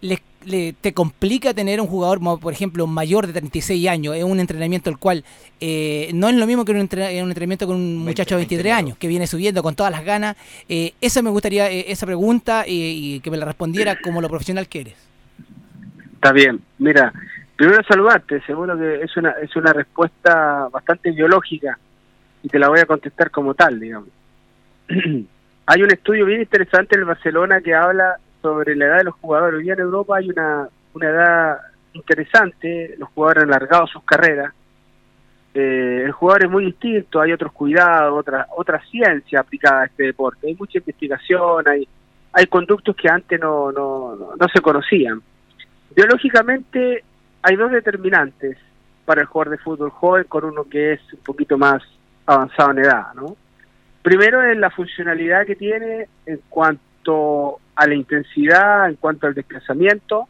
¿les 0.01 0.19
te 0.43 0.93
complica 0.93 1.53
tener 1.53 1.81
un 1.81 1.87
jugador, 1.87 2.19
por 2.39 2.53
ejemplo, 2.53 2.87
mayor 2.87 3.27
de 3.27 3.33
36 3.33 3.87
años, 3.87 4.15
en 4.15 4.25
un 4.25 4.39
entrenamiento 4.39 4.89
el 4.89 4.97
cual 4.97 5.23
eh, 5.59 6.11
no 6.13 6.29
es 6.29 6.35
lo 6.35 6.45
mismo 6.47 6.65
que 6.65 6.71
un, 6.71 6.77
entrenamiento 6.79 7.67
con 7.67 7.75
un 7.75 7.97
muchacho 7.97 8.35
de 8.35 8.39
23 8.39 8.73
años, 8.73 8.97
que 8.97 9.07
viene 9.07 9.27
subiendo 9.27 9.63
con 9.63 9.75
todas 9.75 9.91
las 9.91 10.03
ganas. 10.03 10.35
Eh, 10.69 10.93
esa 11.01 11.21
me 11.21 11.29
gustaría, 11.29 11.69
eh, 11.71 11.85
esa 11.87 12.05
pregunta, 12.05 12.63
y 12.67 13.19
que 13.21 13.31
me 13.31 13.37
la 13.37 13.45
respondiera 13.45 13.97
como 14.01 14.21
lo 14.21 14.29
profesional 14.29 14.67
que 14.67 14.81
eres. 14.81 14.95
Está 16.15 16.31
bien, 16.31 16.61
mira, 16.77 17.11
primero 17.55 17.83
saludarte, 17.83 18.41
seguro 18.45 18.77
que 18.77 19.01
es 19.01 19.17
una, 19.17 19.31
es 19.41 19.55
una 19.55 19.73
respuesta 19.73 20.69
bastante 20.71 21.11
biológica 21.11 21.77
y 22.41 22.49
te 22.49 22.59
la 22.59 22.69
voy 22.69 22.79
a 22.79 22.85
contestar 22.85 23.31
como 23.31 23.53
tal, 23.53 23.79
digamos. 23.79 24.09
Hay 25.65 25.81
un 25.81 25.91
estudio 25.91 26.25
bien 26.25 26.41
interesante 26.41 26.95
en 26.95 27.07
Barcelona 27.07 27.61
que 27.61 27.73
habla 27.73 28.17
sobre 28.43 28.75
la 28.75 28.85
edad 28.85 28.97
de 28.97 29.03
los 29.05 29.15
jugadores. 29.15 29.59
Hoy 29.59 29.71
en 29.71 29.79
Europa 29.79 30.17
hay 30.17 30.29
una, 30.29 30.67
una 30.93 31.09
edad 31.09 31.57
interesante, 31.93 32.95
los 32.97 33.09
jugadores 33.09 33.43
han 33.43 33.49
alargado 33.49 33.87
sus 33.87 34.03
carreras, 34.03 34.53
eh, 35.53 36.03
el 36.05 36.11
jugador 36.11 36.45
es 36.45 36.51
muy 36.51 36.65
distinto, 36.65 37.21
hay 37.21 37.31
otros 37.31 37.53
cuidados, 37.53 38.19
otra, 38.19 38.47
otra 38.55 38.83
ciencia 38.91 39.39
aplicada 39.39 39.83
a 39.83 39.85
este 39.85 40.03
deporte, 40.03 40.47
hay 40.47 40.55
mucha 40.55 40.79
investigación, 40.79 41.67
hay, 41.67 41.87
hay 42.33 42.45
conductos 42.47 42.95
que 42.95 43.09
antes 43.09 43.39
no, 43.39 43.71
no, 43.71 44.35
no, 44.37 44.47
se 44.53 44.61
conocían. 44.61 45.21
Biológicamente 45.95 47.03
hay 47.41 47.55
dos 47.55 47.71
determinantes 47.71 48.57
para 49.05 49.21
el 49.21 49.27
jugador 49.27 49.57
de 49.57 49.63
fútbol 49.63 49.89
joven 49.89 50.25
con 50.27 50.43
uno 50.43 50.65
que 50.65 50.93
es 50.93 51.13
un 51.13 51.19
poquito 51.19 51.57
más 51.57 51.81
avanzado 52.25 52.71
en 52.71 52.79
edad, 52.79 53.13
¿no? 53.15 53.37
Primero 54.01 54.43
es 54.43 54.57
la 54.57 54.69
funcionalidad 54.69 55.45
que 55.45 55.55
tiene 55.55 56.07
en 56.25 56.41
cuanto 56.49 56.92
a 57.11 57.87
la 57.87 57.95
intensidad, 57.95 58.89
en 58.89 58.95
cuanto 58.95 59.27
al 59.27 59.33
desplazamiento 59.33 60.27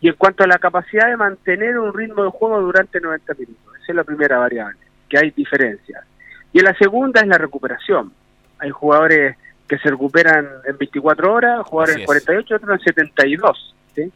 y 0.00 0.08
en 0.08 0.14
cuanto 0.14 0.44
a 0.44 0.46
la 0.46 0.58
capacidad 0.58 1.08
de 1.08 1.16
mantener 1.16 1.78
un 1.78 1.92
ritmo 1.92 2.24
de 2.24 2.30
juego 2.30 2.60
durante 2.60 3.00
90 3.00 3.34
minutos. 3.34 3.74
Esa 3.82 3.92
es 3.92 3.96
la 3.96 4.04
primera 4.04 4.38
variable, 4.38 4.78
que 5.08 5.18
hay 5.18 5.30
diferencias. 5.30 6.04
Y 6.52 6.60
la 6.60 6.74
segunda 6.74 7.20
es 7.20 7.26
la 7.26 7.38
recuperación. 7.38 8.12
Hay 8.58 8.70
jugadores 8.70 9.36
que 9.66 9.78
se 9.78 9.90
recuperan 9.90 10.48
en 10.66 10.78
24 10.78 11.32
horas, 11.32 11.66
jugadores 11.66 11.96
en 11.98 12.04
48, 12.06 12.56
otros 12.56 12.78
en 12.78 12.84
72. 12.84 13.74
¿sí? 13.94 14.12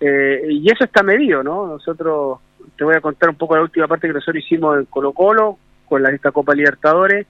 Eh, 0.00 0.46
y 0.48 0.70
eso 0.70 0.84
está 0.84 1.02
medido, 1.02 1.42
¿no? 1.42 1.66
Nosotros, 1.66 2.40
te 2.76 2.84
voy 2.84 2.96
a 2.96 3.00
contar 3.00 3.28
un 3.28 3.36
poco 3.36 3.56
la 3.56 3.62
última 3.62 3.86
parte 3.86 4.08
que 4.08 4.14
nosotros 4.14 4.42
hicimos 4.44 4.78
en 4.78 4.86
Colo 4.86 5.12
Colo, 5.12 5.58
con 5.86 6.02
la, 6.02 6.10
esta 6.10 6.32
Copa 6.32 6.54
Libertadores, 6.54 7.26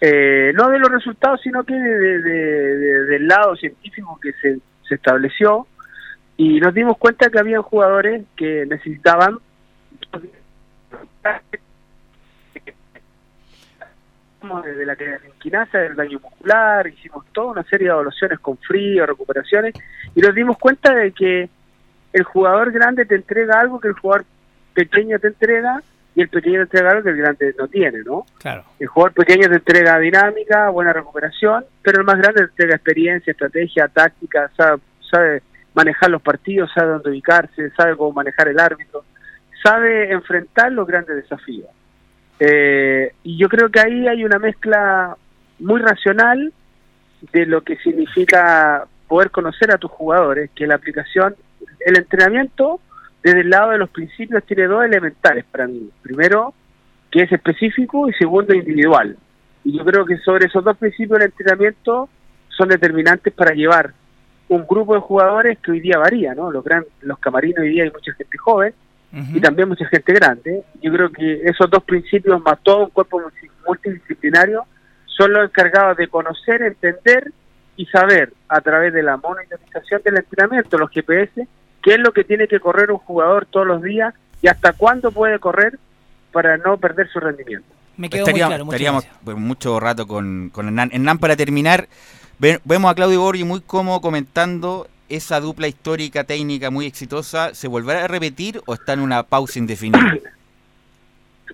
eh, 0.00 0.52
no 0.54 0.68
de 0.70 0.78
los 0.78 0.90
resultados, 0.90 1.40
sino 1.42 1.64
que 1.64 1.74
del 1.74 3.26
lado 3.26 3.56
científico 3.56 4.18
que 4.22 4.32
se, 4.34 4.58
se 4.88 4.94
estableció, 4.94 5.66
y 6.36 6.60
nos 6.60 6.72
dimos 6.72 6.96
cuenta 6.98 7.30
que 7.30 7.38
había 7.38 7.60
jugadores 7.60 8.24
que 8.36 8.64
necesitaban 8.66 9.38
desde 14.64 14.86
la 14.86 14.96
quinasa, 15.40 15.78
del 15.78 15.96
daño 15.96 16.20
muscular, 16.20 16.86
hicimos 16.86 17.24
toda 17.32 17.52
una 17.52 17.62
serie 17.64 17.88
de 17.88 17.92
evaluaciones 17.92 18.38
con 18.38 18.56
frío, 18.58 19.04
recuperaciones, 19.04 19.74
y 20.14 20.20
nos 20.20 20.34
dimos 20.34 20.56
cuenta 20.58 20.94
de 20.94 21.12
que 21.12 21.48
el 22.12 22.22
jugador 22.22 22.70
grande 22.72 23.04
te 23.04 23.16
entrega 23.16 23.60
algo 23.60 23.80
que 23.80 23.88
el 23.88 23.94
jugador 23.94 24.24
pequeño 24.74 25.18
te 25.18 25.28
entrega, 25.28 25.82
y 26.18 26.22
el 26.22 26.30
pequeño 26.30 26.56
te 26.56 26.62
entrega 26.62 26.90
algo 26.90 27.04
que 27.04 27.10
el 27.10 27.16
grande 27.16 27.54
no 27.56 27.68
tiene, 27.68 28.02
¿no? 28.02 28.26
Claro. 28.38 28.64
El 28.80 28.88
jugador 28.88 29.12
pequeño 29.12 29.48
te 29.48 29.54
entrega 29.54 30.00
dinámica, 30.00 30.68
buena 30.68 30.92
recuperación, 30.92 31.64
pero 31.80 32.00
el 32.00 32.04
más 32.04 32.18
grande 32.18 32.40
te 32.40 32.46
entrega 32.46 32.74
experiencia, 32.74 33.30
estrategia, 33.30 33.86
táctica, 33.86 34.50
sabe, 34.56 34.80
sabe 35.08 35.42
manejar 35.74 36.10
los 36.10 36.20
partidos, 36.20 36.72
sabe 36.74 36.88
dónde 36.88 37.10
ubicarse, 37.10 37.70
sabe 37.70 37.96
cómo 37.96 38.14
manejar 38.14 38.48
el 38.48 38.58
árbitro, 38.58 39.04
sabe 39.62 40.10
enfrentar 40.10 40.72
los 40.72 40.88
grandes 40.88 41.14
desafíos. 41.14 41.68
Eh, 42.40 43.12
y 43.22 43.38
yo 43.38 43.48
creo 43.48 43.68
que 43.68 43.78
ahí 43.78 44.08
hay 44.08 44.24
una 44.24 44.40
mezcla 44.40 45.16
muy 45.60 45.80
racional 45.80 46.52
de 47.32 47.46
lo 47.46 47.60
que 47.60 47.76
significa 47.76 48.88
poder 49.06 49.30
conocer 49.30 49.70
a 49.70 49.78
tus 49.78 49.92
jugadores, 49.92 50.50
que 50.52 50.66
la 50.66 50.74
aplicación, 50.74 51.36
el 51.86 51.96
entrenamiento, 51.96 52.80
desde 53.22 53.40
el 53.40 53.50
lado 53.50 53.70
de 53.72 53.78
los 53.78 53.90
principios, 53.90 54.44
tiene 54.44 54.66
dos 54.66 54.84
elementales 54.84 55.44
para 55.50 55.66
mí. 55.66 55.90
Primero, 56.02 56.54
que 57.10 57.22
es 57.22 57.32
específico 57.32 58.08
y 58.08 58.12
segundo, 58.14 58.54
individual. 58.54 59.16
Y 59.64 59.76
yo 59.76 59.84
creo 59.84 60.04
que 60.04 60.18
sobre 60.18 60.46
esos 60.46 60.64
dos 60.64 60.76
principios 60.76 61.18
del 61.18 61.28
entrenamiento 61.28 62.08
son 62.48 62.68
determinantes 62.68 63.32
para 63.32 63.52
llevar 63.52 63.92
un 64.48 64.66
grupo 64.66 64.94
de 64.94 65.00
jugadores 65.00 65.58
que 65.58 65.72
hoy 65.72 65.80
día 65.80 65.98
varía, 65.98 66.34
¿no? 66.34 66.50
Los, 66.50 66.64
gran, 66.64 66.84
los 67.02 67.18
camarinos 67.18 67.60
hoy 67.60 67.70
día 67.70 67.84
hay 67.84 67.90
mucha 67.90 68.12
gente 68.14 68.38
joven, 68.38 68.74
y 69.10 69.40
también 69.40 69.68
mucha 69.68 69.86
gente 69.86 70.12
grande. 70.12 70.64
Yo 70.82 70.92
creo 70.92 71.10
que 71.10 71.40
esos 71.44 71.70
dos 71.70 71.82
principios, 71.82 72.42
más 72.42 72.62
todo 72.62 72.84
un 72.84 72.90
cuerpo 72.90 73.22
multidisciplinario, 73.66 74.64
son 75.06 75.32
los 75.32 75.44
encargados 75.48 75.96
de 75.96 76.08
conocer, 76.08 76.62
entender 76.62 77.32
y 77.76 77.86
saber 77.86 78.32
a 78.48 78.60
través 78.60 78.92
de 78.92 79.02
la 79.02 79.16
monitorización 79.16 80.02
del 80.04 80.18
entrenamiento, 80.18 80.76
los 80.76 80.90
GPS, 80.90 81.46
qué 81.82 81.94
es 81.94 82.00
lo 82.00 82.12
que 82.12 82.24
tiene 82.24 82.48
que 82.48 82.60
correr 82.60 82.90
un 82.90 82.98
jugador 82.98 83.46
todos 83.46 83.66
los 83.66 83.82
días 83.82 84.14
y 84.42 84.48
hasta 84.48 84.72
cuándo 84.72 85.10
puede 85.12 85.38
correr 85.38 85.78
para 86.32 86.56
no 86.56 86.76
perder 86.76 87.08
su 87.08 87.20
rendimiento. 87.20 87.66
Me 87.96 88.06
estaríamos, 88.06 88.64
muy 88.64 88.76
claro, 88.76 88.98
estaríamos 88.98 89.06
mucho 89.40 89.80
rato 89.80 90.06
con, 90.06 90.50
con 90.50 90.66
Hernán. 90.66 90.90
Hernán, 90.92 91.18
para 91.18 91.36
terminar, 91.36 91.88
vemos 92.38 92.90
a 92.90 92.94
Claudio 92.94 93.20
Borgi 93.20 93.44
muy 93.44 93.60
cómodo 93.60 94.00
comentando 94.00 94.86
esa 95.08 95.40
dupla 95.40 95.68
histórica, 95.68 96.24
técnica 96.24 96.70
muy 96.70 96.86
exitosa, 96.86 97.54
¿se 97.54 97.66
volverá 97.66 98.04
a 98.04 98.08
repetir 98.08 98.60
o 98.66 98.74
está 98.74 98.92
en 98.92 99.00
una 99.00 99.22
pausa 99.22 99.58
indefinida? 99.58 100.16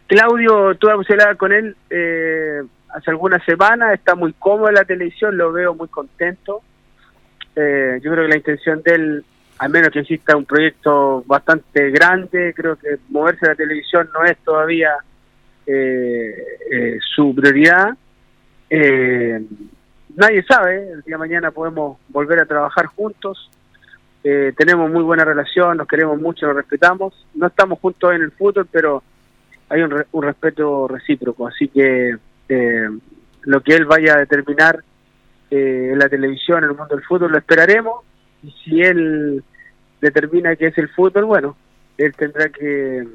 Claudio, 0.06 0.74
tuve 0.74 0.92
hablar 0.92 1.36
con 1.36 1.52
él 1.52 1.76
eh, 1.88 2.62
hace 2.90 3.10
algunas 3.10 3.42
semanas, 3.44 3.94
está 3.94 4.14
muy 4.14 4.32
cómodo 4.34 4.68
en 4.68 4.74
la 4.74 4.84
televisión, 4.84 5.36
lo 5.36 5.52
veo 5.52 5.74
muy 5.74 5.88
contento. 5.88 6.62
Eh, 7.56 8.00
yo 8.02 8.10
creo 8.12 8.24
que 8.24 8.28
la 8.28 8.36
intención 8.36 8.82
de 8.82 8.94
él, 8.94 9.24
al 9.58 9.70
menos 9.70 9.90
que 9.90 10.00
exista 10.00 10.36
un 10.36 10.44
proyecto 10.44 11.22
bastante 11.26 11.90
grande, 11.90 12.52
creo 12.54 12.76
que 12.76 12.98
moverse 13.08 13.46
a 13.46 13.50
la 13.50 13.54
televisión 13.54 14.08
no 14.12 14.24
es 14.24 14.36
todavía 14.38 14.92
eh, 15.66 16.98
su 17.14 17.34
prioridad. 17.34 17.96
Eh, 18.68 19.40
nadie 20.16 20.42
sabe, 20.42 20.90
el 20.92 21.02
día 21.02 21.14
de 21.14 21.18
mañana 21.18 21.50
podemos 21.50 21.98
volver 22.08 22.40
a 22.40 22.46
trabajar 22.46 22.86
juntos, 22.86 23.50
eh, 24.22 24.52
tenemos 24.56 24.90
muy 24.90 25.02
buena 25.02 25.24
relación, 25.24 25.76
nos 25.76 25.86
queremos 25.86 26.18
mucho, 26.18 26.46
nos 26.46 26.56
respetamos, 26.56 27.26
no 27.34 27.46
estamos 27.46 27.78
juntos 27.78 28.14
en 28.14 28.22
el 28.22 28.30
fútbol, 28.30 28.66
pero 28.70 29.02
hay 29.68 29.82
un, 29.82 30.04
un 30.12 30.22
respeto 30.22 30.88
recíproco, 30.88 31.46
así 31.46 31.68
que 31.68 32.16
eh, 32.48 32.88
lo 33.42 33.60
que 33.60 33.74
él 33.74 33.84
vaya 33.84 34.14
a 34.14 34.18
determinar 34.18 34.82
eh, 35.50 35.90
en 35.92 35.98
la 35.98 36.08
televisión, 36.08 36.64
en 36.64 36.70
el 36.70 36.76
mundo 36.76 36.94
del 36.94 37.04
fútbol, 37.04 37.32
lo 37.32 37.38
esperaremos, 37.38 38.02
y 38.44 38.50
si 38.62 38.82
él 38.82 39.42
determina 40.00 40.54
que 40.56 40.66
es 40.66 40.78
el 40.78 40.88
fútbol, 40.90 41.24
bueno, 41.24 41.56
él 41.96 42.14
tendrá 42.14 42.48
que, 42.50 43.06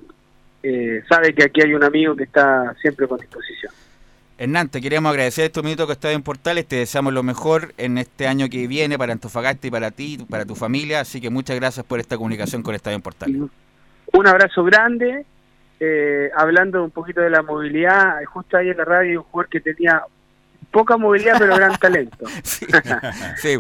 sabe 1.08 1.34
que 1.34 1.44
aquí 1.44 1.62
hay 1.62 1.74
un 1.74 1.84
amigo 1.84 2.16
que 2.16 2.24
está 2.24 2.74
siempre 2.82 3.08
con 3.08 3.20
disposición. 3.20 3.72
Hernán, 4.38 4.70
te 4.70 4.82
queremos 4.82 5.12
agradecer 5.12 5.46
estos 5.46 5.64
minutos 5.64 5.86
que 5.86 5.94
estás 5.94 6.14
en 6.14 6.24
Portales, 6.24 6.66
te 6.66 6.78
deseamos 6.78 7.14
lo 7.14 7.24
mejor 7.24 7.74
en 7.78 7.98
este 7.98 8.26
año 8.26 8.48
que 8.50 8.68
viene 8.68 8.98
para 8.98 9.12
Antofagasta 9.12 9.68
y 9.68 9.72
para 9.72 9.92
ti, 9.92 10.18
para 10.30 10.46
tu 10.46 10.56
familia, 10.56 11.02
así 11.02 11.20
que 11.20 11.30
muchas 11.30 11.58
gracias 11.58 11.86
por 11.86 12.00
esta 12.00 12.16
comunicación 12.16 12.64
con 12.64 12.74
Estadio 12.74 12.96
en 12.96 13.02
Portales. 13.02 13.42
Un 14.14 14.28
abrazo 14.28 14.64
grande, 14.64 15.26
eh, 15.80 16.32
hablando 16.36 16.84
un 16.84 16.92
poquito 16.92 17.20
de 17.20 17.30
la 17.30 17.44
movilidad, 17.44 18.24
justo 18.26 18.58
ahí 18.58 18.70
en 18.70 18.78
la 18.78 18.86
radio 18.86 19.10
hay 19.10 19.18
un 19.18 19.24
jugador 19.24 19.50
que 19.50 19.60
tenía 19.60 20.02
poca 20.72 20.98
movilidad 20.98 21.36
pero 21.38 21.56
gran 21.56 21.78
talento. 21.80 22.26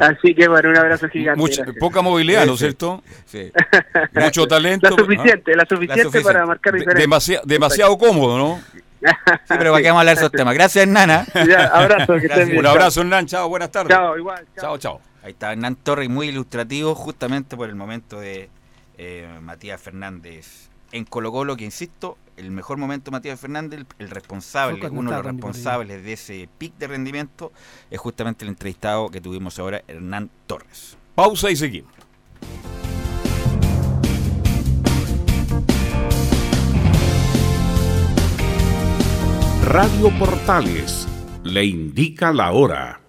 Así 0.02 0.36
que 0.36 0.48
bueno, 0.48 0.70
un 0.70 0.78
abrazo 0.78 1.10
gigante. 1.10 1.74
poca 1.80 2.02
movilidad, 2.02 2.46
¿no 2.46 2.54
es 2.54 2.60
cierto? 2.60 3.04
Sí. 3.26 3.52
Mucho 4.14 4.48
talento. 4.48 4.90
La 4.90 4.96
suficiente, 4.96 5.56
la 5.56 5.66
suficiente, 5.66 6.22
para 6.22 6.46
marcar 6.46 6.74
diferencia. 6.74 7.42
demasiado 7.46 7.98
cómodo, 7.98 8.38
¿no? 8.38 8.62
Sí, 9.02 9.10
pero 9.48 9.72
para 9.72 9.82
que 9.82 9.88
vamos 9.88 10.00
a 10.00 10.02
hablar 10.02 10.16
de 10.16 10.22
esos 10.22 10.32
temas. 10.32 10.54
Gracias, 10.54 10.88
Nana. 10.88 11.26
abrazo, 11.72 12.14
Un 12.58 12.66
abrazo, 12.66 13.02
Hernán. 13.02 13.26
Chao, 13.28 13.48
buenas 13.48 13.72
tardes. 13.72 13.96
Chao, 13.96 14.18
igual. 14.18 14.46
Chao, 14.60 14.78
chao. 14.78 15.02
Ahí 15.24 15.32
está 15.32 15.52
Hernán 15.52 15.76
Torres, 15.76 16.10
muy 16.10 16.28
ilustrativo, 16.28 16.96
justamente 16.96 17.56
por 17.58 17.70
el 17.70 17.76
momento 17.76 18.20
de 18.20 18.50
eh, 18.98 19.28
Matías 19.42 19.82
Fernández 19.82 20.70
en 20.92 21.06
Colo 21.06 21.32
Colo, 21.32 21.56
que 21.56 21.66
insisto, 21.66 22.18
el 22.40 22.52
mejor 22.52 22.78
momento 22.78 23.12
Matías 23.12 23.40
Fernández, 23.40 23.86
el 24.00 24.10
responsable, 24.10 24.88
uno 24.90 25.12
de 25.12 25.18
los 25.18 25.26
responsables 25.26 26.04
de 26.04 26.14
ese 26.14 26.50
pic 26.58 26.76
de 26.78 26.88
rendimiento, 26.88 27.52
es 27.92 28.00
justamente 28.00 28.46
el 28.46 28.50
entrevistado 28.50 29.10
que 29.10 29.20
tuvimos 29.20 29.60
ahora, 29.60 29.84
Hernán 29.88 30.30
Torres. 30.48 30.98
Pausa 31.16 31.52
y 31.52 31.56
seguimos. 31.56 31.94
Radio 39.66 40.10
Portales 40.18 41.08
le 41.44 41.66
indica 41.66 42.32
la 42.34 42.52
hora. 42.54 43.02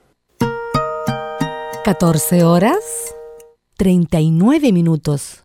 14 1.84 2.44
horas 2.44 3.14
39 3.76 4.72
minutos. 4.72 5.44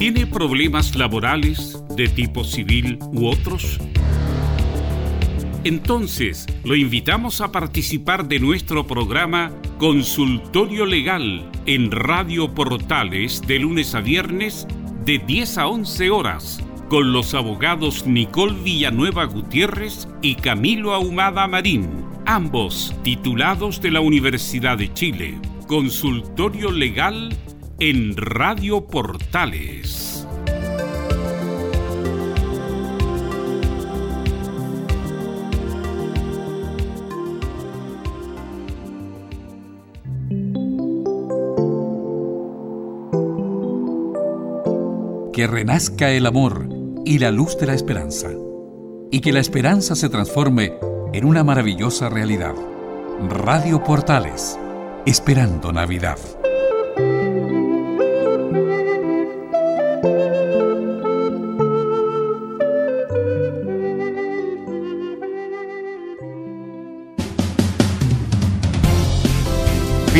¿Tiene 0.00 0.26
problemas 0.26 0.96
laborales 0.96 1.78
de 1.94 2.08
tipo 2.08 2.42
civil 2.42 2.98
u 3.12 3.26
otros? 3.26 3.78
Entonces, 5.62 6.46
lo 6.64 6.74
invitamos 6.74 7.42
a 7.42 7.52
participar 7.52 8.26
de 8.26 8.38
nuestro 8.38 8.86
programa 8.86 9.52
Consultorio 9.76 10.86
Legal 10.86 11.50
en 11.66 11.90
Radio 11.90 12.54
Portales 12.54 13.42
de 13.42 13.58
lunes 13.58 13.94
a 13.94 14.00
viernes 14.00 14.66
de 15.04 15.18
10 15.18 15.58
a 15.58 15.66
11 15.66 16.08
horas 16.08 16.64
con 16.88 17.12
los 17.12 17.34
abogados 17.34 18.06
Nicole 18.06 18.56
Villanueva 18.64 19.26
Gutiérrez 19.26 20.08
y 20.22 20.34
Camilo 20.36 20.94
Ahumada 20.94 21.46
Marín, 21.46 22.06
ambos 22.24 22.94
titulados 23.04 23.82
de 23.82 23.90
la 23.90 24.00
Universidad 24.00 24.78
de 24.78 24.90
Chile. 24.94 25.38
Consultorio 25.66 26.72
Legal 26.72 27.36
en 27.82 28.14
Radio 28.14 28.86
Portales. 28.86 30.26
Que 45.32 45.46
renazca 45.46 46.10
el 46.10 46.26
amor 46.26 46.68
y 47.06 47.18
la 47.18 47.30
luz 47.30 47.56
de 47.56 47.66
la 47.66 47.72
esperanza. 47.72 48.28
Y 49.10 49.20
que 49.20 49.32
la 49.32 49.40
esperanza 49.40 49.96
se 49.96 50.10
transforme 50.10 50.74
en 51.14 51.24
una 51.24 51.44
maravillosa 51.44 52.10
realidad. 52.10 52.54
Radio 53.30 53.82
Portales, 53.82 54.58
esperando 55.06 55.72
Navidad. 55.72 56.18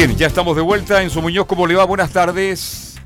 Bien, 0.02 0.16
ya 0.16 0.28
estamos 0.28 0.56
de 0.56 0.62
vuelta. 0.62 1.02
En 1.02 1.10
su 1.10 1.20
Muñoz, 1.20 1.44
¿cómo 1.44 1.66
le 1.66 1.74
va? 1.74 1.84
Buenas 1.84 2.10
tardes. 2.10 2.98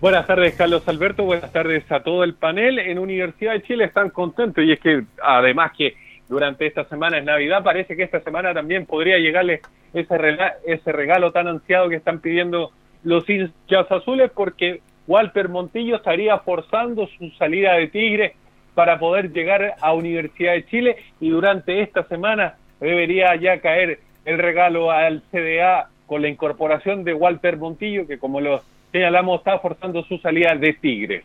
Buenas 0.00 0.26
tardes, 0.26 0.54
Carlos 0.54 0.82
Alberto. 0.88 1.24
Buenas 1.24 1.52
tardes 1.52 1.84
a 1.92 2.00
todo 2.00 2.24
el 2.24 2.32
panel. 2.32 2.78
En 2.78 2.98
Universidad 2.98 3.52
de 3.52 3.62
Chile 3.64 3.84
están 3.84 4.08
contentos 4.08 4.64
y 4.64 4.72
es 4.72 4.80
que 4.80 5.02
además 5.22 5.72
que 5.76 5.96
durante 6.26 6.66
esta 6.66 6.84
semana 6.84 7.18
es 7.18 7.26
Navidad, 7.26 7.62
parece 7.62 7.94
que 7.94 8.04
esta 8.04 8.20
semana 8.20 8.54
también 8.54 8.86
podría 8.86 9.18
llegarle 9.18 9.60
ese, 9.92 10.16
ese 10.64 10.92
regalo 10.92 11.30
tan 11.30 11.46
ansiado 11.46 11.90
que 11.90 11.96
están 11.96 12.20
pidiendo 12.20 12.72
los 13.04 13.28
hinchas 13.28 13.92
azules 13.92 14.30
porque 14.34 14.80
Walter 15.06 15.50
Montillo 15.50 15.96
estaría 15.96 16.38
forzando 16.38 17.06
su 17.18 17.28
salida 17.32 17.74
de 17.74 17.88
Tigre 17.88 18.34
para 18.72 18.98
poder 18.98 19.30
llegar 19.30 19.74
a 19.78 19.92
Universidad 19.92 20.54
de 20.54 20.64
Chile 20.68 20.96
y 21.20 21.28
durante 21.28 21.82
esta 21.82 22.04
semana 22.04 22.54
debería 22.80 23.36
ya 23.36 23.60
caer 23.60 24.00
el 24.24 24.38
regalo 24.38 24.90
al 24.90 25.22
CDA 25.30 25.90
con 26.08 26.22
la 26.22 26.28
incorporación 26.28 27.04
de 27.04 27.14
Walter 27.14 27.58
Montillo, 27.58 28.06
que 28.06 28.18
como 28.18 28.40
lo 28.40 28.62
señalamos 28.90 29.38
está 29.38 29.60
forzando 29.60 30.02
su 30.04 30.18
salida 30.18 30.56
de 30.56 30.72
Tigre. 30.72 31.24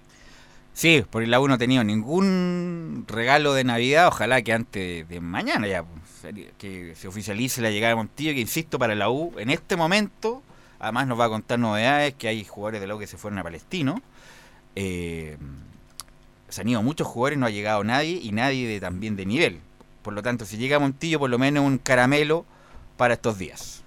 Sí, 0.73 1.03
por 1.09 1.25
la 1.27 1.39
U 1.39 1.47
no 1.47 1.53
ha 1.53 1.57
tenido 1.57 1.83
ningún 1.83 3.05
regalo 3.07 3.53
de 3.53 3.63
Navidad, 3.63 4.07
ojalá 4.07 4.41
que 4.41 4.53
antes 4.53 5.07
de 5.07 5.19
mañana 5.19 5.67
ya 5.67 5.85
que 6.57 6.95
se 6.95 7.07
oficialice 7.07 7.61
la 7.61 7.69
llegada 7.69 7.91
de 7.91 7.95
Montillo, 7.95 8.33
que 8.33 8.41
insisto, 8.41 8.79
para 8.79 8.95
la 8.95 9.09
U 9.09 9.33
en 9.37 9.49
este 9.49 9.75
momento, 9.75 10.41
además 10.79 11.07
nos 11.07 11.19
va 11.19 11.25
a 11.25 11.29
contar 11.29 11.59
novedades, 11.59 12.15
que 12.15 12.27
hay 12.27 12.43
jugadores 12.43 12.81
de 12.81 12.87
la 12.87 12.95
U 12.95 12.99
que 12.99 13.07
se 13.07 13.17
fueron 13.17 13.39
a 13.39 13.43
Palestino. 13.43 14.01
Eh, 14.75 15.37
se 16.49 16.61
han 16.61 16.69
ido 16.69 16.81
muchos 16.81 17.07
jugadores, 17.07 17.37
no 17.37 17.45
ha 17.45 17.51
llegado 17.51 17.83
nadie 17.83 18.19
y 18.21 18.31
nadie 18.31 18.67
de, 18.67 18.79
también 18.79 19.15
de 19.15 19.25
nivel. 19.25 19.59
Por 20.01 20.13
lo 20.13 20.21
tanto, 20.23 20.45
si 20.45 20.57
llega 20.57 20.79
Montillo, 20.79 21.19
por 21.19 21.29
lo 21.29 21.39
menos 21.39 21.65
un 21.65 21.77
caramelo 21.77 22.45
para 22.97 23.13
estos 23.13 23.37
días. 23.37 23.82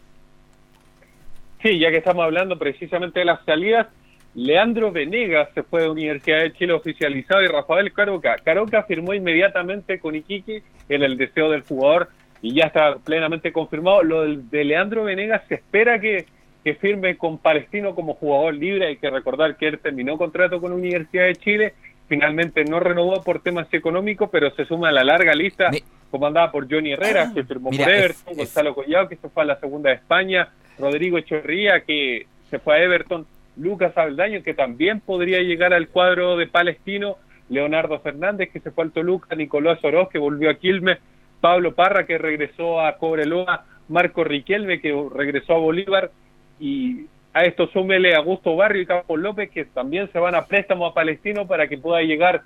Sí, 1.62 1.78
ya 1.78 1.90
que 1.90 1.98
estamos 1.98 2.24
hablando 2.24 2.58
precisamente 2.58 3.20
de 3.20 3.24
las 3.24 3.44
salidas, 3.44 3.86
Leandro 4.34 4.92
Venegas 4.92 5.48
se 5.54 5.62
fue 5.62 5.82
de 5.82 5.88
Universidad 5.88 6.42
de 6.42 6.52
Chile 6.52 6.74
oficializado 6.74 7.42
y 7.42 7.46
Rafael 7.46 7.92
Caroca. 7.92 8.36
Caroca 8.36 8.82
firmó 8.82 9.14
inmediatamente 9.14 9.98
con 9.98 10.14
Iquique 10.14 10.62
en 10.90 11.02
el 11.02 11.16
deseo 11.16 11.50
del 11.50 11.62
jugador 11.62 12.10
y 12.42 12.54
ya 12.54 12.64
está 12.66 12.96
plenamente 12.96 13.50
confirmado. 13.50 14.02
Lo 14.02 14.26
de 14.26 14.64
Leandro 14.64 15.04
Venegas 15.04 15.42
se 15.48 15.54
espera 15.54 15.98
que, 15.98 16.26
que 16.62 16.74
firme 16.74 17.16
con 17.16 17.38
Palestino 17.38 17.94
como 17.94 18.12
jugador 18.12 18.54
libre. 18.54 18.88
Hay 18.88 18.96
que 18.98 19.08
recordar 19.08 19.56
que 19.56 19.68
él 19.68 19.78
terminó 19.78 20.18
contrato 20.18 20.60
con 20.60 20.72
Universidad 20.72 21.24
de 21.24 21.36
Chile, 21.36 21.74
finalmente 22.06 22.62
no 22.64 22.78
renovó 22.78 23.22
por 23.22 23.40
temas 23.40 23.72
económicos, 23.72 24.28
pero 24.30 24.50
se 24.50 24.66
suma 24.66 24.90
a 24.90 24.92
la 24.92 25.02
larga 25.02 25.34
lista 25.34 25.70
comandada 26.10 26.52
por 26.52 26.70
Johnny 26.70 26.92
Herrera, 26.92 27.32
que 27.34 27.42
firmó 27.42 27.70
por 27.70 27.88
Everton, 27.88 28.36
Gonzalo 28.36 28.74
Collado, 28.74 29.08
que 29.08 29.16
se 29.16 29.28
fue 29.30 29.42
a 29.42 29.46
la 29.46 29.60
segunda 29.60 29.90
de 29.90 29.96
España, 29.96 30.50
Rodrigo 30.78 31.18
Echorría, 31.18 31.80
que 31.80 32.26
se 32.50 32.58
fue 32.58 32.76
a 32.76 32.82
Everton, 32.82 33.26
Lucas 33.56 33.96
Abeldaño, 33.96 34.42
que 34.42 34.54
también 34.54 35.00
podría 35.00 35.40
llegar 35.40 35.72
al 35.72 35.88
cuadro 35.88 36.36
de 36.36 36.46
Palestino, 36.46 37.16
Leonardo 37.48 38.00
Fernández, 38.00 38.50
que 38.52 38.60
se 38.60 38.70
fue 38.70 38.84
al 38.84 38.92
Toluca, 38.92 39.34
Nicolás 39.34 39.82
Oroz, 39.82 40.08
que 40.10 40.18
volvió 40.18 40.50
a 40.50 40.54
Quilmes, 40.54 40.98
Pablo 41.40 41.74
Parra, 41.74 42.06
que 42.06 42.18
regresó 42.18 42.80
a 42.80 42.96
Cobreloa, 42.98 43.64
Marco 43.88 44.24
Riquelme, 44.24 44.80
que 44.80 44.94
regresó 45.14 45.54
a 45.54 45.58
Bolívar, 45.58 46.10
y 46.58 47.06
a 47.32 47.44
esto 47.44 47.66
súmele 47.68 48.14
Augusto 48.14 48.56
Barrio 48.56 48.82
y 48.82 48.86
Campos 48.86 49.18
López, 49.18 49.50
que 49.50 49.64
también 49.66 50.10
se 50.12 50.18
van 50.18 50.34
a 50.34 50.46
préstamo 50.46 50.86
a 50.86 50.94
Palestino 50.94 51.46
para 51.46 51.68
que 51.68 51.78
pueda 51.78 52.02
llegar 52.02 52.42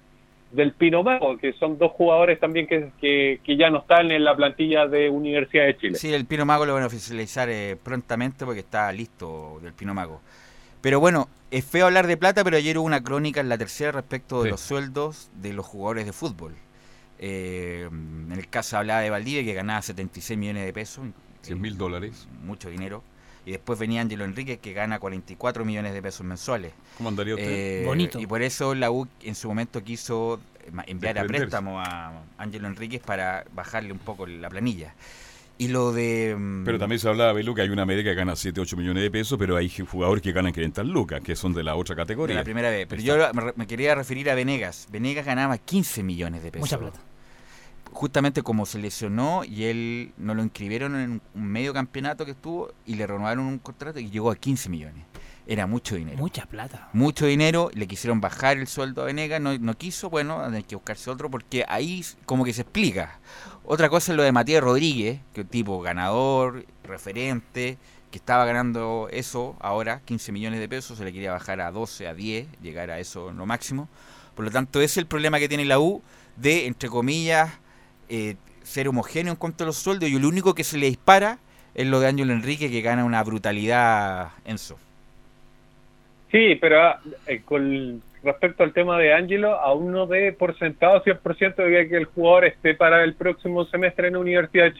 del 0.53 0.72
Pino 0.72 1.03
Mago, 1.03 1.38
que 1.38 1.53
son 1.55 1.78
dos 1.78 1.92
jugadores 1.92 2.40
también 2.40 2.66
que, 2.66 2.90
que, 3.01 3.57
ya 3.57 3.70
no 3.70 3.78
están 3.78 4.11
en 4.11 4.24
la 4.24 4.34
plantilla 4.34 4.86
de 4.86 5.09
Universidad 5.09 5.66
de 5.66 5.76
Chile. 5.76 5.94
Sí, 5.96 6.12
el 6.12 6.26
Pino 6.26 6.44
Mago 6.44 6.66
lo 6.66 6.74
van 6.74 6.82
a 6.82 6.86
oficializar 6.86 7.48
eh, 7.48 7.76
prontamente 7.82 8.44
porque 8.44 8.61
está 8.61 8.90
listo 8.92 9.61
del 9.62 9.72
Pino 9.72 9.94
Mago. 9.94 10.20
Pero 10.80 10.98
bueno, 10.98 11.28
es 11.51 11.64
feo 11.64 11.86
hablar 11.86 12.07
de 12.07 12.16
plata, 12.16 12.42
pero 12.42 12.57
ayer 12.57 12.78
hubo 12.78 12.86
una 12.86 13.03
crónica 13.03 13.40
en 13.40 13.48
la 13.48 13.59
tercera 13.59 13.92
respecto 13.92 14.42
de 14.42 14.51
los 14.51 14.61
sueldos 14.61 15.30
de 15.34 15.53
los 15.53 15.66
jugadores 15.66 16.07
de 16.07 16.12
fútbol. 16.12 16.55
Eh, 17.18 17.86
en 17.90 18.32
el 18.32 18.48
caso 18.48 18.78
hablaba 18.78 19.01
de 19.01 19.11
Valdivia, 19.11 19.44
que 19.44 19.53
ganaba 19.53 19.82
76 19.82 20.38
millones 20.38 20.64
de 20.64 20.72
pesos. 20.72 21.07
100 21.42 21.61
mil 21.61 21.76
dólares. 21.76 22.26
Mucho 22.42 22.70
dinero. 22.70 23.03
Y 23.47 23.53
después 23.53 23.78
venía 23.78 24.01
Ángelo 24.01 24.24
Enrique 24.24 24.59
que 24.59 24.72
gana 24.72 24.99
44 24.99 25.64
millones 25.64 25.95
de 25.95 26.03
pesos 26.03 26.26
mensuales. 26.26 26.72
¿Cómo 26.97 27.09
andaría 27.09 27.34
usted? 27.34 27.49
Eh, 27.49 27.82
Bonito. 27.86 28.20
Y 28.20 28.26
por 28.26 28.43
eso 28.43 28.74
la 28.74 28.91
U 28.91 29.09
en 29.22 29.34
su 29.34 29.49
momento 29.49 29.82
quiso 29.82 30.41
enviar 30.86 31.18
a 31.18 31.24
préstamo 31.24 31.80
a 31.80 32.22
Ángelo 32.38 32.68
Enríquez 32.68 33.01
para 33.01 33.45
bajarle 33.55 33.93
un 33.93 33.99
poco 33.99 34.26
la 34.26 34.49
planilla. 34.49 34.95
Y 35.61 35.68
lo 35.68 35.93
de... 35.93 36.34
Mm, 36.38 36.64
pero 36.64 36.78
también 36.78 36.99
se 36.99 37.07
hablaba, 37.07 37.34
Belu, 37.34 37.55
que 37.55 37.61
hay 37.61 37.68
una 37.68 37.84
media 37.84 38.03
que 38.03 38.14
gana 38.14 38.34
7, 38.34 38.62
8 38.62 38.78
millones 38.78 39.03
de 39.03 39.11
pesos, 39.11 39.38
pero 39.38 39.59
hay 39.59 39.68
jugadores 39.68 40.22
que 40.22 40.32
ganan 40.32 40.55
500 40.55 40.86
lucas, 40.86 41.20
que 41.20 41.36
son 41.36 41.53
de 41.53 41.62
la 41.62 41.76
otra 41.76 41.95
categoría. 41.95 42.36
De 42.36 42.41
la 42.41 42.45
primera 42.45 42.70
vez. 42.70 42.86
Pero 42.88 43.03
yo 43.03 43.16
me, 43.57 43.66
quería 43.66 43.95
referir 43.95 44.30
a 44.30 44.34
Venegas. 44.34 44.88
Venegas 44.91 45.26
ganaba 45.26 45.59
15 45.59 46.03
millones 46.03 46.43
de 46.43 46.51
pesos. 46.51 46.66
Mucha 46.66 46.78
plata. 46.78 46.99
Justamente 47.93 48.43
como 48.43 48.66
se 48.66 48.78
lesionó 48.78 49.45
y 49.45 49.64
él 49.64 50.12
no 50.16 50.34
lo 50.34 50.43
inscribieron 50.43 50.97
en 50.97 51.22
un 51.34 51.47
medio 51.47 51.72
campeonato 51.72 52.24
que 52.24 52.32
estuvo 52.32 52.72
y 52.86 52.95
le 52.95 53.07
renovaron 53.07 53.47
un 53.47 53.59
contrato 53.59 53.99
y 53.99 54.11
llegó 54.11 54.30
a 54.30 54.36
15 54.36 54.68
millones. 54.68 55.05
Era 55.47 55.66
mucho 55.66 55.97
dinero. 55.97 56.18
Mucha 56.18 56.47
plata. 56.47 56.91
Mucho 56.93 57.26
dinero, 57.26 57.70
le 57.74 57.88
quisieron 57.88 58.20
bajar 58.20 58.59
el 58.59 58.68
sueldo 58.68 59.03
a 59.03 59.07
Venegas, 59.07 59.41
no, 59.41 59.59
no 59.59 59.76
quiso, 59.76 60.09
bueno, 60.09 60.41
hay 60.41 60.62
que 60.62 60.76
buscarse 60.76 61.11
otro 61.11 61.30
porque 61.30 61.64
ahí 61.68 62.05
como 62.24 62.45
que 62.45 62.53
se 62.53 62.62
explica. 62.62 63.18
Otra 63.64 63.88
cosa 63.88 64.12
es 64.12 64.16
lo 64.16 64.22
de 64.22 64.32
Matías 64.32 64.62
Rodríguez, 64.62 65.20
que 65.32 65.41
es 65.41 65.45
un 65.45 65.51
tipo 65.51 65.80
ganador, 65.80 66.64
referente, 66.84 67.78
que 68.11 68.18
estaba 68.18 68.45
ganando 68.45 69.09
eso 69.11 69.57
ahora, 69.61 70.03
15 70.05 70.32
millones 70.32 70.61
de 70.61 70.68
pesos, 70.68 70.99
se 70.99 71.05
le 71.05 71.12
quería 71.12 71.32
bajar 71.32 71.61
a 71.61 71.70
12, 71.70 72.09
a 72.09 72.14
10, 72.14 72.47
llegar 72.61 72.91
a 72.91 72.99
eso 72.99 73.32
lo 73.32 73.47
máximo. 73.47 73.88
Por 74.34 74.45
lo 74.45 74.51
tanto, 74.51 74.80
ese 74.80 74.84
es 74.93 74.97
el 74.99 75.07
problema 75.07 75.38
que 75.38 75.49
tiene 75.49 75.64
la 75.64 75.78
U 75.78 76.03
de, 76.36 76.66
entre 76.66 76.88
comillas, 76.88 77.51
eh, 78.11 78.37
ser 78.63 78.89
homogéneo 78.89 79.33
en 79.33 79.39
cuanto 79.39 79.65
a 79.65 79.67
los 79.67 79.77
sueldos 79.77 80.09
y 80.09 80.19
lo 80.19 80.29
único 80.29 80.55
que 80.55 80.65
se 80.65 80.79
le 80.79 80.87
dispara 80.87 81.39
es 81.75 81.87
lo 81.87 82.01
de 82.01 82.09
Ángel 82.09 82.31
Enrique 82.31 82.71
que 82.71 82.81
gana 82.81 83.05
una 83.05 83.23
brutalidad 83.23 84.31
Enzo. 84.45 84.79
Sí, 86.31 86.57
pero 86.61 86.83
ah, 86.83 87.01
eh, 87.27 87.43
con 87.45 88.03
respecto 88.23 88.63
al 88.63 88.73
tema 88.73 88.99
de 88.99 89.13
Ángelo, 89.13 89.59
aún 89.59 89.93
no 89.93 90.07
de 90.07 90.33
por 90.33 90.59
sentado 90.59 91.03
100% 91.03 91.57
de 91.57 91.89
que 91.89 91.97
el 91.97 92.05
jugador 92.05 92.45
esté 92.45 92.75
para 92.75 93.03
el 93.03 93.15
próximo 93.15 93.65
semestre 93.65 94.09
en 94.09 94.15
la 94.15 94.21
Universidad 94.21 94.73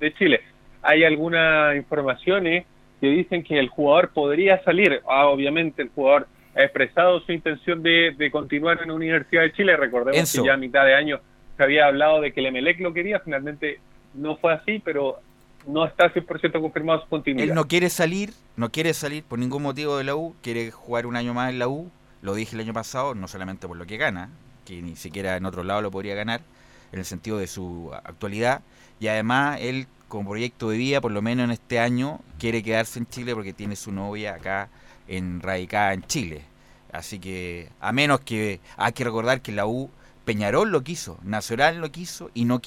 de 0.00 0.14
Chile. 0.14 0.40
Hay 0.82 1.04
algunas 1.04 1.76
informaciones 1.76 2.66
que 3.00 3.06
dicen 3.06 3.42
que 3.44 3.58
el 3.58 3.68
jugador 3.68 4.10
podría 4.10 4.62
salir. 4.64 5.00
Ah, 5.08 5.26
obviamente 5.28 5.82
el 5.82 5.90
jugador 5.90 6.26
ha 6.56 6.64
expresado 6.64 7.20
su 7.20 7.32
intención 7.32 7.82
de, 7.82 8.28
continuar 8.32 8.80
en 8.82 8.88
la 8.88 8.94
Universidad 8.94 9.42
de 9.42 9.52
Chile. 9.52 9.76
Recordemos 9.76 10.32
que 10.32 10.44
ya 10.44 10.54
a 10.54 10.56
mitad 10.56 10.84
de 10.84 10.94
año 10.94 11.20
se 11.58 11.64
había 11.64 11.86
hablado 11.86 12.20
de 12.20 12.32
que 12.32 12.40
el 12.40 12.46
Emelec 12.46 12.78
lo 12.80 12.94
quería, 12.94 13.18
finalmente 13.18 13.80
no 14.14 14.36
fue 14.36 14.54
así, 14.54 14.78
pero 14.78 15.18
no 15.66 15.84
está 15.84 16.10
100% 16.14 16.60
confirmado 16.60 17.02
su 17.02 17.08
continuidad. 17.08 17.48
Él 17.48 17.54
no 17.54 17.66
quiere 17.66 17.90
salir, 17.90 18.30
no 18.56 18.70
quiere 18.70 18.94
salir 18.94 19.24
por 19.24 19.40
ningún 19.40 19.64
motivo 19.64 19.98
de 19.98 20.04
la 20.04 20.14
U, 20.14 20.36
quiere 20.40 20.70
jugar 20.70 21.04
un 21.04 21.16
año 21.16 21.34
más 21.34 21.50
en 21.50 21.58
la 21.58 21.68
U, 21.68 21.90
lo 22.22 22.34
dije 22.34 22.54
el 22.54 22.60
año 22.62 22.72
pasado, 22.72 23.16
no 23.16 23.26
solamente 23.26 23.66
por 23.66 23.76
lo 23.76 23.86
que 23.86 23.96
gana, 23.96 24.30
que 24.64 24.80
ni 24.80 24.94
siquiera 24.94 25.36
en 25.36 25.44
otro 25.46 25.64
lado 25.64 25.82
lo 25.82 25.90
podría 25.90 26.14
ganar, 26.14 26.42
en 26.92 27.00
el 27.00 27.04
sentido 27.04 27.38
de 27.38 27.48
su 27.48 27.90
actualidad, 27.92 28.62
y 29.00 29.08
además 29.08 29.58
él 29.60 29.88
como 30.06 30.30
proyecto 30.30 30.70
de 30.70 30.78
vida, 30.78 31.00
por 31.00 31.10
lo 31.10 31.22
menos 31.22 31.44
en 31.44 31.50
este 31.50 31.80
año, 31.80 32.20
quiere 32.38 32.62
quedarse 32.62 33.00
en 33.00 33.06
Chile 33.06 33.34
porque 33.34 33.52
tiene 33.52 33.74
su 33.74 33.90
novia 33.90 34.34
acá 34.34 34.70
en 35.08 35.40
radicada 35.40 35.92
en 35.92 36.02
Chile. 36.04 36.42
Así 36.92 37.18
que, 37.18 37.68
a 37.80 37.92
menos 37.92 38.20
que 38.20 38.60
hay 38.76 38.92
que 38.92 39.04
recordar 39.04 39.42
que 39.42 39.52
la 39.52 39.66
U 39.66 39.90
Peñarol 40.28 40.70
lo 40.70 40.82
quiso, 40.82 41.16
Nacional 41.22 41.78
lo 41.78 41.90
quiso 41.90 42.30
y 42.34 42.44
no 42.44 42.60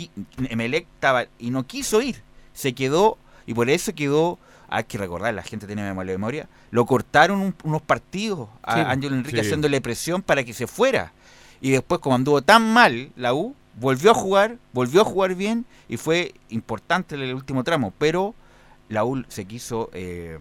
Emelec 0.50 0.88
estaba 0.96 1.28
y 1.38 1.52
no 1.52 1.68
quiso 1.68 2.02
ir, 2.02 2.24
se 2.54 2.74
quedó 2.74 3.20
y 3.46 3.54
por 3.54 3.70
eso 3.70 3.94
quedó 3.94 4.40
hay 4.68 4.86
que 4.86 4.98
recordar, 4.98 5.32
la 5.36 5.44
gente 5.44 5.68
tiene 5.68 5.94
mala 5.94 6.12
memoria, 6.12 6.50
lo 6.72 6.88
cortaron 6.88 7.54
unos 7.64 7.82
partidos 7.84 8.50
a 8.64 8.90
Ángel 8.90 9.14
Enrique 9.14 9.42
haciéndole 9.42 9.80
presión 9.80 10.24
para 10.24 10.44
que 10.44 10.54
se 10.54 10.66
fuera. 10.66 11.14
Y 11.60 11.70
después, 11.70 12.02
como 12.02 12.16
anduvo 12.16 12.42
tan 12.42 12.74
mal 12.74 13.12
la 13.16 13.36
U, 13.36 13.54
volvió 13.80 14.10
a 14.10 14.16
jugar, 14.16 14.58
volvió 14.74 15.02
a 15.02 15.06
jugar 15.06 15.36
bien 15.36 15.68
y 15.88 15.98
fue 15.98 16.34
importante 16.50 17.14
el 17.14 17.36
último 17.36 17.64
tramo, 17.64 17.94
pero 18.00 18.34
la 18.90 19.06
U 19.06 19.24
se 19.28 19.46
quiso 19.46 19.92
eh, 19.94 20.40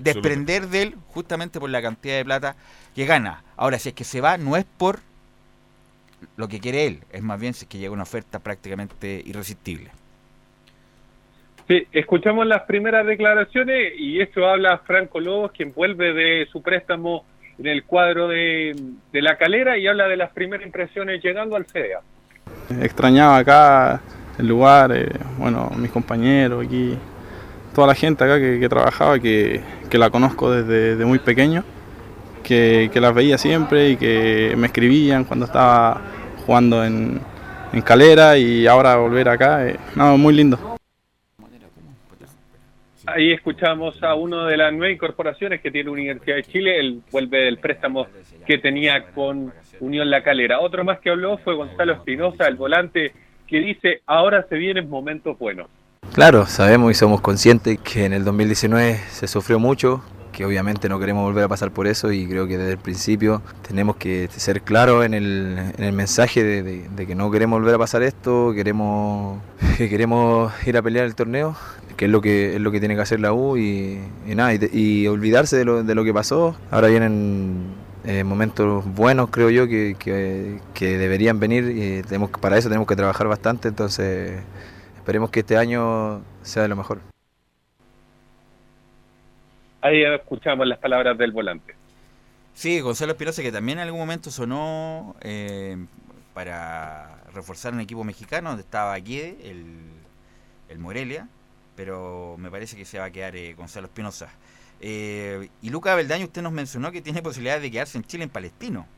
desprender 0.00 0.68
de 0.68 0.82
él 0.82 0.96
justamente 1.08 1.58
por 1.58 1.70
la 1.70 1.82
cantidad 1.82 2.14
de 2.14 2.24
plata 2.24 2.54
que 2.94 3.04
gana. 3.04 3.42
Ahora, 3.56 3.80
si 3.80 3.88
es 3.88 3.96
que 3.96 4.04
se 4.04 4.20
va, 4.20 4.38
no 4.38 4.56
es 4.56 4.64
por 4.64 5.00
lo 6.36 6.48
que 6.48 6.60
quiere 6.60 6.86
él, 6.86 7.00
es 7.12 7.22
más 7.22 7.40
bien 7.40 7.54
si 7.54 7.64
es 7.64 7.68
que 7.68 7.78
llega 7.78 7.92
una 7.92 8.02
oferta 8.02 8.38
prácticamente 8.38 9.22
irresistible. 9.24 9.90
Sí, 11.68 11.86
escuchamos 11.92 12.46
las 12.46 12.62
primeras 12.62 13.04
declaraciones 13.06 13.94
y 13.98 14.20
esto 14.20 14.46
habla 14.46 14.78
Franco 14.78 15.18
Lobos, 15.18 15.50
quien 15.50 15.72
vuelve 15.74 16.12
de 16.12 16.46
su 16.52 16.62
préstamo 16.62 17.24
en 17.58 17.66
el 17.66 17.84
cuadro 17.84 18.28
de, 18.28 18.76
la 19.12 19.36
calera 19.36 19.76
y 19.76 19.86
habla 19.86 20.06
de 20.06 20.16
las 20.16 20.30
primeras 20.30 20.64
impresiones 20.64 21.22
llegando 21.22 21.56
al 21.56 21.66
CDA. 21.66 22.02
Extrañaba 22.80 23.38
acá 23.38 24.00
el 24.38 24.46
lugar, 24.46 24.92
eh, 24.94 25.08
bueno, 25.38 25.72
mis 25.76 25.90
compañeros 25.90 26.64
aquí, 26.64 26.96
toda 27.74 27.88
la 27.88 27.94
gente 27.94 28.22
acá 28.22 28.38
que, 28.38 28.68
trabajaba, 28.68 29.18
que, 29.18 29.60
la 29.90 30.10
conozco 30.10 30.52
desde 30.52 31.04
muy 31.04 31.18
pequeño, 31.18 31.64
que, 32.46 32.90
las 32.94 33.14
veía 33.14 33.38
siempre 33.38 33.90
y 33.90 33.96
que 33.96 34.54
me 34.56 34.68
escribían 34.68 35.24
cuando 35.24 35.46
estaba 35.46 36.00
jugando 36.46 36.84
en, 36.84 37.20
calera 37.84 38.38
y 38.38 38.66
ahora 38.66 38.96
volver 38.96 39.28
acá, 39.28 39.66
eh, 39.66 39.76
no, 39.96 40.16
muy 40.16 40.32
lindo. 40.32 40.78
Ahí 43.04 43.32
escuchamos 43.32 44.02
a 44.02 44.14
uno 44.14 44.46
de 44.46 44.56
las 44.56 44.72
nueve 44.72 44.94
incorporaciones 44.94 45.60
que 45.60 45.70
tiene 45.70 45.90
Universidad 45.90 46.36
de 46.36 46.44
Chile, 46.44 46.80
él 46.80 47.02
vuelve 47.12 47.44
del 47.44 47.58
préstamo 47.58 48.06
que 48.46 48.56
tenía 48.58 49.08
con 49.12 49.52
Unión 49.80 50.08
La 50.08 50.22
Calera. 50.22 50.60
Otro 50.60 50.84
más 50.84 51.00
que 51.00 51.10
habló 51.10 51.36
fue 51.38 51.54
Gonzalo 51.54 51.92
Espinosa, 51.92 52.46
el 52.46 52.56
volante, 52.56 53.12
que 53.46 53.60
dice, 53.60 54.00
ahora 54.06 54.46
se 54.48 54.56
vienen 54.56 54.88
momentos 54.88 55.38
buenos. 55.38 55.68
Claro, 56.14 56.46
sabemos 56.46 56.92
y 56.92 56.94
somos 56.94 57.20
conscientes 57.20 57.78
que 57.80 58.06
en 58.06 58.14
el 58.14 58.24
2019 58.24 58.94
se 59.10 59.28
sufrió 59.28 59.58
mucho, 59.58 60.02
que 60.36 60.44
obviamente 60.44 60.90
no 60.90 61.00
queremos 61.00 61.24
volver 61.24 61.44
a 61.44 61.48
pasar 61.48 61.70
por 61.70 61.86
eso 61.86 62.12
y 62.12 62.28
creo 62.28 62.46
que 62.46 62.58
desde 62.58 62.72
el 62.72 62.78
principio 62.78 63.40
tenemos 63.66 63.96
que 63.96 64.28
ser 64.36 64.60
claros 64.60 65.06
en 65.06 65.14
el, 65.14 65.56
en 65.78 65.82
el 65.82 65.94
mensaje 65.94 66.44
de, 66.44 67.06
que 67.06 67.14
no 67.14 67.30
queremos 67.30 67.58
volver 67.58 67.76
a 67.76 67.78
pasar 67.78 68.02
esto, 68.02 68.52
queremos, 68.54 69.40
que 69.78 69.88
queremos 69.88 70.52
ir 70.66 70.76
a 70.76 70.82
pelear 70.82 71.06
el 71.06 71.14
torneo, 71.14 71.56
que 71.96 72.04
es 72.04 72.10
lo 72.10 72.20
que 72.20 72.54
es 72.54 72.60
lo 72.60 72.70
que 72.70 72.80
tiene 72.80 72.94
que 72.94 73.00
hacer 73.00 73.18
la 73.18 73.32
U 73.32 73.56
y, 73.56 73.98
nada, 74.26 74.52
y, 74.52 75.06
olvidarse 75.06 75.56
de 75.56 75.64
lo, 75.64 75.82
de 75.82 75.94
lo 75.94 76.04
que 76.04 76.12
pasó. 76.12 76.54
Ahora 76.70 76.88
vienen 76.88 77.68
eh, 78.04 78.22
momentos 78.22 78.84
buenos, 78.94 79.30
creo 79.30 79.48
yo, 79.48 79.66
que, 79.66 79.96
que, 80.74 80.98
deberían 80.98 81.40
venir 81.40 81.64
y 81.64 82.02
tenemos, 82.02 82.28
para 82.28 82.58
eso 82.58 82.68
tenemos 82.68 82.86
que 82.86 82.94
trabajar 82.94 83.26
bastante, 83.26 83.68
entonces 83.68 84.42
esperemos 84.98 85.30
que 85.30 85.40
este 85.40 85.56
año 85.56 86.20
sea 86.42 86.60
de 86.60 86.68
lo 86.68 86.76
mejor. 86.76 87.15
Ahí 89.86 90.02
escuchamos 90.02 90.66
las 90.66 90.78
palabras 90.78 91.16
del 91.16 91.30
volante. 91.30 91.74
Sí, 92.54 92.80
Gonzalo 92.80 93.12
Espinosa, 93.12 93.40
que 93.42 93.52
también 93.52 93.78
en 93.78 93.84
algún 93.84 94.00
momento 94.00 94.32
sonó 94.32 95.14
eh, 95.20 95.76
para 96.34 97.22
reforzar 97.32 97.72
un 97.72 97.80
equipo 97.80 98.02
mexicano, 98.02 98.48
donde 98.48 98.64
estaba 98.64 98.94
aquí 98.94 99.20
el, 99.20 99.76
el 100.68 100.78
Morelia, 100.80 101.28
pero 101.76 102.34
me 102.36 102.50
parece 102.50 102.76
que 102.76 102.84
se 102.84 102.98
va 102.98 103.04
a 103.04 103.10
quedar 103.12 103.36
eh, 103.36 103.54
Gonzalo 103.54 103.86
Espinosa. 103.86 104.28
Eh, 104.80 105.50
y 105.62 105.70
Lucas 105.70 105.94
Beldaño, 105.94 106.24
usted 106.24 106.42
nos 106.42 106.52
mencionó 106.52 106.90
que 106.90 107.00
tiene 107.00 107.22
posibilidad 107.22 107.60
de 107.60 107.70
quedarse 107.70 107.96
en 107.96 108.04
Chile 108.04 108.24
en 108.24 108.30
Palestino. 108.30 108.88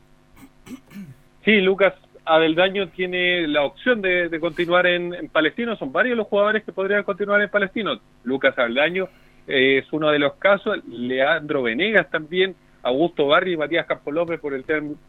Sí, 1.45 1.61
Lucas 1.61 1.93
Abeldaño 2.25 2.89
tiene 2.89 3.47
la 3.47 3.65
opción 3.65 4.01
de, 4.01 4.35
continuar 4.41 4.87
en, 4.87 5.29
Palestino. 5.29 5.77
Son 5.77 5.93
varios 5.93 6.17
los 6.17 6.27
jugadores 6.29 6.65
que 6.65 6.73
podrían 6.73 7.03
continuar 7.03 7.43
en 7.43 7.51
Palestino. 7.51 8.01
Lucas 8.25 8.59
Abeldaño 8.59 9.09
es 9.49 9.91
uno 9.93 10.11
de 10.11 10.19
los 10.19 10.35
casos, 10.35 10.79
Leandro 10.87 11.63
Venegas 11.63 12.11
también, 12.11 12.55
Augusto 12.83 13.27
Barri 13.27 13.55
y 13.55 13.57
Matías 13.57 13.87
Campos 13.87 14.15
López 14.15 14.39
por 14.41 14.55
el, 14.55 14.65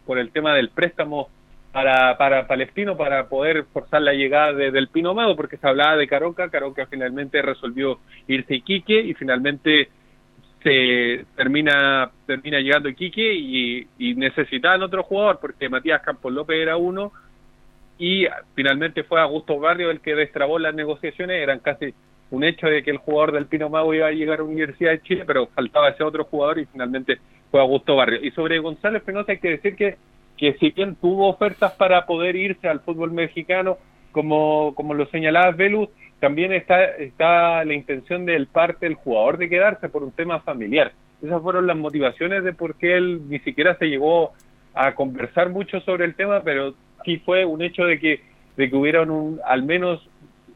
por 0.05 0.17
el 0.17 0.31
tema 0.31 0.55
del 0.55 0.69
préstamo 0.69 1.29
para, 1.71 2.17
para 2.17 2.47
Palestino 2.47 2.97
para 2.97 3.27
poder 3.27 3.65
forzar 3.71 4.01
la 4.01 4.13
llegada 4.13 4.53
del 4.53 4.87
Pino 4.87 5.13
Mago, 5.13 5.35
porque 5.35 5.57
se 5.57 5.67
hablaba 5.67 5.97
de 5.97 6.07
Caroca, 6.07 6.49
Caroca 6.49 6.87
finalmente 6.87 7.41
resolvió 7.41 7.99
irse 8.27 8.53
a 8.53 8.57
Iquique 8.57 8.99
y 8.99 9.13
finalmente 9.13 9.89
se 10.63 11.25
termina 11.35 12.09
termina 12.25 12.59
llegando 12.59 12.89
Iquique 12.89 13.33
y, 13.33 13.87
y 13.97 14.15
necesitaban 14.15 14.83
otro 14.83 15.03
jugador 15.03 15.39
porque 15.39 15.69
Matías 15.69 16.01
Campos 16.01 16.33
López 16.33 16.57
era 16.57 16.77
uno 16.77 17.11
y 17.97 18.25
finalmente 18.55 19.03
fue 19.03 19.21
Augusto 19.21 19.59
Barrio 19.59 19.91
el 19.91 19.99
que 19.99 20.15
destrabó 20.15 20.57
las 20.57 20.73
negociaciones, 20.73 21.41
eran 21.41 21.59
casi 21.59 21.93
un 22.31 22.43
hecho 22.43 22.67
de 22.67 22.83
que 22.83 22.91
el 22.91 22.97
jugador 22.97 23.31
del 23.31 23.47
Pino 23.47 23.69
Mago 23.69 23.93
iba 23.93 24.07
a 24.07 24.11
llegar 24.11 24.39
a 24.39 24.43
la 24.43 24.49
Universidad 24.49 24.91
de 24.91 25.01
Chile, 25.01 25.23
pero 25.25 25.47
faltaba 25.47 25.89
ese 25.89 26.03
otro 26.03 26.25
jugador 26.25 26.59
y 26.59 26.65
finalmente 26.65 27.17
fue 27.49 27.59
Augusto 27.59 27.95
Barrio. 27.95 28.19
Y 28.23 28.31
sobre 28.31 28.59
Gonzalo 28.59 28.97
Espinosa 28.97 29.31
hay 29.31 29.39
que 29.39 29.49
decir 29.49 29.75
que, 29.75 29.97
que 30.37 30.53
si 30.53 30.69
bien 30.71 30.95
tuvo 30.95 31.29
ofertas 31.29 31.73
para 31.73 32.05
poder 32.05 32.35
irse 32.35 32.67
al 32.67 32.81
fútbol 32.81 33.11
mexicano, 33.11 33.77
como, 34.11 34.73
como 34.75 34.93
lo 34.93 35.05
señalaba 35.07 35.51
Velus, 35.51 35.89
también 36.19 36.51
está, 36.51 36.83
está 36.83 37.63
la 37.63 37.73
intención 37.73 38.25
del 38.25 38.47
parte 38.47 38.85
del 38.85 38.95
jugador 38.95 39.37
de 39.37 39.49
quedarse 39.49 39.89
por 39.89 40.03
un 40.03 40.11
tema 40.11 40.39
familiar. 40.41 40.91
Esas 41.21 41.41
fueron 41.41 41.67
las 41.67 41.77
motivaciones 41.77 42.43
de 42.43 42.53
por 42.53 42.75
qué 42.75 42.97
él 42.97 43.21
ni 43.29 43.39
siquiera 43.39 43.75
se 43.77 43.85
llegó 43.85 44.33
a 44.73 44.93
conversar 44.93 45.49
mucho 45.49 45.79
sobre 45.81 46.05
el 46.05 46.15
tema, 46.15 46.41
pero 46.43 46.73
sí 47.03 47.17
fue 47.17 47.45
un 47.45 47.61
hecho 47.61 47.83
de 47.85 47.99
que 47.99 48.29
de 48.59 48.69
que 48.69 48.75
hubieran 48.75 49.09
un, 49.09 49.39
al 49.45 49.63
menos 49.63 50.05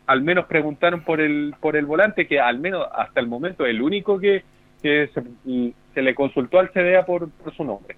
al 0.06 0.22
menos 0.22 0.46
preguntaron 0.46 1.02
por 1.02 1.22
el 1.22 1.56
por 1.60 1.76
el 1.76 1.86
volante 1.86 2.28
que 2.28 2.40
al 2.40 2.60
menos 2.60 2.86
hasta 2.94 3.20
el 3.20 3.28
momento 3.28 3.66
es 3.66 3.72
el 3.72 3.82
único 3.82 4.20
que, 4.20 4.44
que 4.82 5.10
se, 5.14 6.02
le 6.02 6.16
consultó 6.16 6.60
al 6.60 6.72
CDA 6.72 7.06
por, 7.06 7.30
su 7.56 7.64
nombre. 7.64 7.96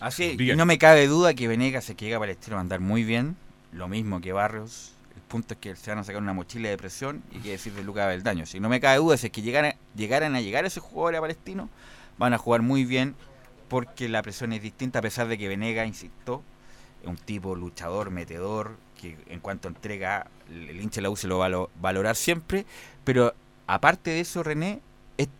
Así, 0.00 0.36
y 0.38 0.56
no 0.56 0.64
me 0.64 0.78
cabe 0.78 1.06
duda 1.06 1.34
que 1.34 1.48
Venegas 1.48 1.84
se 1.84 1.94
que 1.94 2.06
llega 2.06 2.18
para 2.18 2.32
el 2.32 2.38
estilo 2.38 2.56
a 2.56 2.60
andar 2.60 2.80
muy 2.80 3.04
bien, 3.04 3.36
lo 3.72 3.88
mismo 3.88 4.22
que 4.22 4.32
Barrios, 4.32 4.94
el 5.14 5.20
punto 5.22 5.54
es 5.54 5.60
que 5.60 5.76
se 5.76 5.90
van 5.90 5.98
a 5.98 6.04
sacar 6.04 6.22
una 6.22 6.32
mochila 6.32 6.70
de 6.70 6.78
presión 6.78 7.22
y 7.30 7.40
qué 7.40 7.50
decir 7.50 7.74
de 7.74 7.84
Lucas 7.84 8.06
Beldaño. 8.06 8.46
Si 8.46 8.58
no 8.58 8.70
me 8.70 8.80
cabe 8.80 8.96
duda, 8.96 9.18
si 9.18 9.26
es 9.26 9.32
que 9.32 9.42
llegaran, 9.42 9.74
llegaran 9.94 10.34
a 10.34 10.40
llegar 10.40 10.64
esos 10.64 10.82
jugadores 10.82 11.20
palestinos, 11.20 11.68
van 12.16 12.32
a 12.32 12.38
jugar 12.38 12.62
muy 12.62 12.86
bien 12.86 13.14
porque 13.68 14.08
la 14.08 14.22
presión 14.22 14.54
es 14.54 14.62
distinta, 14.62 15.00
a 15.00 15.02
pesar 15.02 15.28
de 15.28 15.36
que 15.36 15.48
Venega, 15.48 15.84
insisto, 15.84 16.42
es 17.02 17.08
un 17.08 17.16
tipo 17.16 17.54
luchador, 17.54 18.10
metedor, 18.10 18.76
que 19.00 19.18
en 19.28 19.40
cuanto 19.40 19.68
entrega, 19.68 20.28
el 20.48 20.80
hincha 20.80 20.96
de 20.96 21.02
la 21.02 21.10
U 21.10 21.16
se 21.16 21.28
lo 21.28 21.38
va 21.38 21.46
a 21.46 21.66
valorar 21.80 22.16
siempre, 22.16 22.66
pero 23.04 23.34
aparte 23.66 24.10
de 24.10 24.20
eso, 24.20 24.42
René, 24.42 24.80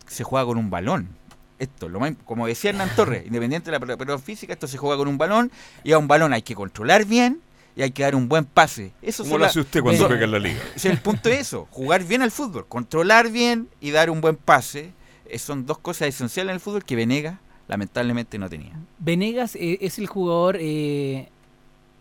se 0.06 0.24
juega 0.24 0.46
con 0.46 0.58
un 0.58 0.70
balón 0.70 1.16
esto, 1.58 1.88
lo 1.88 2.00
como 2.24 2.46
decía 2.46 2.70
Hernán 2.70 2.90
Torres, 2.96 3.26
independiente 3.26 3.70
de 3.70 3.72
la 3.72 3.80
preparación 3.80 4.20
física, 4.20 4.52
esto 4.52 4.66
se 4.66 4.78
juega 4.78 4.96
con 4.96 5.08
un 5.08 5.18
balón 5.18 5.50
y 5.84 5.92
a 5.92 5.98
un 5.98 6.08
balón 6.08 6.32
hay 6.32 6.42
que 6.42 6.54
controlar 6.54 7.04
bien 7.04 7.40
y 7.74 7.82
hay 7.82 7.90
que 7.90 8.02
dar 8.02 8.14
un 8.14 8.28
buen 8.28 8.44
pase. 8.44 8.92
Eso 9.02 9.22
¿Cómo 9.24 9.38
lo 9.38 9.44
hace 9.46 9.60
usted 9.60 9.82
cuando 9.82 10.06
juega 10.06 10.24
en 10.24 10.30
la 10.30 10.38
liga? 10.38 10.60
el 10.84 10.98
punto 10.98 11.28
es 11.28 11.40
eso, 11.40 11.68
jugar 11.70 12.04
bien 12.04 12.22
al 12.22 12.30
fútbol, 12.30 12.66
controlar 12.66 13.30
bien 13.30 13.68
y 13.80 13.90
dar 13.90 14.10
un 14.10 14.20
buen 14.20 14.36
pase. 14.36 14.92
Son 15.38 15.66
dos 15.66 15.78
cosas 15.78 16.08
esenciales 16.08 16.50
en 16.50 16.54
el 16.54 16.60
fútbol 16.60 16.84
que 16.84 16.94
Venegas 16.94 17.38
lamentablemente 17.68 18.38
no 18.38 18.48
tenía. 18.48 18.78
Venegas 18.98 19.56
eh, 19.56 19.78
es 19.80 19.98
el 19.98 20.06
jugador 20.06 20.56
eh, 20.60 21.30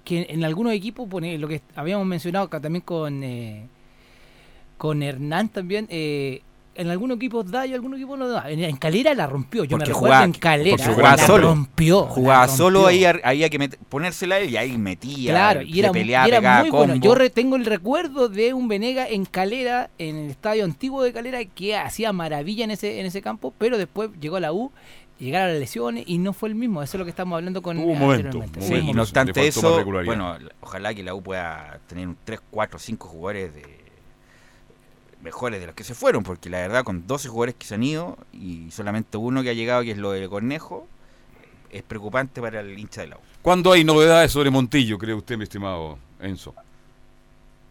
que 0.05 0.27
en 0.29 0.45
algunos 0.45 0.71
equipos, 0.71 1.09
pone 1.09 1.37
lo 1.37 1.49
que 1.49 1.61
habíamos 1.75 2.07
mencionado 2.07 2.45
acá 2.45 2.61
también 2.61 2.83
con, 2.83 3.21
con 4.77 5.03
Hernán 5.03 5.49
también, 5.49 5.87
en 6.75 6.89
algunos 6.89 7.15
equipos 7.17 7.49
da 7.49 7.65
y 7.65 7.69
en 7.69 7.75
algunos 7.75 7.97
equipos 7.97 8.19
no 8.19 8.27
da. 8.27 8.49
En, 8.49 8.75
Calera 8.75 9.13
la 9.13 9.27
rompió. 9.27 9.63
Yo 9.63 9.77
me 9.77 9.85
recuerdo 9.85 10.23
en 10.23 10.33
Calera. 10.33 10.85
Jugaba 10.85 11.15
la 11.15 11.25
solo. 11.25 11.47
rompió. 11.47 12.03
Jugaba 12.03 12.47
solo, 12.47 12.87
ahí 12.87 13.05
había 13.05 13.49
que 13.49 13.69
ponérsela 13.89 14.41
y 14.41 14.57
ahí 14.57 14.77
metía. 14.77 15.31
Claro, 15.31 15.61
y 15.61 15.79
era, 15.79 15.91
muy 16.61 16.69
bueno. 16.69 16.95
Yo 16.95 17.15
tengo 17.31 17.55
el 17.55 17.65
recuerdo 17.65 18.29
de 18.29 18.53
un 18.53 18.67
Venega 18.67 19.07
en 19.07 19.25
Calera, 19.25 19.89
en 19.97 20.17
el 20.17 20.31
estadio 20.31 20.65
antiguo 20.65 21.01
de 21.03 21.13
Calera, 21.13 21.43
que 21.45 21.75
hacía 21.75 22.11
maravilla 22.11 22.65
en 22.65 22.71
ese, 22.71 22.99
en 22.99 23.05
ese 23.05 23.21
campo, 23.21 23.53
pero 23.57 23.77
después 23.77 24.09
llegó 24.19 24.35
a 24.35 24.41
la 24.41 24.53
U 24.53 24.71
llegaron 25.19 25.51
las 25.51 25.59
lesiones 25.59 26.03
y 26.07 26.17
no 26.17 26.33
fue 26.33 26.49
el 26.49 26.55
mismo. 26.55 26.81
Eso 26.83 26.97
es 26.97 26.99
lo 26.99 27.05
que 27.05 27.09
estamos 27.09 27.35
hablando 27.37 27.61
con 27.61 27.77
un 27.77 27.97
momento, 27.97 28.43
sí, 28.59 28.75
y 28.75 28.93
no 28.93 29.03
obstante 29.03 29.47
eso, 29.47 29.83
bueno, 29.83 30.37
ojalá 30.61 30.93
que 30.93 31.03
la 31.03 31.13
U 31.13 31.21
pueda 31.21 31.79
tener 31.87 32.07
un 32.07 32.17
3, 32.23 32.39
4, 32.51 32.79
5 32.79 33.07
jugadores 33.07 33.55
de 33.55 33.85
mejores 35.21 35.59
de 35.59 35.67
los 35.67 35.75
que 35.75 35.83
se 35.83 35.95
fueron, 35.95 36.23
porque 36.23 36.49
la 36.49 36.59
verdad 36.59 36.83
con 36.83 37.07
12 37.07 37.29
jugadores 37.29 37.55
que 37.55 37.65
se 37.65 37.75
han 37.75 37.83
ido 37.83 38.17
y 38.31 38.69
solamente 38.71 39.17
uno 39.17 39.41
que 39.41 39.49
ha 39.49 39.53
llegado, 39.53 39.83
que 39.83 39.91
es 39.91 39.97
lo 39.97 40.11
de 40.11 40.27
Cornejo, 40.29 40.87
es 41.71 41.81
preocupante 41.81 42.41
para 42.41 42.59
el 42.59 42.77
hincha 42.77 43.01
de 43.01 43.07
la 43.07 43.17
U. 43.17 43.19
¿Cuándo 43.41 43.71
hay 43.71 43.83
novedades 43.83 44.31
sobre 44.31 44.51
Montillo, 44.51 44.97
cree 44.97 45.15
usted, 45.15 45.37
mi 45.37 45.43
estimado 45.43 45.97
Enzo? 46.19 46.53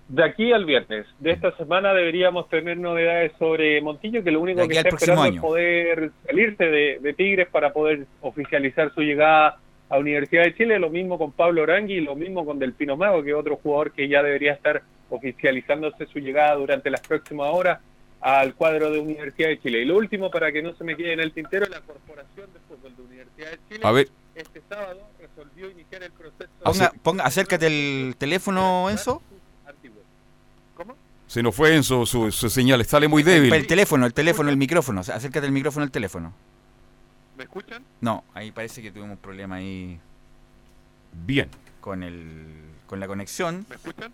De 0.08 0.22
aquí 0.22 0.52
al 0.52 0.66
viernes 0.66 1.06
de 1.18 1.30
esta 1.30 1.56
semana 1.56 1.94
deberíamos 1.94 2.48
tener 2.50 2.76
novedades 2.76 3.32
sobre 3.38 3.80
Montillo, 3.80 4.22
que 4.22 4.30
lo 4.30 4.40
único 4.40 4.68
que 4.68 4.76
está 4.76 4.90
esperando 4.90 5.24
es 5.24 5.40
poder 5.40 6.10
salirse 6.26 6.64
de, 6.64 6.98
de, 7.00 7.12
Tigres 7.14 7.48
para 7.48 7.72
poder 7.72 8.06
oficializar 8.20 8.92
su 8.92 9.00
llegada 9.00 9.58
a 9.88 9.98
Universidad 9.98 10.44
de 10.44 10.54
Chile. 10.54 10.78
Lo 10.78 10.90
mismo 10.90 11.16
con 11.16 11.32
Pablo 11.32 11.62
Orangui, 11.62 12.00
lo 12.00 12.16
mismo 12.16 12.44
con 12.44 12.58
Del 12.58 12.74
Pino 12.74 12.96
Mago, 12.98 13.22
que 13.22 13.30
es 13.30 13.36
otro 13.36 13.56
jugador 13.56 13.92
que 13.92 14.06
ya 14.06 14.22
debería 14.22 14.52
estar 14.52 14.82
oficializándose 15.08 16.06
su 16.06 16.18
llegada 16.18 16.54
durante 16.56 16.90
las 16.90 17.00
próximas 17.00 17.48
horas 17.50 17.80
al 18.20 18.54
cuadro 18.54 18.90
de 18.90 18.98
Universidad 18.98 19.48
de 19.48 19.60
Chile. 19.60 19.80
Y 19.80 19.84
lo 19.86 19.96
último, 19.96 20.30
para 20.30 20.52
que 20.52 20.62
no 20.62 20.74
se 20.74 20.84
me 20.84 20.96
quede 20.96 21.14
en 21.14 21.20
el 21.20 21.32
tintero, 21.32 21.66
la 21.66 21.80
Corporación 21.80 22.52
de 22.52 22.60
Fútbol 22.68 22.94
de 22.96 23.02
Universidad 23.02 23.50
de 23.52 23.58
Chile 23.68 24.08
este 24.34 24.60
sábado 24.68 25.08
resolvió 25.20 25.70
iniciar 25.70 26.02
el 26.02 26.10
proceso... 26.10 26.50
Ponga, 26.64 26.92
ponga, 27.02 27.24
acércate 27.24 27.66
el 27.66 28.16
teléfono, 28.18 28.90
Enzo. 28.90 29.22
Se 31.34 31.42
nos 31.42 31.52
fue 31.52 31.74
Enzo, 31.74 32.06
su, 32.06 32.30
su 32.30 32.48
señal, 32.48 32.86
sale 32.86 33.08
muy 33.08 33.24
débil. 33.24 33.52
El 33.52 33.66
teléfono, 33.66 34.06
el 34.06 34.14
teléfono, 34.14 34.50
el 34.50 34.56
micrófono. 34.56 35.00
Acércate 35.00 35.44
el 35.44 35.50
micrófono 35.50 35.82
al 35.82 35.90
teléfono. 35.90 36.32
¿Me 37.36 37.42
escuchan? 37.42 37.82
No, 38.00 38.22
ahí 38.34 38.52
parece 38.52 38.80
que 38.80 38.92
tuvimos 38.92 39.10
un 39.10 39.16
problema 39.16 39.56
ahí. 39.56 39.98
Bien. 41.26 41.48
Con 41.80 42.04
el 42.04 42.46
con 42.86 43.00
la 43.00 43.08
conexión. 43.08 43.66
¿Me 43.68 43.74
escuchan? 43.74 44.12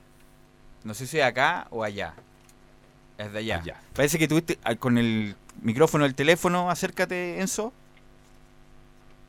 No 0.82 0.94
sé 0.94 1.06
si 1.06 1.18
es 1.18 1.24
acá 1.26 1.66
o 1.68 1.84
allá. 1.84 2.14
Es 3.18 3.30
de 3.34 3.38
allá. 3.40 3.82
Parece 3.92 4.18
que 4.18 4.26
tuviste 4.26 4.58
ah, 4.64 4.76
con 4.76 4.96
el 4.96 5.36
micrófono 5.60 6.04
del 6.04 6.14
teléfono, 6.14 6.70
acércate, 6.70 7.38
Enzo. 7.42 7.74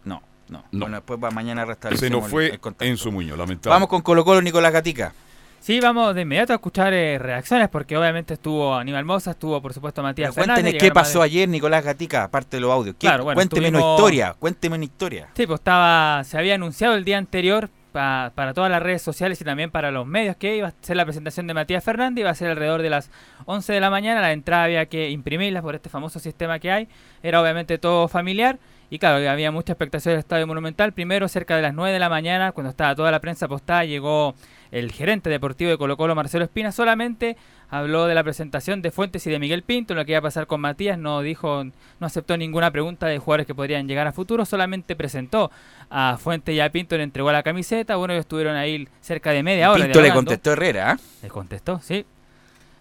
No, 0.06 0.22
no. 0.48 0.64
Bueno, 0.72 0.96
después 0.96 1.20
va 1.22 1.30
mañana 1.32 1.64
a 1.64 1.66
restablecer. 1.66 2.08
Se 2.08 2.10
nos 2.10 2.30
fue 2.30 2.58
Enzo 2.80 3.12
Muñoz, 3.12 3.38
lamentable. 3.38 3.74
Vamos 3.74 3.90
con 3.90 4.02
Colo 4.02 4.24
Colo 4.24 4.42
Nicolás 4.42 4.72
Gatica. 4.72 5.14
Sí, 5.62 5.80
vamos 5.80 6.16
de 6.16 6.22
inmediato 6.22 6.54
a 6.54 6.56
escuchar 6.56 6.92
eh, 6.92 7.20
reacciones 7.20 7.70
porque 7.70 7.96
obviamente 7.96 8.34
estuvo 8.34 8.74
Aníbal 8.74 9.06
Mosa, 9.06 9.32
estuvo 9.32 9.62
por 9.62 9.74
supuesto 9.76 10.02
Matías 10.02 10.34
Fernández. 10.34 10.76
qué 10.80 10.90
pasó 10.90 11.22
ayer 11.22 11.48
Nicolás 11.48 11.86
Gatica, 11.86 12.24
aparte 12.24 12.58
de 12.58 12.62
los 12.62 12.72
audios. 12.72 12.96
Claro, 12.98 13.26
cuénteme 13.26 13.70
una 13.70 13.80
historia, 13.80 14.36
cuénteme 14.40 14.76
una 14.78 14.86
historia. 14.86 15.30
Sí, 15.36 15.46
pues 15.46 15.60
estaba, 15.60 16.24
se 16.24 16.36
había 16.40 16.56
anunciado 16.56 16.96
el 16.96 17.06
día 17.06 17.20
anterior 17.20 17.70
para 17.92 18.54
todas 18.56 18.72
las 18.72 18.82
redes 18.82 19.04
sociales 19.04 19.40
y 19.40 19.44
también 19.44 19.70
para 19.70 19.92
los 19.92 20.08
medios 20.08 20.36
que 20.36 20.56
iba 20.56 20.70
a 20.70 20.74
ser 20.82 20.96
la 20.98 21.06
presentación 21.06 21.46
de 21.46 21.54
Matías 21.54 21.84
Fernández, 21.84 22.22
iba 22.22 22.32
a 22.32 22.36
ser 22.36 22.50
alrededor 22.50 22.82
de 22.82 22.90
las 22.90 23.12
11 23.46 23.72
de 23.72 23.80
la 23.80 23.92
mañana, 23.92 24.20
la 24.20 24.32
entrada 24.32 24.64
había 24.64 24.88
que 24.88 25.12
imprimirla 25.12 25.62
por 25.62 25.76
este 25.76 25.90
famoso 25.90 26.18
sistema 26.18 26.58
que 26.58 26.72
hay, 26.72 26.88
era 27.22 27.40
obviamente 27.40 27.78
todo 27.78 28.08
familiar 28.08 28.58
y 28.90 29.00
claro, 29.00 29.30
había 29.30 29.52
mucha 29.52 29.74
expectación 29.74 30.14
del 30.14 30.20
Estadio 30.20 30.48
Monumental, 30.48 30.92
primero 30.92 31.28
cerca 31.28 31.56
de 31.56 31.62
las 31.62 31.74
9 31.74 31.94
de 31.94 32.00
la 32.00 32.10
mañana, 32.10 32.52
cuando 32.52 32.72
estaba 32.72 32.96
toda 32.96 33.12
la 33.12 33.22
prensa 33.22 33.48
postada, 33.48 33.86
llegó 33.86 34.36
el 34.72 34.92
gerente 34.92 35.30
deportivo 35.30 35.70
de 35.70 35.78
Colo 35.78 35.98
Colo, 35.98 36.16
Marcelo 36.16 36.46
Espina, 36.46 36.72
solamente 36.72 37.38
habló 37.70 38.08
de 38.08 38.16
la 38.16 38.24
presentación 38.24 38.82
de 38.82 38.92
Fuentes 38.92 39.26
y 39.28 39.30
de 39.30 39.38
Miguel 39.38 39.64
Pinto, 39.64 39.94
lo 39.94 40.06
que 40.06 40.12
iba 40.12 40.20
a 40.20 40.22
pasar 40.22 40.48
con 40.48 40.62
Matías, 40.62 40.98
no 40.98 41.22
dijo, 41.22 41.64
no 41.64 42.08
aceptó 42.08 42.38
ninguna 42.38 42.72
pregunta 42.72 43.08
de 43.08 43.20
jugadores 43.20 43.48
que 43.48 43.54
podrían 43.54 43.88
llegar 43.88 44.08
a 44.08 44.12
futuro, 44.12 44.46
solamente 44.46 44.96
presentó 44.96 45.52
a 45.90 46.18
Fuentes 46.18 46.56
y 46.56 46.60
a 46.60 46.72
Pinto, 46.72 46.98
le 46.98 47.04
entregó 47.04 47.32
la 47.32 47.44
camiseta, 47.44 47.98
bueno, 47.98 48.14
ellos 48.14 48.24
estuvieron 48.24 48.56
ahí 48.56 48.88
cerca 49.02 49.32
de 49.32 49.44
media 49.44 49.72
hora. 49.72 49.84
Pinto 49.84 50.02
le 50.02 50.12
contestó 50.14 50.54
Herrera, 50.54 50.94
¿eh? 50.94 51.04
Le 51.24 51.30
contestó, 51.30 51.80
sí. 51.82 52.06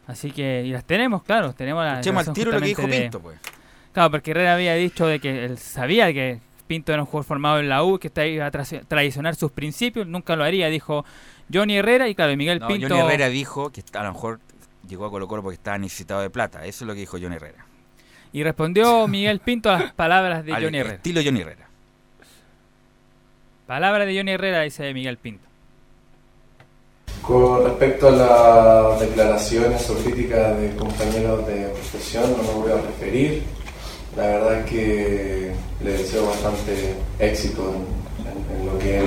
Así 0.07 0.31
que, 0.31 0.65
y 0.65 0.71
las 0.71 0.85
tenemos, 0.85 1.23
claro, 1.23 1.53
tenemos 1.53 1.85
la... 1.85 1.99
Echemos 1.99 2.27
al 2.27 2.35
tiro 2.35 2.53
lo 2.53 2.61
que 2.61 2.67
dijo 2.67 2.87
Pinto, 2.87 3.21
pues. 3.21 3.39
Claro, 3.93 4.13
porque 4.13 4.31
Herrera 4.31 4.55
había 4.55 4.75
dicho 4.75 5.07
de 5.07 5.19
que 5.19 5.45
él 5.45 5.59
sabía 5.59 6.13
que 6.13 6.39
Pinto 6.69 6.93
era 6.93 7.03
un 7.03 7.07
jugador 7.07 7.27
formado 7.27 7.59
en 7.59 7.69
la 7.69 7.83
U, 7.83 7.99
que 7.99 8.11
iba 8.29 8.47
a 8.47 8.51
traicionar 8.51 9.35
sus 9.35 9.51
principios, 9.51 10.07
nunca 10.07 10.37
lo 10.37 10.45
haría, 10.45 10.69
dijo 10.69 11.05
Johnny 11.53 11.77
Herrera 11.77 12.09
y 12.09 12.15
claro, 12.15 12.37
Miguel 12.37 12.61
Pinto. 12.61 12.89
Johnny 12.89 13.01
Herrera 13.01 13.29
dijo 13.29 13.71
que 13.71 13.83
a 13.93 14.05
lo 14.05 14.13
mejor 14.13 14.41
llegó 14.89 15.07
a 15.07 15.11
Colo 15.11 15.29
Colo 15.29 15.43
porque 15.43 15.57
estaba 15.57 15.79
necesitado 15.79 16.21
de 16.21 16.31
plata. 16.31 16.65
Eso 16.65 16.85
es 16.85 16.89
lo 16.89 16.95
que 16.95 17.01
dijo 17.01 17.19
Johnny 17.21 17.37
Herrera. 17.37 17.67
Y 18.33 18.43
respondió 18.43 19.09
Miguel 19.09 19.41
Pinto 19.41 19.71
a 19.71 19.79
las 19.79 19.93
palabras 19.93 20.45
de 20.45 20.53
Johnny 20.53 20.79
Herrera. 20.79 20.97
Estilo 20.97 21.21
Johnny 21.25 21.41
Herrera. 21.41 21.69
Palabra 23.67 24.05
de 24.05 24.17
Johnny 24.17 24.33
Herrera, 24.33 24.63
dice 24.63 24.93
Miguel 24.93 25.17
Pinto. 25.17 25.47
Con 27.23 27.65
respecto 27.65 28.09
a 28.09 28.91
las 28.91 29.01
declaraciones 29.01 29.89
o 29.91 29.95
críticas 29.99 30.59
de 30.59 30.75
compañeros 30.75 31.47
de 31.47 31.69
profesión, 31.69 32.25
no 32.37 32.43
me 32.43 32.53
voy 32.55 32.73
a 32.73 32.81
referir. 32.81 33.43
La 34.17 34.23
verdad 34.27 34.61
es 34.61 34.71
que 34.71 35.53
le 35.85 35.93
deseo 35.93 36.27
bastante 36.27 36.97
éxito 37.19 37.75
en, 38.27 38.67
lo 38.67 38.79
que 38.79 38.99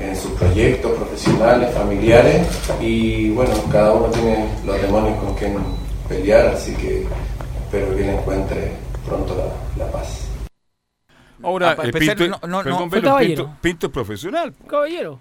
en 0.00 0.16
sus 0.16 0.32
proyectos 0.32 0.92
profesionales, 0.92 1.72
familiares 1.74 2.46
y 2.80 3.30
bueno, 3.30 3.52
cada 3.70 3.92
uno 3.92 4.06
tiene 4.08 4.48
los 4.64 4.80
demonios 4.80 5.18
con 5.18 5.34
quien 5.34 5.56
pelear, 6.08 6.48
así 6.48 6.74
que 6.74 7.06
espero 7.64 7.94
que 7.94 8.02
él 8.02 8.16
encuentre 8.16 8.72
pronto 9.04 9.36
la, 9.76 9.90
paz. 9.90 10.28
Ahora, 11.42 11.76
el 11.82 11.92
Pinto, 11.92 12.28
no, 12.46 12.62
no, 12.62 12.90
Pinto, 13.60 13.86
es 13.86 13.92
profesional. 13.92 14.54
Caballero. 14.66 15.18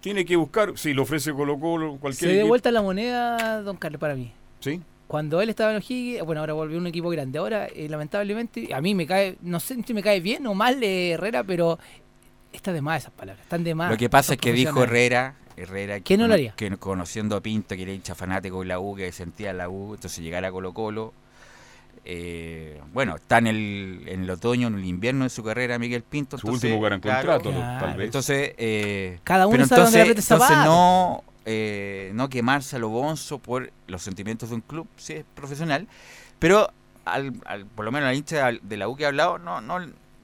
Tiene 0.00 0.24
que 0.24 0.36
buscar, 0.36 0.76
si 0.76 0.92
lo 0.92 1.02
ofrece 1.02 1.32
Colo 1.32 1.58
Colo, 1.58 1.96
cualquier 2.00 2.30
Se 2.30 2.36
dio 2.36 2.46
vuelta 2.46 2.70
la 2.70 2.82
moneda, 2.82 3.62
don 3.62 3.76
Carlos, 3.76 4.00
para 4.00 4.14
mí. 4.14 4.32
Sí. 4.60 4.80
Cuando 5.06 5.40
él 5.42 5.50
estaba 5.50 5.72
en 5.72 5.76
O'Higgins, 5.76 6.24
bueno, 6.24 6.40
ahora 6.40 6.54
volvió 6.54 6.78
un 6.78 6.86
equipo 6.86 7.10
grande. 7.10 7.38
Ahora, 7.38 7.66
eh, 7.66 7.86
lamentablemente, 7.88 8.72
a 8.72 8.80
mí 8.80 8.94
me 8.94 9.06
cae, 9.06 9.36
no 9.42 9.60
sé 9.60 9.76
si 9.86 9.94
me 9.94 10.02
cae 10.02 10.20
bien 10.20 10.46
o 10.46 10.54
mal 10.54 10.80
de 10.80 11.12
Herrera, 11.12 11.44
pero 11.44 11.78
está 12.52 12.72
de 12.72 12.82
más 12.82 13.02
esas 13.02 13.12
palabras, 13.12 13.42
están 13.42 13.64
de 13.64 13.74
más. 13.74 13.90
Lo 13.90 13.96
que 13.96 14.08
pasa 14.08 14.34
es 14.34 14.40
que 14.40 14.52
dijo 14.52 14.82
Herrera, 14.84 15.34
Herrera 15.56 16.00
que, 16.00 16.16
no 16.16 16.28
lo 16.28 16.34
haría? 16.34 16.52
que 16.56 16.70
conociendo 16.76 17.36
a 17.36 17.40
Pinto, 17.40 17.74
que 17.76 17.82
era 17.82 17.92
hincha 17.92 18.14
fanático 18.14 18.60
de 18.60 18.66
la 18.66 18.78
U, 18.78 18.94
que 18.94 19.10
sentía 19.12 19.52
la 19.52 19.68
U, 19.68 19.94
entonces 19.94 20.22
llegar 20.22 20.44
a 20.44 20.50
Colo 20.50 20.72
Colo. 20.72 21.12
Eh, 22.04 22.80
bueno, 22.92 23.14
está 23.14 23.38
en 23.38 23.46
el, 23.46 24.04
en 24.06 24.22
el 24.24 24.30
otoño, 24.30 24.66
en 24.66 24.74
el 24.74 24.84
invierno 24.84 25.24
de 25.24 25.30
su 25.30 25.44
carrera 25.44 25.78
Miguel 25.78 26.02
Pinto. 26.02 26.36
Su 26.36 26.48
último 26.48 26.80
gran 26.80 27.00
contrato, 27.00 27.50
tal 27.50 27.96
vez. 27.96 28.06
Entonces, 28.06 28.54
eh, 28.56 29.20
cada 29.22 29.46
uno 29.46 29.52
pero 29.52 29.62
entonces, 29.64 30.08
entonces 30.08 30.56
no, 30.64 31.22
eh, 31.44 32.10
no 32.14 32.28
quemarse 32.28 32.76
a 32.76 32.78
lo 32.80 32.88
bonzo 32.88 33.38
por 33.38 33.70
los 33.86 34.02
sentimientos 34.02 34.48
de 34.48 34.56
un 34.56 34.60
club, 34.62 34.88
sí 34.96 35.14
es 35.14 35.24
profesional, 35.34 35.86
pero 36.40 36.72
al, 37.04 37.34
al, 37.44 37.66
por 37.66 37.84
lo 37.84 37.92
menos 37.92 38.08
la 38.08 38.14
hincha 38.14 38.50
de 38.60 38.76
la 38.76 38.88
U 38.88 38.96
que 38.96 39.04
ha 39.04 39.08
hablado, 39.08 39.38
no, 39.38 39.60
no, 39.60 39.78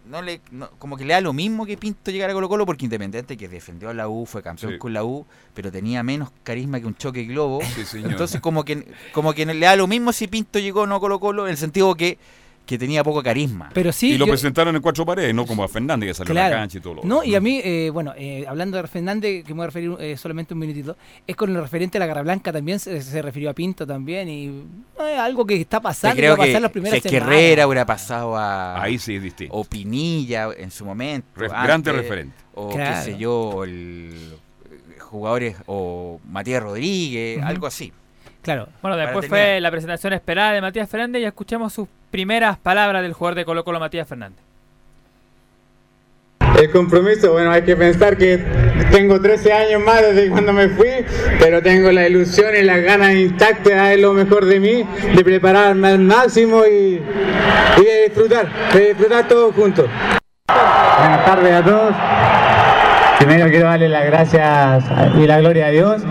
no 0.09 0.23
le 0.23 0.41
como 0.79 0.97
que 0.97 1.05
le 1.05 1.15
da 1.15 1.21
lo 1.21 1.33
mismo 1.33 1.67
que 1.67 1.77
Pinto 1.77 2.11
llegar 2.11 2.31
a 2.31 2.33
Colo 2.33 2.49
Colo 2.49 2.67
porque 2.67 2.87
Independiente 2.87 3.37
que 3.37 3.49
defendió 3.49 3.91
a 3.91 3.95
la 3.95 4.09
U, 4.09 4.27
fue 4.27 4.43
campeón 4.43 4.79
con 4.79 4.93
la 4.93 5.05
U, 5.05 5.27
pero 5.55 5.71
tenía 5.71 6.03
menos 6.03 6.31
carisma 6.43 6.81
que 6.81 6.87
un 6.87 6.97
choque 6.97 7.25
globo. 7.25 7.61
Entonces 7.95 8.41
como 8.41 8.65
que 8.65 8.87
como 9.13 9.35
que 9.35 9.45
le 9.47 9.67
da 9.67 9.77
lo 9.77 9.87
mismo 9.87 10.13
si 10.13 10.27
Pinto 10.27 10.59
llegó 10.59 10.83
o 10.83 10.87
no 10.87 10.97
a 10.97 11.01
Colo 11.01 11.21
Colo 11.21 11.47
en 11.47 11.53
el 11.53 11.57
sentido 11.57 11.95
que 11.95 12.19
que 12.69 12.77
tenía 12.77 13.03
poco 13.03 13.23
carisma. 13.23 13.71
Pero 13.73 13.91
sí, 13.93 14.11
y 14.11 14.19
lo 14.19 14.27
presentaron 14.27 14.77
en 14.77 14.83
cuatro 14.83 15.07
paredes, 15.07 15.35
no 15.35 15.47
como 15.47 15.65
a 15.65 15.69
Fernández 15.69 16.11
que 16.11 16.15
salió 16.15 16.33
a 16.33 16.51
la 16.51 16.57
cancha 16.57 16.77
y 16.77 16.81
todo 16.83 16.97
lo 16.97 17.03
No, 17.03 17.25
y 17.25 17.35
a 17.35 17.41
mí, 17.41 17.63
eh, 17.65 17.89
bueno, 17.91 18.13
eh, 18.15 18.45
hablando 18.47 18.77
de 18.77 18.87
Fernández, 18.87 19.43
que 19.43 19.55
me 19.55 19.57
voy 19.57 19.65
a 19.65 19.67
referir 19.69 19.97
eh, 19.99 20.19
solamente 20.19 20.53
un 20.53 20.61
minutito, 20.61 20.95
es 21.27 21.35
con 21.35 21.51
lo 21.55 21.63
referente 21.63 21.97
a 21.97 22.01
la 22.01 22.07
Garra 22.07 22.21
Blanca 22.21 22.53
también, 22.53 22.79
se, 22.79 23.23
refirió 23.23 23.49
a 23.49 23.55
Pinto 23.55 23.87
también, 23.87 24.29
y 24.29 24.65
algo 25.19 25.47
que 25.47 25.59
está 25.59 25.81
pasando, 25.81 26.15
creo 26.15 26.37
va 26.37 26.45
a 26.45 26.47
pasar 26.47 26.61
las 26.61 26.71
primeras 26.71 27.03
si 27.03 27.17
Herrera 27.17 27.67
hubiera 27.67 27.87
pasado 27.87 28.37
a... 28.37 28.83
Ahí 28.83 28.99
sí 28.99 29.15
es 29.15 29.23
distinto. 29.23 29.55
O 29.55 29.65
Pinilla 29.65 30.51
en 30.55 30.71
su 30.71 30.85
momento. 30.85 31.27
grande 31.41 31.91
referente. 31.91 32.37
O 32.53 32.69
qué 32.69 32.95
sé 33.03 33.17
yo, 33.17 33.65
el, 33.65 34.37
jugadores, 35.01 35.57
o 35.65 36.21
Matías 36.29 36.63
Rodríguez, 36.63 37.43
algo 37.43 37.67
así. 37.67 37.95
Claro. 38.43 38.69
Bueno, 38.81 38.97
después 38.97 39.27
fue 39.27 39.61
la 39.61 39.71
presentación 39.71 40.13
esperada 40.13 40.53
de 40.53 40.61
Matías 40.61 40.89
Fernández 40.89 41.23
y 41.23 41.25
escuchamos 41.25 41.73
sus 41.73 41.89
primeras 42.11 42.57
palabras 42.59 43.03
del 43.03 43.13
jugador 43.13 43.37
de 43.37 43.45
Colo 43.45 43.65
Colo, 43.65 43.81
Matías 43.81 44.09
Fernández. 44.09 44.39
El 46.59 46.71
compromiso, 46.71 47.33
bueno, 47.33 47.53
hay 47.53 47.63
que 47.63 47.77
pensar 47.77 48.17
que 48.17 48.39
tengo 48.91 49.21
13 49.21 49.53
años 49.53 49.83
más 49.83 50.01
desde 50.01 50.29
cuando 50.29 50.53
me 50.53 50.69
fui, 50.69 50.89
pero 51.39 51.63
tengo 51.63 51.93
la 51.93 52.09
ilusión 52.09 52.53
y 52.59 52.63
las 52.63 52.81
ganas 52.83 53.15
intactas 53.15 53.65
de 53.65 53.75
dar 53.75 53.99
lo 53.99 54.13
mejor 54.13 54.45
de 54.45 54.59
mí, 54.59 54.85
de 55.15 55.25
prepararme 55.25 55.89
al 55.89 56.01
máximo 56.01 56.65
y, 56.67 57.01
y 57.77 57.85
de 57.85 58.03
disfrutar, 58.07 58.49
de 58.73 58.89
disfrutar 58.89 59.29
todos 59.29 59.55
juntos. 59.55 59.87
Buenas 60.49 61.25
tardes 61.25 61.53
a 61.53 61.65
todos. 61.65 61.95
Primero 63.19 63.51
quiero 63.51 63.67
darle 63.67 63.89
las 63.89 64.07
gracias 64.07 64.85
y 65.17 65.27
la 65.27 65.39
gloria 65.39 65.67
a 65.67 65.71
Dios. 65.71 66.03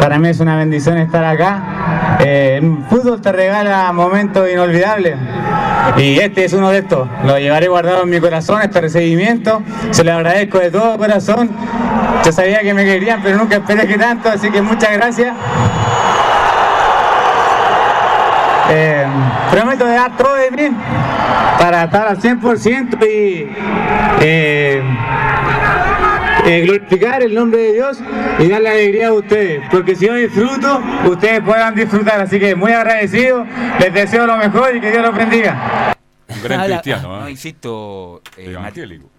Para 0.00 0.18
mí 0.18 0.28
es 0.28 0.40
una 0.40 0.56
bendición 0.56 0.98
estar 0.98 1.24
acá. 1.24 1.71
Eh, 2.20 2.60
fútbol 2.88 3.20
te 3.20 3.32
regala 3.32 3.92
momentos 3.92 4.48
inolvidables. 4.50 5.16
Y 5.96 6.18
este 6.18 6.44
es 6.44 6.52
uno 6.52 6.70
de 6.70 6.78
estos. 6.78 7.08
Lo 7.24 7.38
llevaré 7.38 7.68
guardado 7.68 8.04
en 8.04 8.10
mi 8.10 8.20
corazón, 8.20 8.62
este 8.62 8.80
recibimiento. 8.80 9.62
Se 9.90 10.04
lo 10.04 10.12
agradezco 10.12 10.58
de 10.58 10.70
todo 10.70 10.96
corazón. 10.96 11.50
Yo 12.24 12.32
sabía 12.32 12.60
que 12.60 12.72
me 12.74 12.84
querían, 12.84 13.22
pero 13.22 13.36
nunca 13.36 13.56
esperé 13.56 13.86
que 13.86 13.98
tanto, 13.98 14.28
así 14.28 14.50
que 14.50 14.62
muchas 14.62 14.92
gracias. 14.92 15.34
Eh, 18.70 19.06
prometo 19.50 19.84
de 19.84 19.98
todo 20.16 20.34
de 20.34 20.50
mí 20.50 20.76
para 21.58 21.84
estar 21.84 22.06
al 22.06 22.18
100% 22.18 22.98
y 23.02 23.48
eh, 24.20 24.82
eh, 26.46 26.60
glorificar 26.62 27.22
el 27.22 27.34
nombre 27.34 27.60
de 27.60 27.72
Dios 27.74 27.98
y 28.38 28.48
darle 28.48 28.68
alegría 28.68 29.08
a 29.08 29.12
ustedes, 29.12 29.62
porque 29.70 29.94
si 29.94 30.06
yo 30.06 30.14
disfruto, 30.14 30.82
ustedes 31.08 31.40
puedan 31.40 31.74
disfrutar, 31.74 32.20
así 32.20 32.38
que 32.38 32.54
muy 32.54 32.72
agradecido, 32.72 33.46
les 33.78 33.92
deseo 33.92 34.26
lo 34.26 34.36
mejor 34.36 34.76
y 34.76 34.80
que 34.80 34.90
Dios 34.90 35.02
los 35.02 35.16
bendiga. 35.16 35.94
Un 36.28 36.42
gran 36.42 36.66
cristiano, 36.66 37.16
¿eh? 37.16 37.20
No, 37.20 37.28
insisto, 37.28 38.22
eh, 38.36 38.56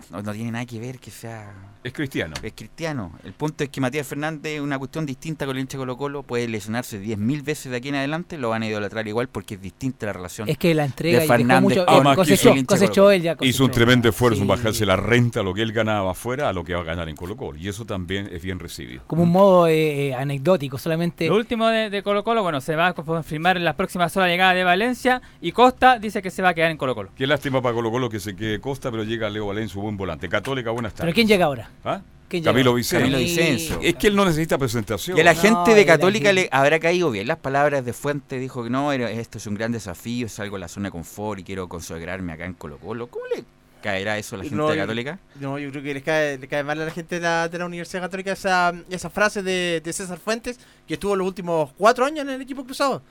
no 0.10 0.34
tiene 0.34 0.52
nada 0.52 0.66
que 0.66 0.80
ver 0.80 1.00
que 1.00 1.12
sea 1.12 1.52
es 1.84 1.94
cristiano. 1.94 2.34
Es 2.42 2.54
cristiano. 2.54 3.12
El 3.24 3.34
punto 3.34 3.64
es 3.64 3.70
que 3.70 3.82
Matías 3.82 4.08
Fernández, 4.08 4.62
una 4.62 4.80
cuestión 4.80 5.06
distinta 5.06 5.46
con 5.46 5.58
el 5.58 5.62
hincha 5.62 5.78
Colo 5.78 5.98
Colo, 5.98 6.24
puede 6.24 6.48
lesionarse 6.48 7.02
10.000 7.02 7.44
veces 7.44 7.72
de 7.72 7.78
aquí 7.78 7.90
en 7.90 7.96
adelante, 7.96 8.38
lo 8.38 8.50
van 8.50 8.64
a 8.64 8.68
idolatrar 8.68 9.08
igual 9.08 9.28
porque 9.28 9.56
es 9.56 9.62
distinta 9.62 10.06
la 10.06 10.14
relación. 10.14 10.48
Es 10.48 10.58
que 10.58 10.74
la 10.74 10.86
entrega 10.86 11.20
de 11.20 11.28
Fernández 11.28 11.62
mucho, 11.62 11.86
con 11.86 12.16
cosechó, 12.16 12.54
cosechó 12.66 13.12
él 13.12 13.22
ya 13.22 13.36
Hizo 13.42 13.66
un 13.66 13.72
tremendo 13.72 14.08
esfuerzo 14.10 14.42
en 14.42 14.48
bajarse 14.48 14.86
la 14.86 14.96
renta 14.96 15.42
a 15.42 15.44
lo 15.44 15.54
que 15.54 15.62
él 15.62 15.74
ganaba 15.74 16.12
afuera 16.12 16.50
a 16.50 16.54
lo 16.54 16.64
que 16.64 16.74
va 16.74 16.82
a 16.82 16.84
ganar 16.84 17.10
en 17.10 17.16
Colo 17.16 17.36
Colo. 17.36 17.58
Y 17.58 17.68
eso 17.68 17.86
también 17.86 18.30
es 18.32 18.42
bien 18.42 18.60
recibido. 18.60 19.04
Como 19.08 19.24
un 19.24 19.32
modo 19.32 19.68
eh, 19.68 20.08
eh, 20.08 20.14
anecdótico, 20.14 20.78
solamente. 20.78 21.28
Lo 21.28 21.36
último 21.36 21.68
de, 21.68 22.02
Colo 22.04 22.24
Colo, 22.24 22.44
bueno, 22.44 22.62
se 22.62 22.76
va 22.76 22.88
a 22.88 22.94
confirmar 22.94 23.58
en 23.58 23.66
las 23.66 23.76
próximas 23.76 24.16
horas 24.16 24.28
la 24.28 24.34
llegada 24.34 24.54
de 24.54 24.64
Valencia 24.64 25.22
y 25.42 25.52
Costa 25.52 26.00
dice 26.00 26.22
que 26.22 26.32
se 26.32 26.42
va 26.42 26.50
a 26.50 26.54
quedar 26.54 26.72
en 26.72 26.78
Colo 26.78 26.96
Colo. 26.96 27.10
Qué 27.16 27.28
lástima 27.28 27.62
para 27.62 27.76
Colo 27.76 27.92
Colo 27.92 28.10
que 28.10 28.20
se 28.20 28.36
quede 28.36 28.62
Costa, 28.62 28.90
pero 28.90 29.04
llega 29.04 29.30
Leo 29.30 29.48
Valencia, 29.48 29.82
buen 29.82 29.98
volante. 29.98 30.30
Católica, 30.30 30.72
buenas 30.72 30.94
tardes. 30.94 31.06
¿Pero 31.06 31.16
quién 31.16 31.28
llega 31.28 31.46
ahora? 31.46 31.70
¿Ah? 31.84 32.02
Camilo 32.42 32.74
Vicencio. 32.74 33.80
Es 33.82 33.96
que 33.96 34.08
él 34.08 34.16
no 34.16 34.26
necesita 34.26 34.58
presentación. 34.58 35.18
Y 35.18 35.22
a 35.22 35.24
la 35.24 35.36
gente 35.36 35.76
de 35.76 35.86
Católica 35.86 36.34
le 36.34 36.50
habrá 36.52 36.80
caído 36.80 37.12
bien 37.12 37.28
las 37.28 37.38
palabras 37.38 37.86
de 37.86 37.94
Fuente. 37.94 38.40
Dijo 38.40 38.64
que 38.64 38.70
no, 38.70 38.92
esto 38.92 39.38
es 39.38 39.48
un 39.48 39.56
gran 39.56 39.72
desafío, 39.72 40.28
salgo 40.30 40.56
de 40.56 40.62
la 40.62 40.68
zona 40.68 40.88
de 40.88 40.92
confort 40.92 41.42
y 41.42 41.44
quiero 41.44 41.68
consagrarme 41.68 42.34
acá 42.34 42.46
en 42.46 42.54
Colo 42.54 42.78
Colo. 42.78 43.08
¿Cómo 43.08 43.26
le 43.36 43.44
caerá 43.82 44.18
eso 44.18 44.36
a 44.36 44.40
la 44.40 44.46
gente 44.46 44.64
de 44.64 44.78
Católica? 44.78 45.20
No, 45.40 45.60
yo 45.60 45.70
creo 45.72 45.84
que 45.84 45.94
le 45.94 46.02
cae, 46.02 46.38
le 46.38 46.48
cae 46.48 46.64
mal 46.64 46.82
a 46.82 46.86
la 46.86 46.92
gente 46.92 47.16
de 47.16 47.22
la, 47.22 47.50
de 47.50 47.58
la 47.58 47.66
Universidad 47.66 48.02
Católica 48.02 48.32
esa, 48.32 48.74
esa 48.90 49.10
frase 49.10 49.44
de, 49.44 49.82
César 49.86 50.18
Fuentes, 50.18 50.60
que 50.88 50.96
estuvo 50.96 51.16
los 51.16 51.28
últimos 51.28 51.72
cuatro 51.78 52.06
años 52.06 52.22
en 52.22 52.30
el 52.30 52.42
equipo 52.42 52.64
cruzado. 52.64 53.04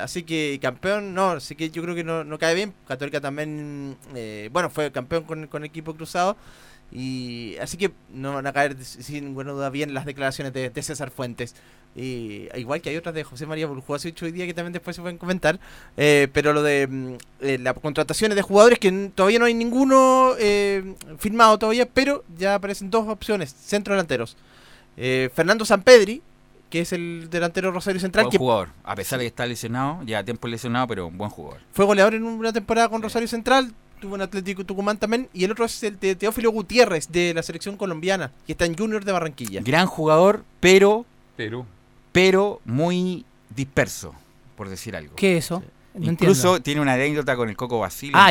así 0.00 0.22
que 0.22 0.58
campeón, 0.62 1.12
no, 1.12 1.32
así 1.32 1.54
que 1.54 1.70
yo 1.70 1.82
creo 1.82 1.94
que 1.94 2.04
no, 2.04 2.24
no 2.24 2.38
cae 2.38 2.54
bien. 2.54 2.72
Católica 2.88 3.20
también, 3.20 3.96
eh, 4.14 4.48
bueno, 4.52 4.70
fue 4.70 4.90
campeón 4.92 5.24
con, 5.24 5.46
con 5.48 5.62
el 5.62 5.68
equipo 5.68 5.94
cruzado. 5.94 6.36
Y 6.92 7.56
así 7.60 7.76
que 7.76 7.92
no 8.12 8.34
van 8.34 8.46
a 8.46 8.52
caer 8.52 8.76
sin 8.84 9.24
ninguna 9.24 9.52
duda 9.52 9.70
bien 9.70 9.92
las 9.92 10.06
declaraciones 10.06 10.52
de, 10.52 10.82
César 10.82 11.10
Fuentes. 11.10 11.54
Y, 11.94 12.48
igual 12.54 12.80
que 12.80 12.90
hay 12.90 12.96
otras 12.96 13.14
de 13.14 13.24
José 13.24 13.46
María 13.46 13.68
hace 13.88 14.14
hoy 14.22 14.32
día 14.32 14.46
que 14.46 14.54
también 14.54 14.72
después 14.72 14.94
se 14.94 15.02
pueden 15.02 15.18
comentar. 15.18 15.58
Eh, 15.96 16.28
pero 16.32 16.52
lo 16.52 16.62
de 16.62 16.86
mm, 16.86 17.14
eh, 17.40 17.58
las 17.58 17.74
contrataciones 17.74 18.36
de 18.36 18.42
jugadores 18.42 18.78
que 18.78 19.10
todavía 19.14 19.38
no 19.38 19.46
hay 19.46 19.54
ninguno 19.54 20.34
eh, 20.38 20.94
firmado 21.18 21.58
todavía, 21.58 21.86
pero 21.86 22.24
ya 22.38 22.54
aparecen 22.54 22.90
dos 22.90 23.08
opciones, 23.08 23.54
centro 23.58 23.94
delanteros. 23.94 24.36
Fernando 25.34 25.66
Sampedri, 25.66 26.22
que 26.70 26.80
es 26.80 26.92
el 26.92 27.28
delantero 27.30 27.70
Rosario 27.70 28.00
Central. 28.00 28.24
Buen 28.24 28.32
que 28.32 28.38
jugador, 28.38 28.68
a 28.82 28.94
pesar 28.94 29.18
de 29.18 29.24
que 29.24 29.28
está 29.28 29.46
lesionado, 29.46 30.02
ya 30.04 30.24
tiempo 30.24 30.48
lesionado, 30.48 30.86
pero 30.86 31.06
un 31.06 31.18
buen 31.18 31.30
jugador. 31.30 31.60
Fue 31.72 31.84
goleador 31.84 32.14
en 32.14 32.24
una 32.24 32.52
temporada 32.52 32.88
con 32.88 33.02
Rosario 33.02 33.28
Central, 33.28 33.72
tuvo 34.00 34.14
un 34.14 34.22
Atlético 34.22 34.64
Tucumán 34.64 34.98
también. 34.98 35.28
Y 35.32 35.44
el 35.44 35.52
otro 35.52 35.64
es 35.64 35.82
el 35.82 35.98
de 35.98 36.14
Teófilo 36.16 36.50
Gutiérrez, 36.50 37.10
de 37.10 37.34
la 37.34 37.42
selección 37.42 37.76
colombiana, 37.76 38.32
que 38.46 38.52
está 38.52 38.64
en 38.64 38.76
Junior 38.76 39.04
de 39.04 39.12
Barranquilla. 39.12 39.60
Gran 39.62 39.86
jugador, 39.86 40.44
pero. 40.60 41.04
Pero. 41.36 41.66
Pero 42.12 42.60
muy 42.64 43.24
disperso, 43.54 44.14
por 44.56 44.68
decir 44.68 44.96
algo. 44.96 45.16
¿Qué 45.16 45.36
es 45.36 45.44
eso? 45.46 45.62
Incluso 45.98 46.60
tiene 46.60 46.80
una 46.80 46.94
anécdota 46.94 47.36
con 47.36 47.48
el 47.48 47.56
Coco 47.56 47.78
Basile 47.78 48.12
ah, 48.14 48.30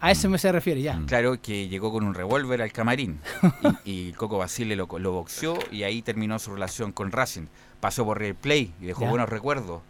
A 0.00 0.10
eso 0.10 0.28
me 0.30 0.38
se 0.38 0.50
refiere 0.50 0.80
ya. 0.80 0.94
Mm. 0.96 1.06
Claro, 1.06 1.40
que 1.40 1.68
llegó 1.68 1.92
con 1.92 2.04
un 2.04 2.14
revólver 2.14 2.62
al 2.62 2.72
camarín 2.72 3.20
y, 3.84 4.08
el 4.08 4.16
Coco 4.16 4.38
Basile 4.38 4.76
lo, 4.76 4.88
lo, 4.98 5.12
boxeó 5.12 5.58
y 5.70 5.82
ahí 5.82 6.02
terminó 6.02 6.38
su 6.38 6.52
relación 6.52 6.92
con 6.92 7.12
Racing. 7.12 7.46
Pasó 7.80 8.04
por 8.04 8.18
Real 8.18 8.34
Play 8.34 8.72
y 8.80 8.86
dejó 8.86 9.06
buenos 9.06 9.28
recuerdos. 9.28 9.82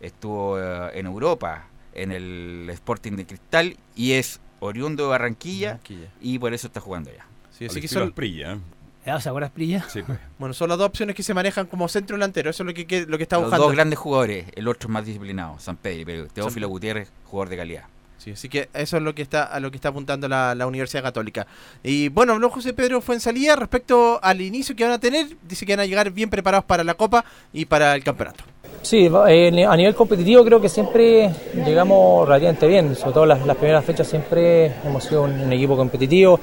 Estuvo 0.00 0.58
eh, 0.60 0.90
en 0.94 1.06
Europa, 1.06 1.66
en 1.94 2.12
el 2.12 2.68
Sporting 2.70 3.12
de 3.12 3.26
Cristal 3.26 3.76
y 3.96 4.12
es 4.12 4.40
oriundo 4.60 5.04
de 5.04 5.08
Barranquilla, 5.10 5.80
y 6.20 6.38
por 6.38 6.54
eso 6.54 6.66
está 6.66 6.80
jugando 6.80 7.10
allá. 7.10 7.26
Sí, 7.50 7.66
así 7.66 7.80
que 7.80 7.88
son 7.88 8.12
Prilla. 8.12 8.54
¿eh? 8.54 8.58
¿Ah, 9.06 9.20
¿Se 9.20 9.28
acuerdas 9.28 9.50
Prilla? 9.50 9.84
Sí, 9.88 10.02
pues. 10.02 10.18
Bueno, 10.38 10.54
son 10.54 10.68
las 10.68 10.78
dos 10.78 10.88
opciones 10.88 11.16
que 11.16 11.22
se 11.22 11.34
manejan 11.34 11.66
como 11.66 11.88
centro 11.88 12.16
delantero, 12.16 12.50
eso 12.50 12.62
es 12.62 12.66
lo 12.66 12.74
que, 12.74 13.06
lo 13.06 13.16
que 13.16 13.22
está 13.22 13.38
buscando. 13.38 13.58
Los 13.58 13.66
dos 13.66 13.74
grandes 13.74 13.98
jugadores, 13.98 14.46
el 14.54 14.68
otro 14.68 14.88
más 14.88 15.04
disciplinado, 15.04 15.58
San 15.58 15.76
Pedro, 15.76 16.04
pero 16.06 16.26
Teófilo 16.28 16.68
Gutiérrez, 16.68 17.10
jugador 17.24 17.48
de 17.48 17.56
calidad. 17.56 17.84
Sí, 18.18 18.32
así 18.32 18.48
que 18.48 18.68
eso 18.74 18.96
es 18.96 19.02
lo 19.02 19.14
que 19.14 19.22
está 19.22 19.44
a 19.44 19.60
lo 19.60 19.70
que 19.70 19.76
está 19.76 19.90
apuntando 19.90 20.26
la, 20.26 20.54
la 20.56 20.66
Universidad 20.66 21.04
Católica. 21.04 21.46
Y 21.84 22.08
bueno, 22.08 22.32
habló 22.32 22.50
José 22.50 22.72
Pedro 22.72 23.00
fue 23.00 23.14
en 23.14 23.20
salida 23.20 23.54
respecto 23.54 24.18
al 24.22 24.40
inicio 24.40 24.74
que 24.74 24.82
van 24.82 24.92
a 24.92 24.98
tener. 24.98 25.36
Dice 25.42 25.64
que 25.64 25.74
van 25.74 25.80
a 25.80 25.86
llegar 25.86 26.10
bien 26.10 26.28
preparados 26.28 26.64
para 26.64 26.82
la 26.82 26.94
Copa 26.94 27.24
y 27.52 27.64
para 27.64 27.94
el 27.94 28.02
campeonato. 28.02 28.42
Sí, 28.82 29.10
a 29.12 29.76
nivel 29.76 29.94
competitivo 29.94 30.44
creo 30.44 30.60
que 30.60 30.68
siempre 30.68 31.30
llegamos 31.66 32.26
relativamente 32.26 32.66
bien, 32.66 32.94
sobre 32.94 33.12
todo 33.12 33.26
las, 33.26 33.56
primeras 33.56 33.84
fechas 33.84 34.06
siempre 34.06 34.72
hemos 34.84 35.04
sido 35.04 35.22
un, 35.24 35.52
equipo 35.52 35.76
competitivo. 35.76 36.38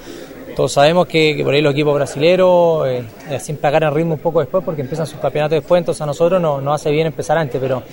Todos 0.56 0.72
sabemos 0.72 1.08
que, 1.08 1.42
por 1.44 1.54
ahí 1.54 1.62
los 1.62 1.74
equipos 1.74 1.96
brasileños 1.96 2.88
eh, 2.88 3.04
eh, 3.30 3.40
siempre 3.40 3.68
agarran 3.68 3.94
ritmo 3.94 4.14
un 4.14 4.20
poco 4.20 4.40
después 4.40 4.64
porque 4.64 4.82
empiezan 4.82 5.06
sus 5.06 5.20
campeonatos 5.20 5.58
después, 5.58 5.80
entonces 5.80 6.02
a 6.02 6.06
nosotros 6.06 6.42
nos 6.42 6.62
no 6.62 6.74
hace 6.74 6.92
bien 6.92 7.08
empezar 7.08 7.38
antes, 7.38 7.60
pero 7.60 7.84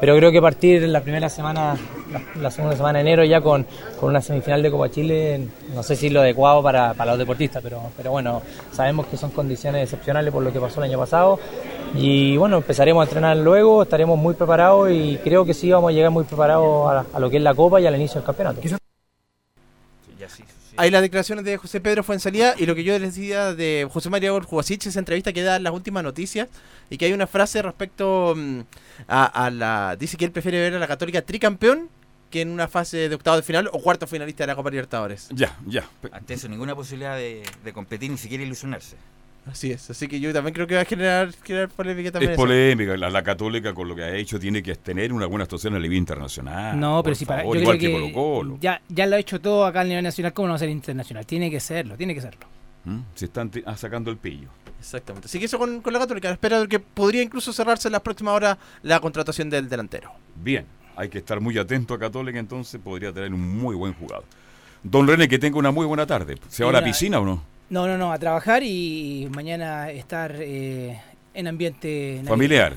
pero 0.00 0.16
creo 0.16 0.30
que 0.30 0.42
partir 0.42 0.82
la 0.88 1.00
primera 1.00 1.28
semana, 1.28 1.76
la, 2.40 2.50
segunda 2.50 2.76
semana 2.76 2.98
de 2.98 3.02
enero 3.02 3.24
ya 3.24 3.40
con, 3.40 3.66
una 4.02 4.20
semifinal 4.20 4.62
de 4.62 4.70
Copa 4.70 4.90
Chile, 4.90 5.48
no 5.74 5.82
sé 5.82 5.96
si 5.96 6.08
es 6.08 6.12
lo 6.12 6.20
adecuado 6.20 6.62
para, 6.62 6.92
los 6.92 7.18
deportistas, 7.18 7.62
pero, 7.62 7.80
pero 7.96 8.10
bueno, 8.10 8.42
sabemos 8.72 9.06
que 9.06 9.16
son 9.16 9.30
condiciones 9.30 9.84
excepcionales 9.84 10.32
por 10.32 10.42
lo 10.42 10.52
que 10.52 10.60
pasó 10.60 10.80
el 10.80 10.90
año 10.90 10.98
pasado 10.98 11.38
y 11.96 12.36
bueno, 12.36 12.56
empezaremos 12.56 13.00
a 13.00 13.04
entrenar 13.04 13.36
luego, 13.36 13.82
estaremos 13.82 14.18
muy 14.18 14.34
preparados 14.34 14.90
y 14.90 15.18
creo 15.22 15.44
que 15.44 15.54
sí 15.54 15.70
vamos 15.70 15.90
a 15.90 15.92
llegar 15.92 16.10
muy 16.10 16.24
preparados 16.24 17.06
a, 17.12 17.18
lo 17.18 17.30
que 17.30 17.36
es 17.36 17.42
la 17.42 17.54
Copa 17.54 17.80
y 17.80 17.86
al 17.86 17.94
inicio 17.94 18.16
del 18.16 18.26
campeonato. 18.26 18.60
Hay 20.76 20.90
las 20.90 21.02
declaraciones 21.02 21.44
de 21.44 21.56
José 21.56 21.80
Pedro 21.80 22.02
Fuensalía 22.02 22.54
y 22.58 22.66
lo 22.66 22.74
que 22.74 22.82
yo 22.82 22.98
les 22.98 23.14
decía 23.14 23.54
de 23.54 23.88
José 23.90 24.10
María 24.10 24.32
Gorjubasic, 24.32 24.86
esa 24.86 24.98
entrevista 24.98 25.32
que 25.32 25.42
da 25.42 25.58
las 25.60 25.72
últimas 25.72 26.02
noticias 26.02 26.48
y 26.90 26.98
que 26.98 27.04
hay 27.04 27.12
una 27.12 27.28
frase 27.28 27.62
respecto 27.62 28.34
mm, 28.36 28.60
a, 29.06 29.50
la... 29.50 29.96
Dice 29.96 30.16
que 30.16 30.24
él 30.24 30.32
prefiere 30.32 30.58
ver 30.58 30.74
a 30.74 30.78
la 30.80 30.88
Católica 30.88 31.22
tricampeón 31.22 31.88
que 32.28 32.40
en 32.40 32.50
una 32.50 32.66
fase 32.66 33.08
de 33.08 33.14
octavo 33.14 33.36
de 33.36 33.44
final 33.44 33.70
o 33.72 33.80
cuarto 33.80 34.08
finalista 34.08 34.42
de 34.42 34.48
la 34.48 34.56
Copa 34.56 34.70
Libertadores. 34.70 35.28
Ya, 35.30 35.56
ya. 35.64 35.88
Ante 36.10 36.34
eso, 36.34 36.48
ninguna 36.48 36.74
posibilidad 36.74 37.16
de, 37.16 37.44
competir, 37.72 38.10
ni 38.10 38.18
siquiera 38.18 38.42
ilusionarse. 38.42 38.96
Así 39.46 39.70
es, 39.70 39.90
así 39.90 40.08
que 40.08 40.18
yo 40.20 40.32
también 40.32 40.54
creo 40.54 40.66
que 40.66 40.74
va 40.74 40.80
a 40.80 40.86
generar, 40.86 41.30
generar 41.44 41.68
polémica 41.68 42.10
también. 42.10 42.32
Es 42.32 42.36
polémica, 42.36 42.96
la, 42.96 43.22
Católica 43.22 43.74
con 43.74 43.88
lo 43.88 43.94
que 43.94 44.02
ha 44.02 44.14
hecho 44.14 44.40
tiene 44.40 44.62
que 44.62 44.74
tener 44.74 45.12
una 45.12 45.26
buena 45.26 45.44
actuación 45.44 45.74
en 45.74 45.76
el 45.76 45.82
nivel 45.82 45.98
internacional. 45.98 46.80
No, 46.80 47.02
pero 47.02 47.14
si 47.14 47.26
para. 47.26 47.44
igual 47.44 47.78
que, 47.78 48.58
Ya, 48.60 48.80
ya 48.88 49.06
lo 49.06 49.16
ha 49.16 49.18
hecho 49.18 49.40
todo 49.40 49.66
acá 49.66 49.82
a 49.82 49.84
nivel 49.84 50.02
nacional, 50.02 50.32
¿cómo 50.32 50.48
no 50.48 50.52
va 50.52 50.56
a 50.56 50.60
ser 50.60 50.70
internacional? 50.70 51.26
Tiene 51.26 51.50
que 51.50 51.60
serlo, 51.60 51.96
tiene 51.96 52.14
que 52.14 52.22
serlo. 52.22 52.46
¿Mm? 52.84 53.00
Se 53.14 53.26
están 53.26 53.50
ah, 53.66 53.76
sacando 53.76 54.10
el 54.10 54.16
pillo. 54.16 54.48
Exactamente. 54.78 55.26
Así 55.26 55.38
que 55.38 55.44
eso 55.44 55.58
con, 55.58 55.82
la 55.84 55.98
Católica. 55.98 56.30
Espero 56.30 56.66
que 56.66 56.78
podría 56.78 57.22
incluso 57.22 57.52
cerrarse 57.52 57.88
en 57.88 57.92
las 57.92 58.00
próximas 58.00 58.34
horas 58.34 58.58
la 58.82 59.00
contratación 59.00 59.50
del 59.50 59.68
delantero. 59.68 60.10
Bien, 60.36 60.64
hay 60.96 61.10
que 61.10 61.18
estar 61.18 61.40
muy 61.40 61.58
atento 61.58 61.92
a 61.92 61.98
Católica 61.98 62.38
entonces, 62.38 62.80
podría 62.82 63.12
tener 63.12 63.32
un 63.32 63.58
muy 63.58 63.74
buen 63.74 63.92
jugador. 63.92 64.24
Don 64.82 65.06
René, 65.06 65.28
que 65.28 65.38
tenga 65.38 65.58
una 65.58 65.70
muy 65.70 65.86
buena 65.86 66.06
tarde. 66.06 66.36
¿Se 66.48 66.64
va 66.64 66.70
a 66.70 66.72
la 66.72 66.84
piscina 66.84 67.20
o 67.20 67.24
no? 67.24 67.53
No, 67.70 67.86
no, 67.86 67.96
no, 67.96 68.12
a 68.12 68.18
trabajar 68.18 68.62
y 68.62 69.28
mañana 69.34 69.90
estar 69.90 70.36
eh, 70.38 71.00
en 71.32 71.46
ambiente 71.46 72.22
familiar. 72.26 72.76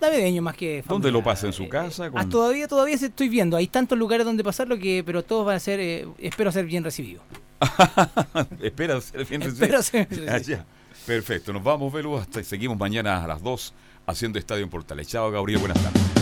Navideño 0.00 0.42
más 0.42 0.56
que 0.56 0.82
familiar. 0.82 0.88
¿Dónde 0.88 1.10
lo 1.10 1.22
pasa 1.22 1.46
en 1.46 1.52
su 1.52 1.68
casa? 1.68 2.10
Ah, 2.14 2.28
todavía 2.28 2.66
todavía 2.66 2.94
estoy 2.94 3.28
viendo, 3.28 3.56
hay 3.56 3.66
tantos 3.66 3.98
lugares 3.98 4.24
donde 4.24 4.42
pasarlo 4.42 4.78
que 4.78 5.02
pero 5.04 5.22
todos 5.22 5.46
van 5.46 5.56
a 5.56 5.60
ser 5.60 5.80
eh, 5.80 6.08
espero 6.18 6.50
ser 6.52 6.66
bien 6.66 6.84
recibido. 6.84 7.22
Espera 8.62 9.00
ser 9.00 9.26
bien 9.26 9.42
recibido. 9.42 9.78
Espero 9.78 10.64
Perfecto, 11.06 11.52
nos 11.52 11.62
vamos, 11.62 11.92
Velu, 11.92 12.18
hasta 12.18 12.42
seguimos 12.44 12.78
mañana 12.78 13.24
a 13.24 13.26
las 13.26 13.42
2 13.42 13.74
haciendo 14.06 14.38
Estadio 14.38 14.64
en 14.64 14.70
Portales. 14.70 15.08
Chao, 15.08 15.30
Gabriel, 15.30 15.58
buenas 15.58 15.82
tardes. 15.82 16.17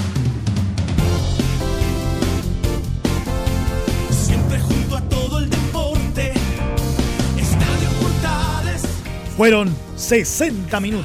Fueron 9.36 9.68
60 9.96 10.80
minutos. 10.80 11.04